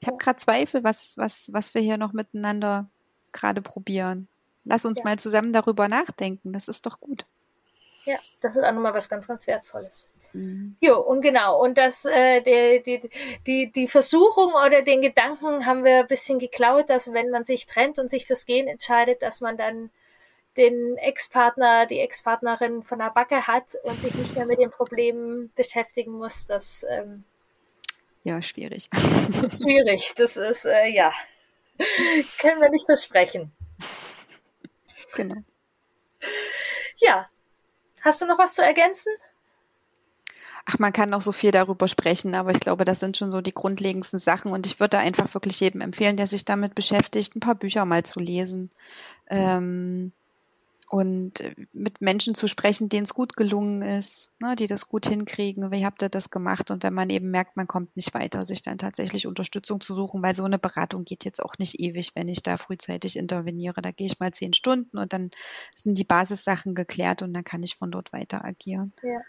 Ich 0.00 0.08
habe 0.08 0.18
gerade 0.18 0.36
Zweifel, 0.36 0.82
was, 0.82 1.16
was, 1.16 1.48
was 1.52 1.74
wir 1.74 1.80
hier 1.80 1.96
noch 1.96 2.12
miteinander 2.12 2.90
gerade 3.30 3.62
probieren. 3.62 4.26
Lass 4.64 4.84
uns 4.84 4.98
ja. 4.98 5.04
mal 5.04 5.18
zusammen 5.18 5.52
darüber 5.52 5.86
nachdenken. 5.86 6.52
Das 6.52 6.66
ist 6.66 6.86
doch 6.86 6.98
gut. 6.98 7.24
Ja, 8.04 8.18
das 8.40 8.56
ist 8.56 8.64
auch 8.64 8.72
nochmal 8.72 8.94
was 8.94 9.08
ganz, 9.08 9.28
ganz 9.28 9.46
Wertvolles. 9.46 10.08
Mhm. 10.34 10.76
Jo, 10.80 11.00
und 11.00 11.20
genau, 11.22 11.62
und 11.62 11.78
das, 11.78 12.04
äh, 12.04 12.40
die, 12.42 12.82
die, 12.82 13.10
die, 13.46 13.72
die 13.72 13.88
Versuchung 13.88 14.52
oder 14.52 14.82
den 14.82 15.00
Gedanken 15.00 15.64
haben 15.64 15.84
wir 15.84 16.00
ein 16.00 16.06
bisschen 16.06 16.38
geklaut, 16.38 16.90
dass 16.90 17.12
wenn 17.12 17.30
man 17.30 17.44
sich 17.44 17.66
trennt 17.66 17.98
und 17.98 18.10
sich 18.10 18.26
fürs 18.26 18.44
Gehen 18.44 18.68
entscheidet, 18.68 19.22
dass 19.22 19.40
man 19.40 19.56
dann 19.56 19.90
den 20.56 20.96
Ex-Partner, 20.98 21.86
die 21.86 22.00
Ex-Partnerin 22.00 22.82
von 22.82 22.98
der 22.98 23.10
Backe 23.10 23.46
hat 23.46 23.74
und 23.82 24.00
sich 24.00 24.14
nicht 24.14 24.36
mehr 24.36 24.46
mit 24.46 24.58
den 24.58 24.70
Problemen 24.70 25.52
beschäftigen 25.56 26.12
muss, 26.12 26.46
das 26.46 26.84
ähm, 26.88 27.24
ja 28.22 28.40
schwierig. 28.42 28.88
ist 29.42 29.62
schwierig. 29.62 30.12
Das 30.16 30.36
ist 30.36 30.64
äh, 30.64 30.88
ja 30.88 31.12
können 32.38 32.60
wir 32.60 32.70
nicht 32.70 32.86
versprechen. 32.86 33.52
Genau. 35.14 35.36
Ja. 36.98 37.28
Hast 38.00 38.20
du 38.20 38.26
noch 38.26 38.38
was 38.38 38.54
zu 38.54 38.62
ergänzen? 38.62 39.12
Ach, 40.66 40.78
man 40.78 40.92
kann 40.92 41.10
noch 41.10 41.20
so 41.20 41.32
viel 41.32 41.50
darüber 41.50 41.88
sprechen, 41.88 42.34
aber 42.34 42.50
ich 42.50 42.60
glaube, 42.60 42.84
das 42.84 43.00
sind 43.00 43.16
schon 43.16 43.30
so 43.30 43.40
die 43.42 43.52
grundlegendsten 43.52 44.18
Sachen 44.18 44.50
und 44.50 44.66
ich 44.66 44.80
würde 44.80 44.98
einfach 44.98 45.32
wirklich 45.34 45.60
jedem 45.60 45.82
empfehlen, 45.82 46.16
der 46.16 46.26
sich 46.26 46.44
damit 46.44 46.74
beschäftigt, 46.74 47.36
ein 47.36 47.40
paar 47.40 47.54
Bücher 47.54 47.84
mal 47.84 48.02
zu 48.02 48.18
lesen. 48.18 48.70
Ähm, 49.28 50.12
und 50.88 51.40
äh, 51.40 51.54
mit 51.72 52.00
Menschen 52.00 52.34
zu 52.34 52.46
sprechen, 52.46 52.88
denen 52.88 53.04
es 53.04 53.14
gut 53.14 53.36
gelungen 53.36 53.82
ist, 53.82 54.30
ne, 54.40 54.54
die 54.54 54.66
das 54.66 54.86
gut 54.86 55.06
hinkriegen, 55.06 55.72
wie 55.72 55.84
habt 55.84 56.02
ihr 56.02 56.08
das 56.08 56.30
gemacht? 56.30 56.70
Und 56.70 56.82
wenn 56.82 56.94
man 56.94 57.10
eben 57.10 57.30
merkt, 57.30 57.56
man 57.56 57.66
kommt 57.66 57.96
nicht 57.96 58.14
weiter, 58.14 58.44
sich 58.44 58.62
dann 58.62 58.78
tatsächlich 58.78 59.26
Unterstützung 59.26 59.80
zu 59.80 59.94
suchen, 59.94 60.22
weil 60.22 60.34
so 60.34 60.44
eine 60.44 60.58
Beratung 60.58 61.04
geht 61.04 61.24
jetzt 61.24 61.42
auch 61.42 61.54
nicht 61.58 61.80
ewig, 61.80 62.12
wenn 62.14 62.28
ich 62.28 62.42
da 62.42 62.58
frühzeitig 62.58 63.16
interveniere. 63.16 63.82
Da 63.82 63.90
gehe 63.90 64.06
ich 64.06 64.20
mal 64.20 64.32
zehn 64.32 64.52
Stunden 64.52 64.98
und 64.98 65.12
dann 65.12 65.30
sind 65.74 65.98
die 65.98 66.04
Basissachen 66.04 66.74
geklärt 66.74 67.22
und 67.22 67.32
dann 67.34 67.44
kann 67.44 67.62
ich 67.62 67.76
von 67.76 67.90
dort 67.90 68.12
weiter 68.12 68.44
agieren. 68.44 68.92
Ja. 69.02 69.20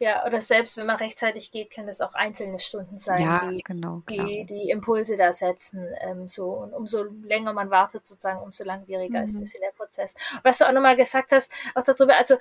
Ja, 0.00 0.26
oder 0.26 0.40
selbst 0.40 0.78
wenn 0.78 0.86
man 0.86 0.96
rechtzeitig 0.96 1.52
geht, 1.52 1.70
können 1.70 1.86
das 1.86 2.00
auch 2.00 2.14
einzelne 2.14 2.58
Stunden 2.58 2.98
sein, 2.98 3.22
ja, 3.22 3.50
die, 3.50 3.62
genau, 3.62 4.02
die, 4.08 4.46
die 4.46 4.70
Impulse 4.70 5.14
da 5.18 5.34
setzen. 5.34 5.86
Ähm, 6.00 6.26
so 6.26 6.46
und 6.52 6.72
umso 6.72 7.02
länger 7.02 7.52
man 7.52 7.68
wartet, 7.68 8.06
sozusagen, 8.06 8.40
umso 8.40 8.64
langwieriger 8.64 9.18
mhm. 9.18 9.24
ist 9.26 9.34
ein 9.34 9.40
bisschen 9.40 9.60
der 9.60 9.72
Prozess. 9.72 10.14
Was 10.42 10.56
du 10.56 10.66
auch 10.66 10.72
nochmal 10.72 10.96
gesagt 10.96 11.32
hast, 11.32 11.52
auch 11.74 11.82
darüber, 11.82 12.16
also 12.16 12.36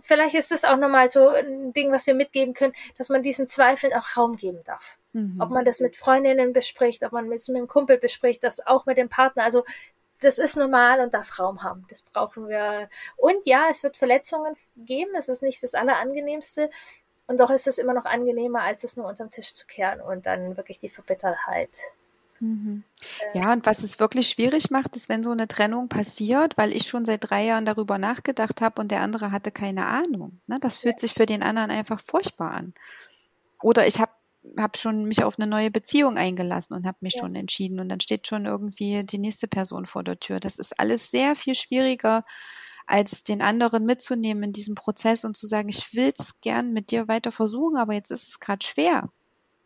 vielleicht 0.00 0.34
ist 0.34 0.50
das 0.50 0.64
auch 0.64 0.76
nochmal 0.76 1.08
so 1.08 1.28
ein 1.28 1.72
Ding, 1.72 1.90
was 1.90 2.06
wir 2.06 2.14
mitgeben 2.14 2.52
können, 2.52 2.74
dass 2.98 3.08
man 3.08 3.22
diesen 3.22 3.48
Zweifeln 3.48 3.94
auch 3.94 4.16
Raum 4.16 4.36
geben 4.36 4.62
darf. 4.64 4.98
Mhm. 5.14 5.40
Ob 5.40 5.48
man 5.48 5.64
das 5.64 5.80
mit 5.80 5.96
Freundinnen 5.96 6.52
bespricht, 6.52 7.04
ob 7.04 7.12
man 7.12 7.32
es 7.32 7.48
mit 7.48 7.56
einem 7.56 7.68
Kumpel 7.68 7.96
bespricht, 7.96 8.44
das 8.44 8.66
auch 8.66 8.84
mit 8.84 8.98
dem 8.98 9.08
Partner. 9.08 9.44
Also 9.44 9.64
das 10.24 10.38
ist 10.38 10.56
normal 10.56 11.00
und 11.00 11.14
darf 11.14 11.38
Raum 11.38 11.62
haben. 11.62 11.86
Das 11.88 12.02
brauchen 12.02 12.48
wir. 12.48 12.88
Und 13.16 13.46
ja, 13.46 13.66
es 13.70 13.82
wird 13.82 13.96
Verletzungen 13.96 14.54
geben. 14.76 15.12
Es 15.16 15.28
ist 15.28 15.42
nicht 15.42 15.62
das 15.62 15.74
Allerangenehmste. 15.74 16.70
Und 17.26 17.40
doch 17.40 17.50
ist 17.50 17.66
es 17.66 17.78
immer 17.78 17.94
noch 17.94 18.04
angenehmer, 18.04 18.62
als 18.62 18.84
es 18.84 18.96
nur 18.96 19.06
unterm 19.06 19.30
Tisch 19.30 19.54
zu 19.54 19.66
kehren 19.66 20.00
und 20.00 20.26
dann 20.26 20.56
wirklich 20.56 20.78
die 20.78 20.88
Verbittertheit. 20.88 21.70
Mhm. 22.40 22.84
Äh, 23.32 23.38
ja, 23.38 23.52
und 23.52 23.64
was 23.64 23.82
es 23.82 23.98
wirklich 23.98 24.28
schwierig 24.28 24.70
macht, 24.70 24.96
ist, 24.96 25.08
wenn 25.08 25.22
so 25.22 25.30
eine 25.30 25.48
Trennung 25.48 25.88
passiert, 25.88 26.58
weil 26.58 26.74
ich 26.74 26.86
schon 26.86 27.04
seit 27.04 27.30
drei 27.30 27.44
Jahren 27.44 27.64
darüber 27.64 27.96
nachgedacht 27.96 28.60
habe 28.60 28.80
und 28.80 28.90
der 28.90 29.00
andere 29.00 29.32
hatte 29.32 29.50
keine 29.50 29.86
Ahnung. 29.86 30.40
Ne? 30.46 30.58
Das 30.60 30.78
fühlt 30.78 30.96
ja. 30.96 30.98
sich 31.00 31.14
für 31.14 31.26
den 31.26 31.42
anderen 31.42 31.70
einfach 31.70 32.00
furchtbar 32.00 32.50
an. 32.50 32.74
Oder 33.62 33.86
ich 33.86 34.00
habe 34.00 34.12
habe 34.58 34.78
schon 34.78 35.06
mich 35.06 35.24
auf 35.24 35.38
eine 35.38 35.48
neue 35.48 35.70
Beziehung 35.70 36.16
eingelassen 36.16 36.74
und 36.74 36.86
habe 36.86 36.98
mich 37.00 37.14
ja. 37.14 37.20
schon 37.20 37.34
entschieden 37.34 37.80
und 37.80 37.88
dann 37.88 38.00
steht 38.00 38.26
schon 38.26 38.46
irgendwie 38.46 39.04
die 39.04 39.18
nächste 39.18 39.48
Person 39.48 39.86
vor 39.86 40.04
der 40.04 40.20
Tür. 40.20 40.40
Das 40.40 40.58
ist 40.58 40.78
alles 40.78 41.10
sehr 41.10 41.34
viel 41.34 41.54
schwieriger, 41.54 42.22
als 42.86 43.24
den 43.24 43.42
anderen 43.42 43.84
mitzunehmen 43.84 44.44
in 44.44 44.52
diesem 44.52 44.74
Prozess 44.74 45.24
und 45.24 45.36
zu 45.36 45.46
sagen, 45.46 45.68
ich 45.68 45.94
will 45.94 46.12
es 46.16 46.40
gern 46.40 46.72
mit 46.72 46.90
dir 46.90 47.08
weiter 47.08 47.32
versuchen, 47.32 47.76
aber 47.76 47.94
jetzt 47.94 48.10
ist 48.10 48.28
es 48.28 48.40
gerade 48.40 48.64
schwer. 48.64 49.10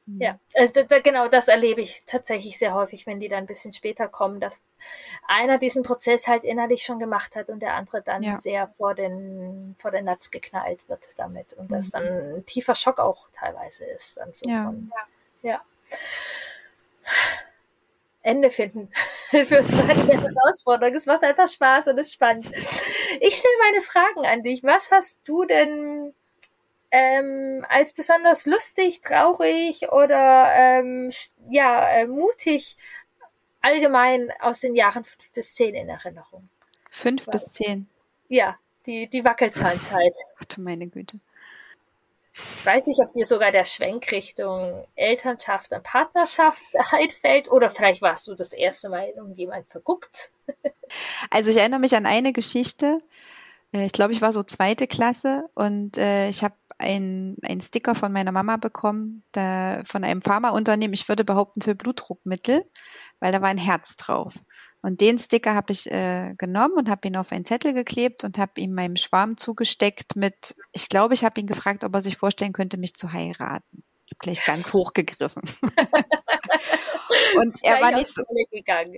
Mhm. 0.08 0.22
Ja, 0.22 0.38
also 0.54 0.82
da, 0.82 1.00
genau 1.00 1.28
das 1.28 1.48
erlebe 1.48 1.82
ich 1.82 2.02
tatsächlich 2.06 2.58
sehr 2.58 2.72
häufig, 2.72 3.06
wenn 3.06 3.20
die 3.20 3.28
dann 3.28 3.40
ein 3.40 3.46
bisschen 3.46 3.74
später 3.74 4.08
kommen, 4.08 4.40
dass 4.40 4.64
einer 5.26 5.58
diesen 5.58 5.82
Prozess 5.82 6.26
halt 6.26 6.44
innerlich 6.44 6.82
schon 6.82 6.98
gemacht 6.98 7.36
hat 7.36 7.50
und 7.50 7.60
der 7.60 7.74
andere 7.74 8.00
dann 8.00 8.22
ja. 8.22 8.38
sehr 8.38 8.68
vor 8.68 8.94
den, 8.94 9.76
vor 9.78 9.90
den 9.90 10.06
Natz 10.06 10.30
geknallt 10.30 10.88
wird 10.88 11.06
damit. 11.16 11.52
Und 11.52 11.70
das 11.70 11.88
mhm. 11.88 11.92
dann 11.92 12.06
ein 12.36 12.46
tiefer 12.46 12.74
Schock 12.74 13.00
auch 13.00 13.28
teilweise 13.32 13.84
ist. 13.84 14.16
Dann 14.16 14.32
so 14.32 14.48
ja. 14.48 14.64
Von, 14.64 14.90
ja. 15.42 15.50
ja. 15.50 15.60
Ende 18.22 18.50
finden 18.50 18.90
für 19.30 19.58
uns 19.58 19.76
war 19.76 19.90
eine 19.90 20.22
Herausforderung. 20.22 20.94
Es 20.94 21.06
macht 21.06 21.22
einfach 21.22 21.48
Spaß 21.48 21.88
und 21.88 21.98
ist 21.98 22.14
spannend. 22.14 22.46
Ich 23.20 23.36
stelle 23.36 23.54
meine 23.70 23.82
Fragen 23.82 24.26
an 24.26 24.42
dich. 24.42 24.62
Was 24.62 24.90
hast 24.90 25.20
du 25.24 25.44
denn 25.44 26.14
ähm, 26.90 27.64
als 27.68 27.92
besonders 27.92 28.46
lustig, 28.46 29.02
traurig 29.02 29.90
oder 29.92 30.52
ähm, 30.54 31.10
ja, 31.50 31.88
äh, 31.88 32.06
mutig 32.06 32.76
allgemein 33.60 34.32
aus 34.40 34.60
den 34.60 34.74
Jahren 34.74 35.04
fünf 35.04 35.30
bis 35.32 35.54
zehn 35.54 35.74
in 35.74 35.88
Erinnerung. 35.88 36.48
Fünf 36.88 37.26
bis 37.26 37.52
zehn? 37.52 37.88
Ja, 38.28 38.56
die, 38.86 39.08
die 39.08 39.24
Wackelzahlenzeit. 39.24 40.14
Ach 40.40 40.44
du 40.44 40.60
meine 40.60 40.86
Güte. 40.86 41.18
Ich 42.32 42.66
weiß 42.66 42.86
nicht, 42.86 43.00
ob 43.00 43.12
dir 43.12 43.26
sogar 43.26 43.50
der 43.50 43.64
Schwenk 43.64 44.12
Richtung 44.12 44.86
Elternschaft 44.94 45.72
und 45.72 45.82
Partnerschaft 45.82 46.62
einfällt 46.92 47.50
oder 47.50 47.70
vielleicht 47.70 48.00
warst 48.00 48.28
du 48.28 48.34
das 48.34 48.52
erste 48.52 48.88
Mal 48.88 49.12
in 49.16 49.34
jemand 49.34 49.68
verguckt. 49.68 50.30
Also 51.28 51.50
ich 51.50 51.58
erinnere 51.58 51.80
mich 51.80 51.94
an 51.94 52.06
eine 52.06 52.32
Geschichte. 52.32 53.02
Äh, 53.74 53.84
ich 53.84 53.92
glaube, 53.92 54.14
ich 54.14 54.22
war 54.22 54.32
so 54.32 54.42
zweite 54.42 54.86
Klasse 54.86 55.50
und 55.54 55.98
äh, 55.98 56.30
ich 56.30 56.42
habe 56.42 56.54
ein, 56.78 57.36
ein 57.42 57.60
Sticker 57.60 57.94
von 57.94 58.12
meiner 58.12 58.32
Mama 58.32 58.56
bekommen, 58.56 59.24
da, 59.32 59.82
von 59.84 60.04
einem 60.04 60.22
Pharmaunternehmen, 60.22 60.94
ich 60.94 61.08
würde 61.08 61.24
behaupten 61.24 61.60
für 61.60 61.74
Blutdruckmittel, 61.74 62.64
weil 63.20 63.32
da 63.32 63.42
war 63.42 63.48
ein 63.48 63.58
Herz 63.58 63.96
drauf. 63.96 64.34
Und 64.80 65.00
den 65.00 65.18
Sticker 65.18 65.54
habe 65.54 65.72
ich 65.72 65.90
äh, 65.90 66.34
genommen 66.38 66.74
und 66.76 66.88
habe 66.88 67.08
ihn 67.08 67.16
auf 67.16 67.32
einen 67.32 67.44
Zettel 67.44 67.74
geklebt 67.74 68.24
und 68.24 68.38
habe 68.38 68.52
ihm 68.60 68.74
meinem 68.74 68.96
Schwarm 68.96 69.36
zugesteckt 69.36 70.14
mit, 70.14 70.54
ich 70.72 70.88
glaube, 70.88 71.14
ich 71.14 71.24
habe 71.24 71.40
ihn 71.40 71.46
gefragt, 71.46 71.84
ob 71.84 71.94
er 71.94 72.02
sich 72.02 72.16
vorstellen 72.16 72.52
könnte, 72.52 72.78
mich 72.78 72.94
zu 72.94 73.12
heiraten 73.12 73.82
gleich 74.18 74.44
ganz 74.44 74.72
hochgegriffen. 74.72 75.42
und 77.36 77.54
er 77.62 77.80
war 77.80 77.92
nicht 77.92 78.08
so. 78.08 78.22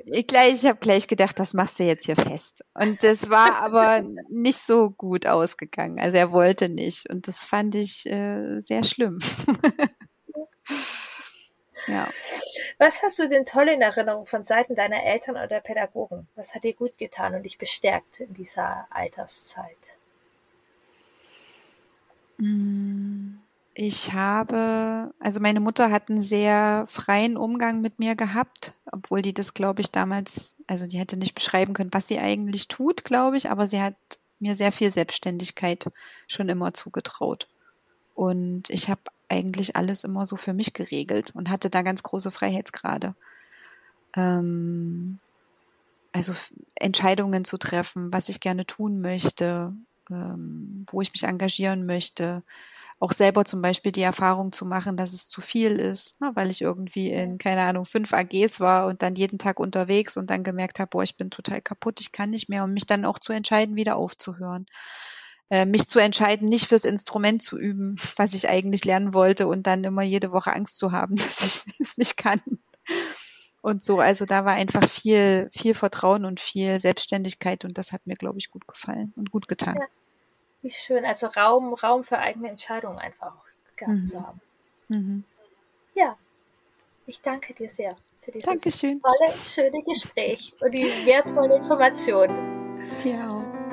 Ich, 0.07 0.27
gleich, 0.27 0.53
ich 0.53 0.67
habe 0.67 0.79
gleich 0.79 1.07
gedacht, 1.07 1.39
das 1.39 1.55
machst 1.55 1.79
du 1.79 1.85
jetzt 1.85 2.07
hier 2.07 2.17
fest. 2.17 2.65
Und 2.75 3.03
das 3.03 3.31
war 3.31 3.57
aber 3.63 4.03
nicht 4.29 4.59
so 4.59 4.91
gut 4.91 5.27
ausgegangen. 5.27 6.01
Also 6.01 6.17
er 6.17 6.33
wollte 6.33 6.69
nicht. 6.69 7.09
Und 7.11 7.29
das 7.29 7.45
fand 7.45 7.75
ich 7.75 8.07
äh, 8.07 8.61
sehr 8.61 8.85
schlimm. 8.85 9.19
ja. 11.87 12.09
Was 12.79 13.03
hast 13.03 13.19
du 13.19 13.29
denn 13.29 13.47
toll 13.47 13.69
in 13.69 13.83
Erinnerung 13.83 14.27
von 14.27 14.45
Seiten 14.45 14.75
deiner 14.75 15.03
Eltern 15.03 15.37
oder 15.37 15.61
Pädagogen? 15.61 16.29
Was 16.37 16.55
hat 16.55 16.65
dir 16.65 16.75
gut 16.75 16.97
getan 16.99 17.35
und 17.35 17.43
dich 17.43 17.59
bestärkt 17.59 18.21
in 18.21 18.35
dieser 18.35 18.87
Alterszeit? 18.91 19.77
Mm. 22.39 23.41
Ich 23.75 24.13
habe, 24.13 25.15
also 25.21 25.39
meine 25.41 25.61
Mutter 25.61 25.91
hat 25.91 26.11
einen 26.11 26.21
sehr 26.21 26.85
freien 26.89 27.37
Umgang 27.37 27.81
mit 27.81 27.99
mir 27.99 28.17
gehabt, 28.17 28.75
obwohl 28.91 29.23
die 29.23 29.33
das, 29.33 29.55
glaube 29.55 29.81
ich, 29.81 29.91
damals, 29.91 30.57
also 30.67 30.87
die 30.87 30.99
hätte 30.99 31.17
nicht 31.17 31.35
beschreiben 31.35 31.73
können, 31.73 31.93
was 31.93 32.09
sie 32.09 32.19
eigentlich 32.19 32.69
tut, 32.69 33.05
glaube 33.05 33.37
ich, 33.37 33.49
aber 33.49 33.69
sie 33.69 33.81
hat 33.81 33.95
mir 34.41 34.57
sehr 34.57 34.73
viel 34.73 34.91
Selbstständigkeit 34.91 35.87
schon 36.27 36.49
immer 36.49 36.75
zugetraut. 36.75 37.47
Und 38.15 38.69
ich 38.71 38.91
habe 38.91 39.03
eigentlich 39.29 39.77
alles 39.77 40.03
immer 40.03 40.27
so 40.27 40.37
für 40.37 40.53
mich 40.53 40.73
geregelt 40.73 41.33
und 41.35 41.49
hatte 41.49 41.71
da 41.71 41.83
ganz 41.83 42.03
große 42.03 42.31
Freiheitsgrade. 42.31 43.15
Ähm, 44.17 45.21
also 46.13 46.35
Entscheidungen 46.75 47.45
zu 47.45 47.57
treffen, 47.57 48.13
was 48.13 48.29
ich 48.29 48.41
gerne 48.41 48.67
tun 48.67 49.01
möchte, 49.01 49.73
ähm, 50.11 50.85
wo 50.91 51.01
ich 51.01 51.13
mich 51.13 51.23
engagieren 51.23 51.87
möchte. 51.87 52.43
Auch 53.03 53.13
selber 53.13 53.47
zum 53.47 53.63
Beispiel 53.63 53.93
die 53.93 54.03
Erfahrung 54.03 54.53
zu 54.53 54.67
machen, 54.67 54.97
dass 54.97 55.15
es 55.15 55.27
zu 55.27 55.41
viel 55.41 55.73
ist, 55.73 56.21
ne, 56.21 56.33
weil 56.35 56.51
ich 56.51 56.61
irgendwie 56.61 57.11
in, 57.11 57.39
keine 57.39 57.63
Ahnung, 57.63 57.87
fünf 57.87 58.13
AGs 58.13 58.61
war 58.61 58.87
und 58.87 59.03
dann 59.03 59.17
jeden 59.17 59.39
Tag 59.39 59.59
unterwegs 59.59 60.19
und 60.19 60.29
dann 60.29 60.45
gemerkt 60.45 60.79
habe, 60.79 60.91
boah, 60.91 61.03
ich 61.03 61.17
bin 61.17 61.31
total 61.31 61.63
kaputt, 61.63 62.01
ich 62.01 62.13
kann 62.13 62.29
nicht 62.29 62.51
mehr 62.51 62.63
und 62.63 62.75
mich 62.75 62.87
dann 62.87 63.07
auch 63.07 63.19
zu 63.19 63.33
entscheiden, 63.33 63.75
wieder 63.75 63.97
aufzuhören. 63.97 64.67
Äh, 65.49 65.67
mich 65.67 65.89
zu 65.89 65.99
entscheiden, 65.99 66.49
nicht 66.49 66.67
fürs 66.67 66.85
Instrument 66.85 67.43
zu 67.43 67.59
üben, 67.59 67.97
was 68.17 68.35
ich 68.35 68.49
eigentlich 68.49 68.85
lernen 68.85 69.13
wollte 69.15 69.49
und 69.49 69.67
dann 69.67 69.83
immer 69.83 70.03
jede 70.03 70.31
Woche 70.31 70.53
Angst 70.53 70.79
zu 70.79 70.93
haben, 70.93 71.17
dass 71.17 71.43
ich 71.43 71.81
es 71.81 71.97
nicht 71.97 72.17
kann. 72.17 72.41
Und 73.63 73.83
so, 73.83 73.99
also 73.99 74.27
da 74.27 74.45
war 74.45 74.53
einfach 74.53 74.89
viel, 74.89 75.49
viel 75.53 75.75
Vertrauen 75.75 76.25
und 76.25 76.41
viel 76.41 76.79
Selbstständigkeit 76.79 77.65
und 77.65 77.77
das 77.77 77.93
hat 77.93 78.07
mir, 78.07 78.15
glaube 78.15 78.39
ich, 78.39 78.51
gut 78.51 78.67
gefallen 78.67 79.13
und 79.17 79.31
gut 79.31 79.49
getan. 79.49 79.79
Wie 80.63 80.71
schön, 80.71 81.05
also 81.05 81.27
Raum, 81.29 81.75
Raum 81.75 82.05
für 82.05 82.19
eigene 82.19 82.49
Entscheidungen 82.49 82.99
einfach 82.99 83.33
gehabt 83.77 83.99
mhm. 83.99 84.07
zu 84.07 84.27
haben. 84.27 84.41
Mhm. 84.89 85.25
Ja, 85.95 86.17
ich 87.07 87.21
danke 87.21 87.55
dir 87.55 87.69
sehr 87.69 87.97
für 88.21 88.31
dieses 88.31 88.47
Dankeschön. 88.47 89.01
tolle, 89.01 89.33
schöne 89.43 89.83
Gespräch 89.83 90.55
und 90.61 90.73
die 90.73 90.85
wertvolle 91.07 91.57
Information. 91.57 92.29
Dir 93.03 93.31
auch. 93.31 93.70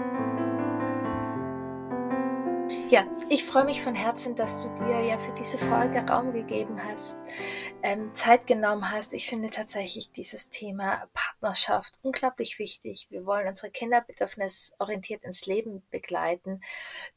Ja, 2.90 3.06
ich 3.28 3.44
freue 3.44 3.66
mich 3.66 3.82
von 3.82 3.96
Herzen, 3.96 4.38
dass 4.38 4.62
du 4.62 4.70
dir 4.76 5.02
ja 5.02 5.18
für 5.18 5.34
diese 5.34 5.58
Folge 5.58 6.00
Raum 6.08 6.32
gegeben 6.32 6.82
hast, 6.82 7.18
ähm, 7.84 8.14
Zeit 8.14 8.48
genommen 8.48 8.90
hast. 8.90 9.12
Ich 9.12 9.28
finde 9.28 9.50
tatsächlich 9.50 10.14
dieses 10.14 10.50
Thema 10.52 11.06
Partnerschaft 11.14 12.00
unglaublich 12.02 12.60
wichtig. 12.60 13.08
Wir 13.10 13.26
wollen 13.26 13.46
unsere 13.46 13.72
Kinder 13.72 14.00
bedürfnisorientiert 14.00 15.26
ins 15.26 15.46
Leben 15.46 15.84
begleiten. 15.92 16.62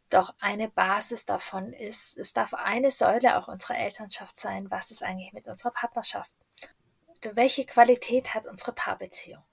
Doch 0.09 0.35
eine 0.41 0.69
Basis 0.69 1.25
davon 1.25 1.73
ist, 1.73 2.19
es 2.19 2.33
darf 2.33 2.53
eine 2.53 2.91
Säule 2.91 3.39
auch 3.39 3.47
unserer 3.47 3.79
Elternschaft 3.79 4.41
sein. 4.41 4.73
Was 4.73 4.91
ist 4.91 5.05
eigentlich 5.05 5.33
mit 5.33 5.47
unserer 5.47 5.71
Partnerschaft? 5.71 6.33
Welche 7.23 7.65
Qualität 7.65 8.35
hat 8.35 8.49
unsere 8.49 8.73
Paarbeziehung? 8.73 9.45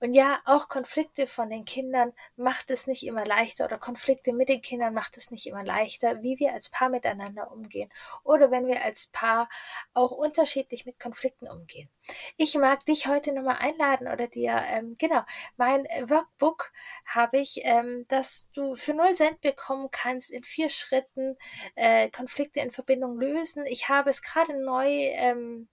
Und 0.00 0.12
ja, 0.12 0.40
auch 0.44 0.68
Konflikte 0.68 1.26
von 1.26 1.50
den 1.50 1.64
Kindern 1.64 2.12
macht 2.36 2.70
es 2.70 2.86
nicht 2.86 3.04
immer 3.04 3.24
leichter 3.24 3.64
oder 3.64 3.78
Konflikte 3.78 4.32
mit 4.32 4.48
den 4.48 4.62
Kindern 4.62 4.94
macht 4.94 5.16
es 5.16 5.30
nicht 5.30 5.46
immer 5.46 5.64
leichter, 5.64 6.22
wie 6.22 6.38
wir 6.38 6.52
als 6.52 6.70
Paar 6.70 6.88
miteinander 6.88 7.50
umgehen 7.50 7.90
oder 8.22 8.50
wenn 8.50 8.66
wir 8.66 8.82
als 8.82 9.06
Paar 9.06 9.48
auch 9.94 10.10
unterschiedlich 10.10 10.86
mit 10.86 10.98
Konflikten 11.00 11.48
umgehen. 11.48 11.88
Ich 12.36 12.54
mag 12.54 12.84
dich 12.86 13.08
heute 13.08 13.32
nochmal 13.32 13.56
einladen 13.58 14.08
oder 14.08 14.28
dir, 14.28 14.56
ähm, 14.68 14.96
genau, 14.98 15.22
mein 15.56 15.84
Workbook 16.08 16.72
habe 17.04 17.38
ich, 17.38 17.60
ähm, 17.64 18.04
dass 18.08 18.46
du 18.52 18.74
für 18.74 18.94
null 18.94 19.14
Cent 19.14 19.40
bekommen 19.40 19.88
kannst 19.90 20.30
in 20.30 20.44
vier 20.44 20.68
Schritten 20.68 21.36
äh, 21.74 22.10
Konflikte 22.10 22.60
in 22.60 22.70
Verbindung 22.70 23.18
lösen. 23.18 23.66
Ich 23.66 23.88
habe 23.88 24.10
es 24.10 24.22
gerade 24.22 24.62
neu 24.62 24.88
ähm, 24.88 25.68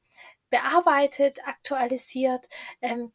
bearbeitet, 0.49 1.39
aktualisiert. 1.47 2.45
Ähm, 2.81 3.11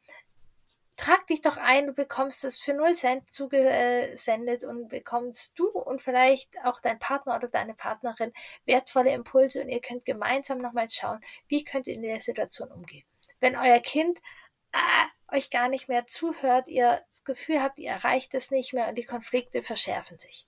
trag 0.98 1.26
dich 1.28 1.40
doch 1.40 1.56
ein, 1.56 1.86
du 1.86 1.92
bekommst 1.94 2.44
es 2.44 2.58
für 2.58 2.74
0 2.74 2.94
Cent 2.94 3.32
zugesendet 3.32 4.64
und 4.64 4.88
bekommst 4.88 5.58
du 5.58 5.68
und 5.68 6.02
vielleicht 6.02 6.50
auch 6.64 6.80
dein 6.80 6.98
Partner 6.98 7.36
oder 7.36 7.48
deine 7.48 7.74
Partnerin 7.74 8.32
wertvolle 8.66 9.12
Impulse 9.12 9.62
und 9.62 9.68
ihr 9.68 9.80
könnt 9.80 10.04
gemeinsam 10.04 10.58
nochmal 10.58 10.90
schauen, 10.90 11.20
wie 11.46 11.64
könnt 11.64 11.86
ihr 11.86 11.94
in 11.94 12.02
der 12.02 12.20
Situation 12.20 12.70
umgehen. 12.70 13.04
Wenn 13.40 13.56
euer 13.56 13.78
Kind 13.78 14.18
äh, 14.72 15.36
euch 15.36 15.50
gar 15.50 15.68
nicht 15.68 15.88
mehr 15.88 16.06
zuhört, 16.06 16.68
ihr 16.68 17.02
das 17.06 17.22
Gefühl 17.22 17.62
habt, 17.62 17.78
ihr 17.78 17.90
erreicht 17.90 18.34
es 18.34 18.50
nicht 18.50 18.74
mehr 18.74 18.88
und 18.88 18.96
die 18.96 19.04
Konflikte 19.04 19.62
verschärfen 19.62 20.18
sich. 20.18 20.46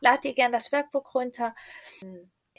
Lad 0.00 0.24
ihr 0.24 0.34
gern 0.34 0.52
das 0.52 0.70
Workbook 0.72 1.14
runter 1.14 1.54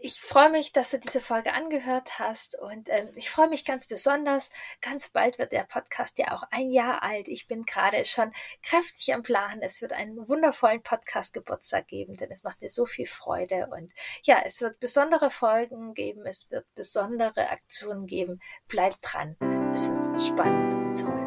ich 0.03 0.19
freue 0.19 0.49
mich, 0.49 0.73
dass 0.73 0.91
du 0.91 0.99
diese 0.99 1.21
Folge 1.21 1.53
angehört 1.53 2.19
hast 2.19 2.59
und 2.59 2.89
ähm, 2.89 3.09
ich 3.15 3.29
freue 3.29 3.47
mich 3.47 3.63
ganz 3.63 3.87
besonders. 3.87 4.51
Ganz 4.81 5.07
bald 5.07 5.39
wird 5.39 5.53
der 5.53 5.63
Podcast 5.63 6.17
ja 6.17 6.35
auch 6.35 6.43
ein 6.51 6.71
Jahr 6.71 7.03
alt. 7.03 7.29
Ich 7.29 7.47
bin 7.47 7.63
gerade 7.63 8.03
schon 8.03 8.33
kräftig 8.63 9.13
am 9.13 9.23
Plan. 9.23 9.61
Es 9.61 9.81
wird 9.81 9.93
einen 9.93 10.27
wundervollen 10.27 10.83
Podcast-Geburtstag 10.83 11.87
geben, 11.87 12.17
denn 12.17 12.29
es 12.31 12.43
macht 12.43 12.59
mir 12.59 12.67
so 12.67 12.85
viel 12.85 13.07
Freude 13.07 13.69
und 13.71 13.93
ja, 14.23 14.41
es 14.45 14.59
wird 14.59 14.77
besondere 14.81 15.29
Folgen 15.29 15.93
geben, 15.93 16.25
es 16.25 16.51
wird 16.51 16.65
besondere 16.75 17.49
Aktionen 17.49 18.05
geben. 18.05 18.41
Bleibt 18.67 18.97
dran. 19.01 19.37
Es 19.73 19.87
wird 19.87 20.21
spannend 20.21 20.73
und 20.73 20.95
toll. 20.99 21.22